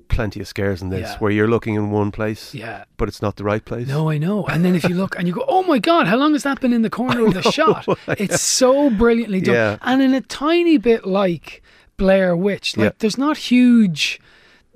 plenty 0.08 0.40
of 0.40 0.48
scares 0.48 0.82
in 0.82 0.88
this 0.90 1.10
Yeah. 1.10 1.18
where 1.20 1.30
you're 1.30 1.50
looking 1.50 1.76
in 1.76 1.92
one 1.92 2.10
place, 2.12 2.56
Yeah. 2.56 2.86
but 2.96 3.10
it's 3.10 3.22
not 3.22 3.36
the 3.36 3.44
right 3.44 3.64
place. 3.66 3.86
No, 3.90 4.10
I 4.10 4.18
know. 4.18 4.46
And 4.46 4.64
then 4.64 4.76
if 4.76 4.86
you 4.86 4.96
look 4.96 5.20
and 5.20 5.28
you 5.28 5.34
go, 5.34 5.44
oh 5.50 5.64
my 5.64 5.78
God, 5.78 6.08
how 6.08 6.16
long 6.16 6.32
has 6.32 6.44
that 6.44 6.62
been 6.62 6.72
in 6.72 6.84
the 6.84 6.90
corner 6.90 7.26
of 7.28 7.34
the 7.34 7.42
shot? 7.52 7.86
It's 8.18 8.40
so 8.42 8.90
brilliantly 8.90 9.42
done. 9.42 9.56
Yeah. 9.56 9.78
And 9.82 10.02
in 10.02 10.14
a 10.14 10.22
tiny 10.22 10.78
bit 10.78 11.06
like 11.06 11.62
Blair 11.98 12.34
Witch, 12.34 12.78
like 12.78 12.86
Yeah. 12.86 12.92
there's 13.00 13.18
not 13.18 13.36
huge, 13.52 14.22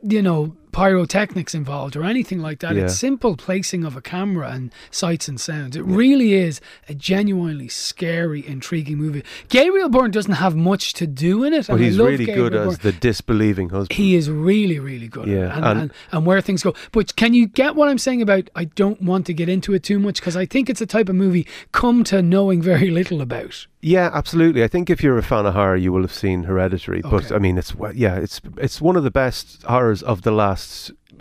you 0.01 0.21
know, 0.21 0.57
pyrotechnics 0.73 1.55
involved 1.55 1.95
or 1.95 2.03
anything 2.03 2.39
like 2.39 2.59
that. 2.59 2.75
Yeah. 2.75 2.83
It's 2.83 2.97
simple 2.97 3.37
placing 3.37 3.85
of 3.85 3.95
a 3.95 4.01
camera 4.01 4.49
and 4.49 4.73
sights 4.91 5.27
and 5.27 5.39
sounds. 5.39 5.75
It 5.77 5.83
really 5.85 6.33
is 6.33 6.59
a 6.89 6.93
genuinely 6.93 7.69
scary, 7.69 8.45
intriguing 8.45 8.97
movie. 8.97 9.23
Gabriel 9.49 9.87
Byrne 9.89 10.11
doesn't 10.11 10.33
have 10.33 10.55
much 10.55 10.93
to 10.93 11.07
do 11.07 11.43
in 11.43 11.53
it. 11.53 11.67
But 11.67 11.79
he's 11.79 11.97
really 11.97 12.25
good 12.25 12.35
Gabriel 12.51 12.69
as 12.71 12.79
the 12.79 12.91
disbelieving 12.91 13.69
husband. 13.69 13.93
He 13.97 14.15
is 14.15 14.29
really, 14.29 14.79
really 14.79 15.07
good. 15.07 15.27
Yeah, 15.27 15.55
and, 15.55 15.65
and- 15.65 15.79
and, 15.83 15.93
and 16.11 16.25
where 16.25 16.41
things 16.41 16.63
go. 16.63 16.73
But 16.91 17.15
can 17.15 17.33
you 17.33 17.47
get 17.47 17.75
what 17.75 17.87
I'm 17.89 17.97
saying 17.97 18.21
about 18.21 18.49
I 18.55 18.65
don't 18.65 19.01
want 19.01 19.25
to 19.27 19.33
get 19.33 19.49
into 19.49 19.73
it 19.73 19.83
too 19.83 19.99
much 19.99 20.15
because 20.19 20.35
I 20.35 20.45
think 20.45 20.69
it's 20.69 20.81
a 20.81 20.85
type 20.85 21.09
of 21.09 21.15
movie 21.15 21.47
come 21.71 22.03
to 22.05 22.21
knowing 22.21 22.61
very 22.61 22.89
little 22.89 23.21
about. 23.21 23.67
Yeah, 23.81 24.09
absolutely. 24.13 24.63
I 24.63 24.69
think 24.69 24.89
if 24.89 25.03
you're 25.03 25.17
a 25.17 25.23
fan 25.23 25.45
of 25.45 25.53
horror, 25.55 25.75
you 25.75 25.91
will 25.91 26.01
have 26.03 26.13
seen 26.13 26.43
Hereditary. 26.43 27.01
But 27.01 27.31
I 27.33 27.37
mean, 27.37 27.57
it's 27.57 27.73
yeah, 27.93 28.15
it's 28.15 28.39
it's 28.57 28.79
one 28.81 28.95
of 28.95 29.03
the 29.03 29.11
best 29.11 29.61
horrors 29.63 30.01
of 30.01 30.21
the 30.21 30.31
last, 30.31 30.62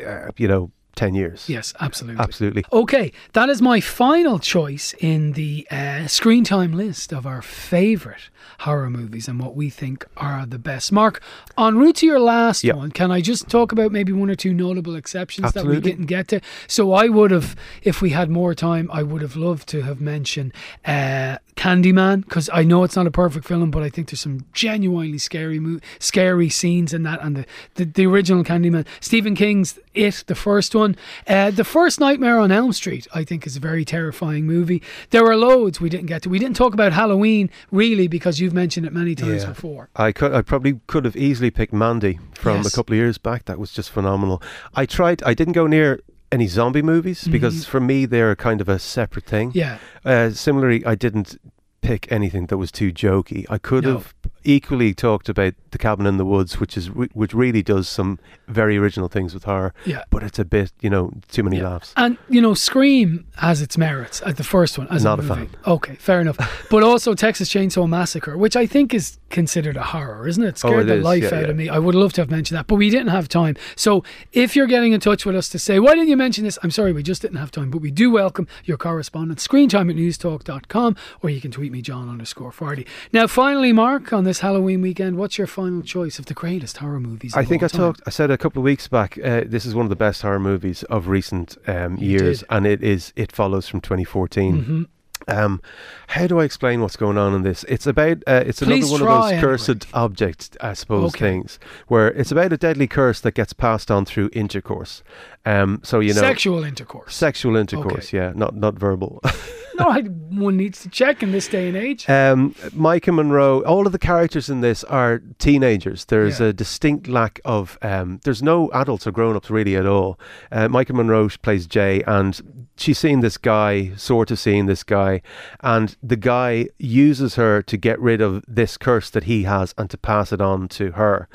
uh, 0.05 0.28
you 0.36 0.49
know, 0.49 0.70
ten 0.95 1.14
years. 1.14 1.49
Yes, 1.49 1.72
absolutely. 1.80 2.22
absolutely. 2.22 2.64
Okay, 2.72 3.12
that 3.32 3.49
is 3.49 3.62
my 3.62 3.80
final 3.80 4.38
choice 4.38 4.95
in 4.99 5.32
the 5.32 5.66
uh, 5.70 6.07
screen 6.07 6.45
time 6.45 6.72
list 6.72 7.12
of 7.12 7.26
our 7.26 7.40
favourite 7.43 8.28
horror 8.61 8.90
movies 8.90 9.26
and 9.28 9.40
what 9.40 9.57
we 9.57 9.70
think 9.70 10.07
are 10.16 10.45
the 10.47 10.59
best. 10.59 10.93
Mark, 10.93 11.22
en 11.57 11.76
route 11.78 11.97
to 11.97 12.07
your 12.07 12.20
last 12.20 12.62
Yep. 12.62 12.76
one, 12.76 12.90
can 12.90 13.11
I 13.11 13.20
just 13.20 13.49
talk 13.49 13.72
about 13.72 13.90
maybe 13.90 14.12
one 14.12 14.30
or 14.30 14.34
two 14.36 14.53
notable 14.53 14.95
exceptions 14.95 15.53
that 15.53 15.64
we 15.64 15.80
didn't 15.80 16.07
get 16.07 16.28
to? 16.28 16.40
So 16.66 16.93
I 16.93 17.09
would 17.09 17.30
have, 17.30 17.57
if 17.82 18.03
we 18.03 18.11
had 18.11 18.28
more 18.30 18.55
time, 18.55 18.90
I 18.93 19.03
would 19.03 19.22
have 19.22 19.34
loved 19.36 19.68
to 19.70 19.82
have 19.82 20.01
mentioned 20.01 20.53
uh, 20.84 21.38
Candyman 21.57 22.22
because 22.22 22.48
I 22.53 22.62
know 22.64 22.82
it's 22.82 22.96
not 22.96 23.07
a 23.07 23.11
perfect 23.11 23.46
film, 23.46 23.70
but 23.70 23.82
I 23.82 23.90
think 23.90 24.09
there's 24.11 24.20
some 24.20 24.46
genuinely 24.53 25.18
scary, 25.18 25.61
mo- 25.61 25.80
scary 25.98 26.48
scenes 26.48 26.92
in 26.94 27.03
that, 27.03 27.20
and 27.22 27.36
the, 27.36 27.46
the 27.74 27.84
the 27.84 28.07
original 28.07 28.42
Candyman, 28.42 28.86
Stephen 29.00 29.34
King's 29.34 29.78
It, 29.94 30.24
the 30.26 30.34
first 30.34 30.74
one, 30.74 30.96
uh, 31.28 31.50
the 31.50 31.64
first 31.64 32.00
Nightmare 32.00 32.38
on 32.38 32.50
Elm 32.50 32.72
Street, 32.72 33.07
I 33.14 33.24
think 33.24 33.46
is 33.46 33.57
a 33.57 33.61
very 33.61 33.84
terrifying 33.84 34.46
movie. 34.46 34.82
There 35.11 35.22
were 35.24 35.36
loads 35.36 35.80
we 35.80 35.90
didn't 35.90 36.07
get 36.07 36.22
to. 36.22 36.30
We 36.30 36.38
didn't 36.38 36.57
talk 36.57 36.72
about 36.74 36.92
Halloween 36.92 37.50
really 37.70 38.09
because 38.09 38.40
you've 38.40 38.55
mentioned 38.55 38.86
it 38.86 38.92
many 38.92 39.14
times 39.14 39.42
Yeah. 39.42 39.50
before. 39.50 39.90
I 39.94 40.12
could, 40.12 40.32
I 40.32 40.40
probably 40.42 40.80
could 40.86 41.05
have 41.05 41.16
easily 41.16 41.50
picked 41.50 41.72
Mandy 41.74 42.18
from 42.34 42.59
Yes. 42.59 42.68
a 42.72 42.76
couple 42.76 42.94
of 42.94 42.98
years 42.98 43.18
back. 43.18 43.44
That 43.44 43.59
was 43.59 43.70
just 43.72 43.90
phenomenal. 43.90 44.42
I 44.74 44.86
tried. 44.86 45.22
I 45.24 45.34
didn't 45.34 45.53
go 45.53 45.66
near 45.66 46.00
any 46.33 46.47
zombie 46.49 46.83
movies 46.83 47.28
because 47.28 47.64
for 47.66 47.78
me 47.80 48.07
they're 48.07 48.35
kind 48.35 48.61
of 48.61 48.68
a 48.68 48.78
separate 48.78 49.26
thing. 49.26 49.51
Mm-hmm. 49.51 49.59
Yeah, 49.59 49.78
Uh, 50.05 50.30
similarly, 50.30 50.85
I 50.87 50.95
didn't 50.95 51.37
pick 51.83 52.11
anything 52.11 52.47
that 52.47 52.57
was 52.59 52.72
too 52.72 52.93
jokey. 52.93 53.45
I 53.51 53.59
could 53.59 53.85
No. 53.85 53.93
have 53.99 54.14
equally 54.45 54.95
talked 54.95 55.28
about 55.28 55.55
The 55.70 55.78
Cabin 55.78 56.07
in 56.07 56.16
the 56.16 56.24
Woods, 56.24 56.59
which 56.61 56.76
is 56.76 56.90
which 56.90 57.32
really 57.34 57.62
does 57.62 57.88
some 57.88 58.18
very 58.49 58.76
original 58.76 59.09
things 59.09 59.34
with 59.34 59.45
horror. 59.45 59.72
yeah. 59.86 60.03
But 60.11 60.22
it's 60.22 60.38
a 60.38 60.45
bit, 60.45 60.72
you 60.80 60.90
know, 60.90 61.12
too 61.28 61.43
many 61.43 61.59
Yeah. 61.59 61.68
laughs. 61.70 61.93
And 61.97 62.18
you 62.28 62.40
know, 62.40 62.55
Scream 62.55 63.24
has 63.36 63.62
its 63.62 63.78
merits. 63.78 64.22
At 64.26 64.36
the 64.36 64.45
first 64.45 64.78
one, 64.78 64.86
as 64.88 65.05
Not 65.05 65.18
a 65.18 65.22
a 65.22 65.26
fan. 65.26 65.49
Okay, 65.66 65.95
fair 65.97 66.20
enough. 66.20 66.36
but 66.70 66.82
also 66.82 67.14
Texas 67.14 67.49
Chainsaw 67.49 67.88
Massacre, 67.88 68.36
which 68.36 68.57
I 68.57 68.66
think 68.66 68.93
is 68.95 69.18
considered 69.30 69.76
a 69.76 69.82
horror, 69.82 70.28
isn't 70.28 70.43
it? 70.43 70.49
It 70.49 70.64
Oh, 70.64 70.68
scared 70.68 70.82
it 70.82 70.86
the 70.86 70.95
is. 70.97 71.05
life 71.05 71.22
Yeah, 71.22 71.34
out 71.38 71.43
yeah. 71.45 71.49
of 71.51 71.57
me. 71.57 71.68
I 71.68 71.78
would 71.78 71.95
love 71.95 72.12
to 72.14 72.20
have 72.20 72.30
mentioned 72.30 72.59
that, 72.59 72.66
but 72.66 72.74
we 72.76 72.90
didn't 72.90 73.09
have 73.09 73.28
time. 73.28 73.57
So 73.76 74.05
if 74.32 74.55
you're 74.55 74.66
getting 74.66 74.93
in 74.93 75.01
touch 75.01 75.24
with 75.24 75.34
us 75.36 75.49
to 75.51 75.59
say 75.59 75.78
why 75.78 75.95
didn't 75.95 76.09
you 76.09 76.16
mention 76.16 76.45
this, 76.45 76.59
I'm 76.62 76.70
sorry, 76.70 76.93
we 76.93 77.03
just 77.03 77.22
didn't 77.22 77.38
have 77.38 77.51
time. 77.51 77.70
But 77.70 77.78
we 77.80 77.90
do 77.90 78.11
welcome 78.11 78.47
your 78.64 78.76
correspondence. 78.76 79.47
Screentime 79.47 79.88
at 79.90 79.97
newstalk.com, 79.97 80.97
or 81.22 81.30
you 81.30 81.40
can 81.40 81.51
tweet 81.51 81.72
me 81.72 81.82
John 81.82 82.09
underscore 82.09 82.53
Fardy. 82.53 82.86
Now, 83.12 83.26
finally, 83.26 83.72
Mark, 83.72 84.12
on 84.12 84.24
this 84.24 84.32
Halloween 84.41 84.80
weekend, 84.83 85.16
what's 85.16 85.39
your 85.39 85.47
final 85.47 85.83
choice 85.83 86.18
of 86.18 86.26
the 86.26 86.35
greatest 86.35 86.78
horror 86.78 87.01
movies? 87.01 87.35
I 87.35 87.45
think 87.45 87.62
I 87.62 87.68
time? 87.68 87.80
talked. 87.80 88.01
I 88.07 88.11
said 88.11 88.30
a 88.30 88.39
couple 88.39 88.61
of 88.61 88.64
weeks 88.64 88.89
back. 88.89 89.18
Uh, 89.22 89.43
this 89.47 89.64
is 89.66 89.74
one 89.74 89.87
of 89.87 89.91
the 89.91 89.97
best 89.97 90.22
horror 90.22 90.41
movies 90.41 90.83
of 90.85 91.09
recent 91.09 91.57
um, 91.66 91.97
years, 91.97 92.41
did. 92.41 92.47
and 92.51 92.66
it 92.66 92.83
is. 92.83 93.12
It 93.16 93.33
follows 93.33 93.68
from 93.68 93.80
2014. 93.80 94.64
Mhm. 94.64 94.87
Um, 95.28 95.62
how 96.09 96.26
do 96.26 96.41
I 96.41 96.45
explain 96.45 96.80
what's 96.80 96.97
going 96.97 97.16
on 97.16 97.33
in 97.33 97.43
this? 97.43 97.64
It's 97.68 97.87
about. 97.87 98.18
Uh, 98.26 98.43
it's 98.45 98.59
Please 98.61 98.91
another 98.91 99.05
one 99.05 99.16
of 99.24 99.30
those 99.30 99.41
cursed 99.41 99.68
anyway. 99.68 99.87
objects, 99.95 100.51
I 100.61 100.72
suppose, 100.72 101.11
Okay. 101.14 101.30
things 101.30 101.61
where 101.87 102.09
it's 102.09 102.33
about 102.33 102.53
a 102.53 102.57
deadly 102.57 102.89
curse 102.89 103.20
that 103.20 103.35
gets 103.35 103.53
passed 103.53 103.89
on 103.89 104.05
through 104.05 104.30
intercourse. 104.33 105.05
Um, 105.45 105.80
so 105.82 106.01
you 106.01 106.14
know, 106.14 106.20
Sexual 106.20 106.64
intercourse. 106.64 107.14
sexual 107.14 107.57
intercourse. 107.57 108.12
Yeah, 108.12 108.32
not 108.36 108.55
not 108.55 108.74
verbal. 108.78 109.20
no, 109.78 109.88
I, 109.88 110.03
one 110.03 110.57
needs 110.57 110.82
to 110.82 110.88
check 110.88 111.22
in 111.22 111.32
this 111.32 111.49
day 111.49 111.66
and 111.68 111.76
age. 111.76 112.09
Um, 112.09 112.53
Maika 112.76 113.12
Monroe, 113.12 113.62
all 113.64 113.86
of 113.86 113.93
the 113.93 113.99
characters 113.99 114.49
in 114.51 114.61
this 114.61 114.84
are 114.84 115.20
teenagers. 115.38 116.05
There's 116.05 116.40
Yeah. 116.40 116.49
a 116.49 116.53
distinct 116.53 117.09
lack 117.09 117.40
of, 117.45 117.78
um, 117.82 118.20
there's 118.24 118.43
no 118.43 118.70
adults 118.72 119.07
or 119.07 119.12
grown 119.12 119.34
ups 119.34 119.51
really 119.51 119.74
at 119.76 119.86
all. 119.86 120.18
Uh, 120.53 120.68
Maika 120.68 120.95
Monroe 120.95 121.28
plays 121.43 121.66
Jay, 121.66 122.03
and 122.07 122.68
she's 122.76 122.99
seeing 122.99 123.20
this 123.20 123.36
guy, 123.38 123.93
sort 123.97 124.30
of 124.30 124.38
seeing 124.38 124.66
this 124.66 124.84
guy, 124.84 125.22
and 125.61 125.97
the 126.03 126.16
guy 126.16 126.68
uses 126.78 127.34
her 127.36 127.62
to 127.62 127.76
get 127.76 127.99
rid 127.99 128.20
of 128.20 128.45
this 128.47 128.76
curse 128.76 129.11
that 129.11 129.24
he 129.24 129.43
has 129.45 129.74
and 129.78 129.88
to 129.90 129.97
pass 129.99 130.32
it 130.32 130.40
on 130.40 130.68
to 130.68 130.93
her. 130.93 131.28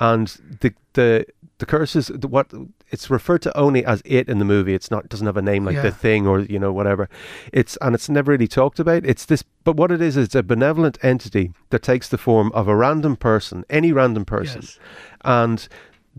And 0.00 0.28
the, 0.60 0.74
the, 0.94 1.26
the 1.58 1.66
curse 1.66 1.94
is 1.96 2.08
what 2.08 2.52
it's 2.90 3.08
referred 3.10 3.42
to 3.42 3.56
only 3.56 3.84
as 3.84 4.02
it 4.04 4.28
in 4.28 4.38
the 4.38 4.44
movie. 4.44 4.74
It's 4.74 4.90
not 4.90 5.08
doesn't 5.08 5.26
have 5.26 5.36
a 5.36 5.42
name 5.42 5.64
like 5.64 5.76
Yeah. 5.76 5.82
the 5.82 5.90
thing 5.92 6.26
or 6.26 6.40
you 6.40 6.58
know 6.58 6.72
whatever. 6.72 7.08
It's 7.52 7.76
and 7.80 7.94
it's 7.94 8.08
never 8.08 8.32
really 8.32 8.48
talked 8.48 8.78
about. 8.80 9.04
It's 9.06 9.24
this, 9.24 9.44
but 9.62 9.76
what 9.76 9.90
it 9.92 10.00
is, 10.02 10.16
it's 10.16 10.34
a 10.34 10.42
benevolent 10.42 10.98
entity 11.02 11.52
that 11.70 11.82
takes 11.82 12.08
the 12.08 12.18
form 12.18 12.50
of 12.52 12.66
a 12.68 12.74
random 12.76 13.16
person, 13.16 13.64
any 13.70 13.92
random 13.92 14.24
person, 14.24 14.62
Yes. 14.62 14.78
and 15.24 15.68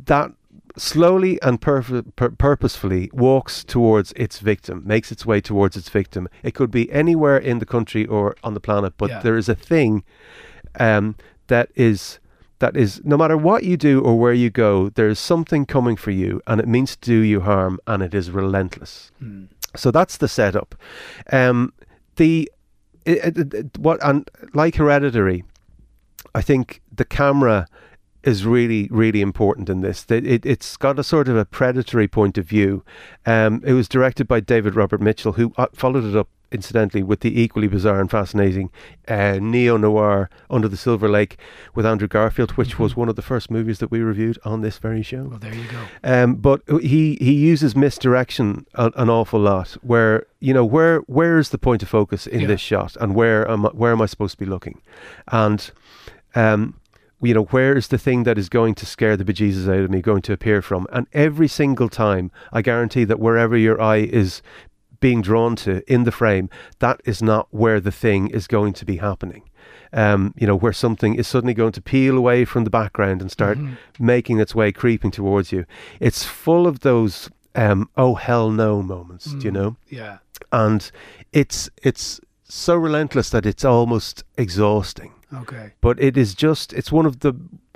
that 0.06 0.32
slowly 0.78 1.42
and 1.42 1.62
pur- 1.62 2.04
purposefully 2.38 3.10
walks 3.14 3.64
towards 3.64 4.12
its 4.18 4.40
victim, 4.40 4.84
makes 4.86 5.10
its 5.12 5.26
way 5.26 5.40
towards 5.40 5.78
its 5.78 5.88
victim. 5.90 6.28
It 6.44 6.54
could 6.54 6.70
be 6.70 6.92
anywhere 6.92 7.38
in 7.38 7.60
the 7.60 7.66
country 7.66 8.06
or 8.06 8.36
on 8.44 8.54
the 8.56 8.60
planet, 8.60 8.94
but 8.98 9.10
Yeah. 9.10 9.20
there 9.22 9.38
is 9.38 9.48
a 9.48 9.56
thing 9.56 10.04
um, 10.78 11.16
that 11.48 11.70
is 11.76 12.20
that 12.60 12.76
is 12.78 13.02
no 13.04 13.18
matter 13.18 13.38
what 13.38 13.64
you 13.64 13.78
do 13.78 14.02
or 14.02 14.18
where 14.18 14.34
you 14.34 14.50
go, 14.50 14.90
there 14.90 15.10
is 15.10 15.20
something 15.20 15.66
coming 15.66 15.96
for 15.96 16.12
you, 16.12 16.42
and 16.48 16.60
it 16.62 16.68
means 16.68 16.96
to 16.96 17.02
do 17.02 17.20
you 17.20 17.42
harm, 17.42 17.80
and 17.88 18.02
it 18.02 18.14
is 18.14 18.32
relentless. 18.32 19.12
Hmm. 19.20 19.46
So 19.76 19.92
that's 19.92 20.18
the 20.18 20.28
setup. 20.28 20.76
Um, 21.32 21.74
the 22.16 22.50
it, 23.06 23.38
it, 23.38 23.54
it- 23.54 23.78
what 23.78 24.00
and 24.04 24.30
like 24.54 24.76
Hereditary, 24.76 25.44
I 26.34 26.42
think 26.42 26.82
the 26.96 27.06
camera 27.06 27.68
is 28.24 28.46
really 28.46 28.88
really 28.90 29.22
important 29.22 29.70
in 29.70 29.82
this. 29.82 30.04
That 30.04 30.26
it, 30.26 30.46
it's 30.46 30.78
got 30.78 30.98
a 30.98 31.04
sort 31.04 31.28
of 31.28 31.36
a 31.38 31.46
predatory 31.46 32.08
point 32.08 32.38
of 32.38 32.46
view. 32.48 32.84
Um, 33.26 33.62
it 33.66 33.74
was 33.74 33.88
directed 33.90 34.28
by 34.28 34.40
David 34.40 34.76
Robert 34.76 35.02
Mitchell, 35.02 35.34
who 35.34 35.54
uh, 35.58 35.68
followed 35.74 36.06
it 36.06 36.16
up 36.16 36.30
incidentally 36.56 37.04
with 37.04 37.20
the 37.20 37.40
equally 37.40 37.68
bizarre 37.68 38.00
and 38.00 38.10
fascinating 38.10 38.72
uh, 39.08 39.38
neo 39.42 39.78
noir 39.78 40.30
Under 40.50 40.68
the 40.68 40.78
Silver 40.78 41.08
Lake 41.08 41.38
with 41.76 41.86
Andrew 41.86 42.08
Garfield, 42.08 42.52
which 42.52 42.80
was 42.80 42.96
one 42.96 43.10
of 43.10 43.16
the 43.16 43.22
first 43.22 43.52
movies 43.52 43.78
that 43.80 43.92
we 43.92 44.00
reviewed 44.00 44.40
on 44.44 44.62
this 44.62 44.78
very 44.80 45.04
show. 45.04 45.26
Well, 45.26 45.40
there 45.40 45.54
you 45.54 45.66
go. 45.70 45.82
Um, 46.04 46.36
but 46.36 46.62
he 46.82 47.18
he 47.22 47.34
uses 47.34 47.76
misdirection 47.76 48.66
a, 48.74 48.92
an 48.96 49.10
awful 49.10 49.40
lot. 49.40 49.78
Where 49.84 50.26
you 50.40 50.54
know 50.54 50.66
where 50.66 51.00
where 51.02 51.38
is 51.38 51.50
the 51.50 51.58
point 51.60 51.84
of 51.84 51.90
focus 51.90 52.26
in 52.28 52.42
Yeah. 52.42 52.48
this 52.48 52.62
shot, 52.62 52.96
and 53.00 53.14
where 53.14 53.48
am 53.50 53.66
I, 53.66 53.70
where 53.70 53.92
am 53.92 54.02
I 54.02 54.08
supposed 54.08 54.34
to 54.40 54.44
be 54.46 54.50
looking, 54.50 54.82
and 55.28 55.72
um, 56.34 56.80
you 57.22 57.34
know, 57.34 57.44
where 57.46 57.76
is 57.78 57.88
the 57.88 57.98
thing 57.98 58.24
that 58.24 58.38
is 58.38 58.50
going 58.50 58.76
to 58.76 58.86
scare 58.86 59.16
the 59.18 59.24
bejesus 59.24 59.68
out 59.68 59.80
of 59.86 59.90
me 59.90 60.02
going 60.02 60.22
to 60.24 60.34
appear 60.34 60.62
from? 60.62 60.86
And 60.92 61.08
every 61.14 61.48
single 61.48 61.90
time, 61.90 62.30
I 62.52 62.62
guarantee 62.62 63.06
that 63.06 63.20
wherever 63.20 63.58
your 63.58 63.82
eye 63.82 64.04
is 64.22 64.42
being 65.00 65.22
drawn 65.22 65.56
to 65.58 65.82
in 65.92 66.04
the 66.04 66.12
frame, 66.12 66.50
that 66.80 67.02
is 67.06 67.22
not 67.22 67.48
where 67.52 67.80
the 67.80 67.92
thing 67.92 68.28
is 68.30 68.48
going 68.48 68.74
to 68.74 68.86
be 68.86 68.98
happening. 68.98 69.50
Um, 69.94 70.34
you 70.36 70.46
know, 70.46 70.56
where 70.58 70.74
something 70.74 71.16
is 71.16 71.28
suddenly 71.28 71.54
going 71.54 71.72
to 71.74 71.82
peel 71.82 72.18
away 72.18 72.44
from 72.44 72.66
the 72.66 72.70
background 72.70 73.22
and 73.22 73.32
start 73.32 73.58
making 74.00 74.40
its 74.40 74.54
way 74.54 74.72
creeping 74.72 75.12
towards 75.12 75.52
you. 75.54 75.66
It's 76.02 76.24
full 76.26 76.68
of 76.68 76.82
those 76.82 77.30
um, 77.56 77.90
oh 77.96 78.16
hell 78.16 78.52
no 78.52 78.82
moments, 78.82 79.26
do 79.34 79.46
you 79.46 79.52
know? 79.52 79.78
Yeah. 79.88 80.18
And 80.52 80.92
it's 81.32 81.70
it's 81.82 82.20
so 82.44 82.76
relentless 82.76 83.30
that 83.30 83.46
it's 83.46 83.64
almost 83.66 84.24
exhausting 84.38 85.14
Okay. 85.34 85.72
but 85.82 86.00
it 86.00 86.16
is 86.18 86.36
just 86.36 86.74
it's 86.74 86.92
one 86.92 87.06
of 87.06 87.22
the 87.22 87.34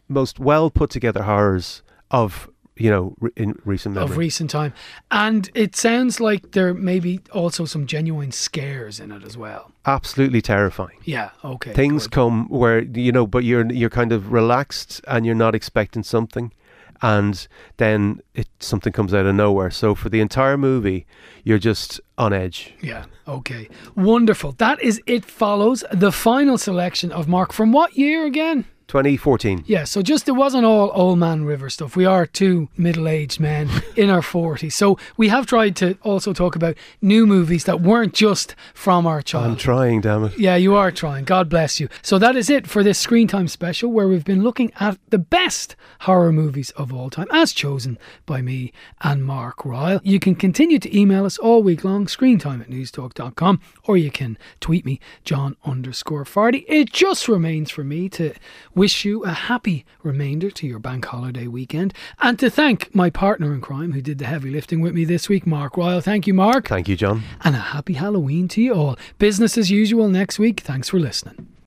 most 0.08 0.40
well 0.40 0.70
put 0.70 0.90
together 0.90 1.24
horrors 1.24 1.82
of 2.12 2.50
you 2.80 2.90
know 2.90 3.16
re- 3.20 3.32
in 3.36 3.60
recent 3.66 3.96
memory. 3.96 4.12
Of 4.12 4.18
recent 4.18 4.50
time. 4.50 4.74
And 5.12 5.50
it 5.54 5.76
sounds 5.76 6.20
like 6.20 6.52
there 6.52 6.74
may 6.74 7.00
be 7.00 7.20
also 7.32 7.66
some 7.66 7.86
genuine 7.86 8.32
scares 8.32 9.00
in 9.00 9.12
it 9.12 9.24
as 9.24 9.38
well. 9.38 9.72
Absolutely 9.86 10.42
terrifying. 10.42 10.98
Yeah, 11.04 11.30
okay. 11.44 11.74
Things 11.74 12.08
good. 12.08 12.14
come 12.14 12.48
where 12.50 12.80
you 12.82 13.12
know, 13.12 13.28
but 13.28 13.44
you're 13.44 13.72
you're 13.72 13.90
kind 13.90 14.12
of 14.12 14.32
relaxed 14.32 15.02
and 15.08 15.26
you're 15.26 15.36
not 15.36 15.56
expecting 15.56 16.04
something, 16.04 16.54
and 17.02 17.48
then 17.78 18.22
it 18.34 18.48
something 18.60 18.94
comes 18.94 19.14
out 19.14 19.26
of 19.26 19.36
nowhere. 19.36 19.72
So 19.72 19.96
for 19.96 20.10
the 20.10 20.22
entire 20.22 20.58
movie, 20.58 21.06
you're 21.44 21.60
just 21.60 22.00
on 22.18 22.34
edge. 22.34 22.74
Yeah, 22.82 23.06
okay. 23.28 23.68
Wonderful. 23.96 24.54
That 24.54 24.82
is 24.82 25.02
It 25.06 25.26
Follows, 25.26 25.84
the 25.92 26.12
final 26.12 26.58
selection 26.58 27.12
of 27.12 27.28
Mark. 27.28 27.54
From 27.54 27.72
what 27.72 27.98
year 27.98 28.26
again? 28.26 28.66
2014. 28.90 29.64
Yeah, 29.68 29.84
so 29.86 30.02
just 30.02 30.28
it 30.28 30.34
wasn't 30.34 30.66
all 30.66 30.92
old 30.94 31.20
man 31.20 31.46
river 31.46 31.70
stuff. 31.70 31.96
We 31.96 32.06
are 32.06 32.26
two 32.26 32.68
middle 32.76 33.08
aged 33.08 33.40
men 33.40 33.70
in 33.96 34.10
our 34.10 34.22
40s. 34.22 34.74
So 34.74 34.98
we 35.16 35.30
have 35.30 35.46
tried 35.46 35.76
to 35.78 35.98
also 36.02 36.34
talk 36.34 36.56
about 36.56 36.76
new 37.02 37.26
movies 37.26 37.64
that 37.66 37.82
weren't 37.82 38.14
just 38.14 38.56
from 38.74 39.06
our 39.06 39.22
childhood. 39.22 39.52
I'm 39.52 39.58
trying, 39.58 40.02
damn 40.02 40.24
it. 40.26 40.38
Yeah, 40.38 40.56
you 40.56 40.76
are 40.76 40.92
trying. 40.92 41.24
God 41.24 41.50
bless 41.50 41.80
you. 41.80 41.88
So 42.02 42.18
that 42.18 42.36
is 42.36 42.50
it 42.50 42.68
for 42.68 42.84
this 42.84 42.98
Screen 42.98 43.28
Time 43.28 43.48
special 43.48 43.92
where 43.92 44.08
we've 44.08 44.26
been 44.26 44.44
looking 44.44 44.72
at 44.80 44.98
the 45.10 45.20
best 45.20 45.76
horror 46.02 46.34
movies 46.34 46.72
of 46.72 46.92
all 46.92 47.10
time 47.10 47.28
as 47.32 47.54
chosen 47.54 47.98
by 48.26 48.42
me 48.42 48.74
and 49.02 49.24
Mark 49.24 49.64
Ryle. 49.64 50.02
You 50.04 50.20
can 50.20 50.34
continue 50.34 50.80
to 50.80 50.98
email 50.98 51.26
us 51.26 51.38
all 51.38 51.62
week 51.62 51.84
long, 51.84 52.08
screentime 52.08 52.62
at 52.62 52.70
newstalk.com, 52.70 53.62
or 53.84 53.98
you 53.98 54.10
can 54.10 54.38
tweet 54.60 54.84
me, 54.86 55.00
John 55.24 55.56
underscore 55.64 56.26
Fardy. 56.26 56.66
It 56.68 56.92
just 56.92 57.28
remains 57.28 57.70
for 57.70 57.84
me 57.84 58.10
to 58.10 58.34
wish 58.80 59.04
you 59.04 59.26
a 59.26 59.32
happy 59.32 59.84
remainder 60.04 60.50
to 60.50 60.66
your 60.66 60.80
bank 60.80 61.04
holiday 61.04 61.48
weekend 61.48 61.94
and 62.20 62.40
to 62.40 62.50
thank 62.50 62.96
my 62.96 63.10
partner 63.10 63.54
in 63.54 63.60
crime 63.60 63.92
who 63.92 64.02
did 64.02 64.20
the 64.20 64.26
heavy 64.26 64.50
lifting 64.50 64.80
with 64.80 64.94
me 64.94 65.04
this 65.04 65.28
week, 65.28 65.46
Mark 65.46 65.76
Ryle. 65.76 66.00
Thank 66.00 66.28
you, 66.28 66.34
Mark. 66.34 66.70
Thank 66.70 66.88
you, 66.88 66.96
John. 66.96 67.24
And 67.42 67.58
a 67.58 67.60
happy 67.60 67.96
Halloween 67.96 68.48
to 68.48 68.62
you 68.62 68.74
all. 68.74 68.98
Business 69.18 69.58
as 69.58 69.70
usual 69.70 70.08
next 70.08 70.40
week. 70.40 70.62
Thanks 70.62 70.88
for 70.88 70.98
listening. 70.98 71.50